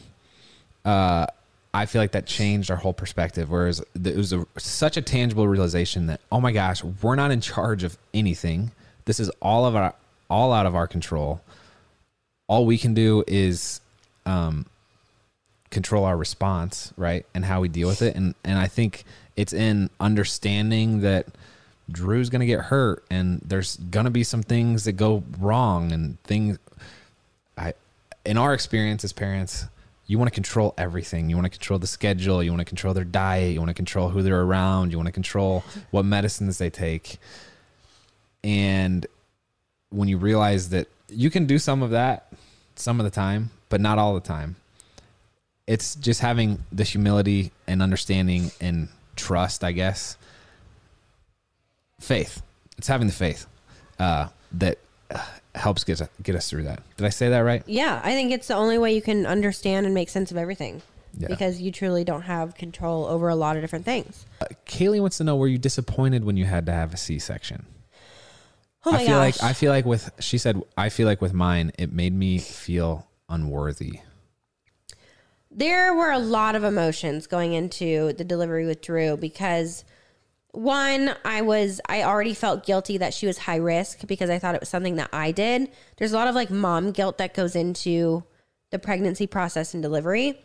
uh, 0.84 1.28
I 1.74 1.86
feel 1.86 2.02
like 2.02 2.12
that 2.12 2.26
changed 2.26 2.70
our 2.72 2.78
whole 2.78 2.94
perspective. 2.94 3.50
Whereas 3.50 3.84
it 4.04 4.16
was 4.16 4.34
a, 4.34 4.46
such 4.58 4.98
a 4.98 5.02
tangible 5.02 5.48
realization 5.48 6.08
that 6.08 6.22
oh 6.32 6.42
my 6.42 6.52
gosh, 6.52 6.84
we're 6.84 7.16
not 7.16 7.32
in 7.32 7.40
charge 7.40 7.84
of 7.84 7.98
anything. 8.14 8.72
This 9.06 9.20
is 9.20 9.30
all 9.42 9.66
of 9.66 9.76
our 9.76 9.94
all 10.28 10.52
out 10.52 10.66
of 10.66 10.76
our 10.76 10.88
control. 10.88 11.40
All 12.48 12.66
we 12.66 12.80
can 12.80 12.96
do 12.96 13.24
is 13.28 13.82
um, 14.26 14.66
control 15.70 16.04
our 16.04 16.18
response, 16.18 16.94
right, 16.98 17.28
and 17.36 17.46
how 17.46 17.62
we 17.62 17.70
deal 17.70 17.88
with 17.88 18.02
it. 18.02 18.16
And 18.16 18.34
and 18.44 18.58
I 18.58 18.68
think 18.68 19.04
it's 19.36 19.54
in 19.54 19.92
understanding 20.00 21.02
that 21.02 21.28
Drew's 21.92 22.30
gonna 22.30 22.46
get 22.46 22.62
hurt, 22.62 23.06
and 23.10 23.42
there's 23.46 23.78
gonna 23.78 24.12
be 24.12 24.24
some 24.24 24.44
things 24.44 24.86
that 24.86 24.94
go 24.94 25.24
wrong, 25.40 25.92
and 25.92 26.22
things. 26.24 26.58
I, 27.58 27.74
in 28.26 28.38
our 28.38 28.54
experience 28.54 29.04
as 29.04 29.14
parents, 29.14 29.66
you 30.08 30.20
want 30.20 30.30
to 30.30 30.34
control 30.34 30.74
everything. 30.78 31.30
You 31.30 31.36
want 31.36 31.46
to 31.46 31.58
control 31.58 31.80
the 31.80 31.88
schedule. 31.88 32.44
You 32.44 32.52
want 32.52 32.62
to 32.62 32.66
control 32.66 32.94
their 32.94 33.04
diet. 33.04 33.54
You 33.54 33.60
want 33.60 33.70
to 33.70 33.76
control 33.76 34.10
who 34.10 34.22
they're 34.22 34.42
around. 34.42 34.92
You 34.92 34.98
want 34.98 35.08
to 35.08 35.12
control 35.12 35.64
what 35.92 36.06
medicines 36.06 36.58
they 36.58 36.70
take. 36.70 37.18
And 38.44 39.06
when 39.90 40.08
you 40.08 40.18
realize 40.18 40.70
that 40.70 40.88
you 41.10 41.30
can 41.30 41.46
do 41.46 41.58
some 41.58 41.82
of 41.82 41.92
that 41.92 42.32
some 42.76 43.00
of 43.00 43.06
the 43.06 43.10
time, 43.10 43.52
but 43.70 43.82
not 43.82 43.98
all 43.98 44.14
the 44.14 44.20
time, 44.20 44.58
it's 45.66 45.96
just 45.96 46.22
having 46.22 46.64
the 46.72 46.84
humility 46.84 47.52
and 47.68 47.82
understanding 47.82 48.52
and 48.62 48.90
trust, 49.16 49.64
I 49.64 49.72
guess. 49.72 50.18
Faith. 52.00 52.42
It's 52.78 52.88
having 52.88 53.08
the 53.08 53.14
faith 53.14 53.48
uh, 54.00 54.28
that 54.54 54.78
uh, 55.10 55.24
helps 55.56 55.84
get 55.84 56.02
get 56.22 56.36
us 56.36 56.50
through 56.50 56.64
that. 56.64 56.82
Did 56.98 57.06
I 57.06 57.10
say 57.10 57.30
that 57.30 57.40
right? 57.40 57.64
Yeah, 57.66 58.02
I 58.04 58.12
think 58.12 58.32
it's 58.32 58.48
the 58.48 58.56
only 58.56 58.78
way 58.78 58.94
you 58.94 59.02
can 59.02 59.26
understand 59.26 59.86
and 59.86 59.96
make 59.96 60.10
sense 60.10 60.30
of 60.32 60.38
everything. 60.38 60.82
Yeah. 61.18 61.30
Because 61.30 61.62
you 61.62 61.72
truly 61.72 62.04
don't 62.04 62.24
have 62.24 62.56
control 62.56 63.06
over 63.06 63.30
a 63.30 63.36
lot 63.36 63.56
of 63.56 63.64
different 63.64 63.86
things. 63.86 64.26
Uh, 64.42 64.48
Kaylee 64.66 65.00
wants 65.00 65.18
to 65.20 65.24
know: 65.24 65.38
Were 65.38 65.48
you 65.48 65.58
disappointed 65.58 66.26
when 66.26 66.36
you 66.36 66.44
had 66.44 66.66
to 66.66 66.74
have 66.74 66.94
a 66.94 66.98
C-section? 66.98 67.66
Oh 68.86 68.92
my 68.92 68.98
I 68.98 69.06
feel 69.06 69.08
gosh. 69.16 69.42
like 69.42 69.44
I 69.44 69.54
feel 69.54 69.72
like 69.72 69.86
with 69.86 70.12
she 70.20 70.38
said 70.38 70.62
I 70.78 70.90
feel 70.90 71.08
like 71.08 71.22
with 71.22 71.34
mine 71.34 71.72
it 71.80 71.94
made 71.94 72.14
me 72.14 72.38
feel 72.38 73.08
unworthy. 73.30 74.02
there 75.50 75.94
were 75.96 76.12
a 76.12 76.20
lot 76.20 76.56
of 76.56 76.64
emotions 76.64 77.28
going 77.28 77.54
into 77.54 78.12
the 78.14 78.24
delivery 78.24 78.66
with 78.66 78.82
Drew 78.82 79.16
because 79.18 79.86
one, 80.58 81.16
I 81.24 81.42
was 81.42 81.82
I 81.88 82.04
already 82.04 82.34
felt 82.34 82.66
guilty 82.66 82.98
that 82.98 83.14
she 83.14 83.28
was 83.28 83.40
high 83.40 83.58
risk 83.58 84.08
because 84.08 84.30
I 84.30 84.40
thought 84.40 84.56
it 84.56 84.62
was 84.62 84.70
something 84.70 84.96
that 84.96 85.10
I 85.14 85.32
did. 85.32 85.70
There's 85.98 86.14
a 86.14 86.16
lot 86.16 86.28
of 86.28 86.36
like 86.36 86.50
mom 86.50 86.92
guilt 86.92 87.18
that 87.18 87.34
goes 87.34 87.56
into 87.56 88.24
the 88.72 88.80
pregnancy 88.80 89.28
process 89.28 89.74
and 89.74 89.84
delivery. 89.84 90.40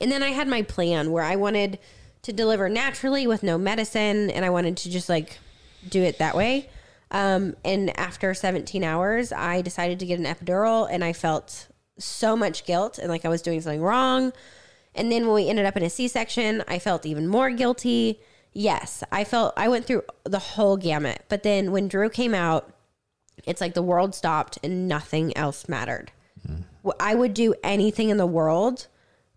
And 0.00 0.10
then 0.10 0.22
I 0.22 0.30
had 0.30 0.48
my 0.48 0.62
plan 0.62 1.10
where 1.10 1.24
I 1.24 1.36
wanted 1.36 1.78
to 2.22 2.32
deliver 2.32 2.68
naturally 2.68 3.26
with 3.26 3.42
no 3.42 3.58
medicine 3.58 4.30
and 4.30 4.44
I 4.44 4.50
wanted 4.50 4.76
to 4.78 4.90
just 4.90 5.08
like 5.08 5.38
do 5.88 6.02
it 6.02 6.18
that 6.18 6.36
way. 6.36 6.68
Um, 7.10 7.56
and 7.64 7.98
after 7.98 8.34
17 8.34 8.84
hours, 8.84 9.32
I 9.32 9.62
decided 9.62 9.98
to 10.00 10.06
get 10.06 10.20
an 10.20 10.26
epidural 10.26 10.86
and 10.90 11.02
I 11.02 11.12
felt 11.12 11.68
so 11.98 12.36
much 12.36 12.64
guilt 12.64 12.98
and 12.98 13.08
like 13.08 13.24
I 13.24 13.28
was 13.28 13.42
doing 13.42 13.60
something 13.60 13.82
wrong. 13.82 14.32
And 14.94 15.10
then 15.10 15.26
when 15.26 15.34
we 15.34 15.48
ended 15.48 15.66
up 15.66 15.76
in 15.76 15.82
a 15.82 15.90
C 15.90 16.08
section, 16.08 16.62
I 16.68 16.78
felt 16.78 17.06
even 17.06 17.26
more 17.26 17.50
guilty. 17.50 18.20
Yes, 18.52 19.04
I 19.12 19.24
felt 19.24 19.54
I 19.56 19.68
went 19.68 19.86
through 19.86 20.02
the 20.24 20.38
whole 20.38 20.76
gamut. 20.76 21.24
But 21.28 21.42
then 21.42 21.72
when 21.72 21.88
Drew 21.88 22.10
came 22.10 22.34
out, 22.34 22.72
it's 23.44 23.60
like 23.60 23.74
the 23.74 23.82
world 23.82 24.14
stopped 24.14 24.58
and 24.62 24.88
nothing 24.88 25.36
else 25.36 25.68
mattered. 25.68 26.12
Hmm. 26.46 26.62
Well, 26.82 26.96
I 26.98 27.14
would 27.14 27.34
do 27.34 27.54
anything 27.62 28.10
in 28.10 28.16
the 28.16 28.26
world 28.26 28.86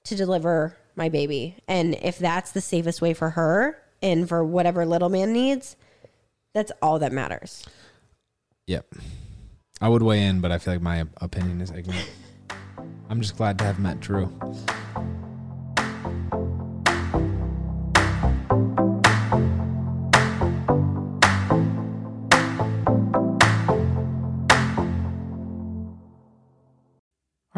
to 0.05 0.15
deliver 0.15 0.77
my 0.95 1.09
baby. 1.09 1.57
And 1.67 1.95
if 2.01 2.17
that's 2.17 2.51
the 2.51 2.61
safest 2.61 3.01
way 3.01 3.13
for 3.13 3.31
her 3.31 3.81
and 4.01 4.27
for 4.27 4.43
whatever 4.43 4.85
little 4.85 5.09
man 5.09 5.33
needs, 5.33 5.75
that's 6.53 6.71
all 6.81 6.99
that 6.99 7.11
matters. 7.11 7.65
Yep. 8.67 8.93
I 9.81 9.89
would 9.89 10.03
weigh 10.03 10.23
in, 10.23 10.39
but 10.39 10.51
I 10.51 10.57
feel 10.57 10.73
like 10.73 10.81
my 10.81 11.05
opinion 11.17 11.61
is 11.61 11.71
ignorant. 11.71 12.09
I'm 13.09 13.21
just 13.21 13.35
glad 13.35 13.57
to 13.59 13.65
have 13.65 13.79
met 13.79 13.99
Drew. 13.99 14.31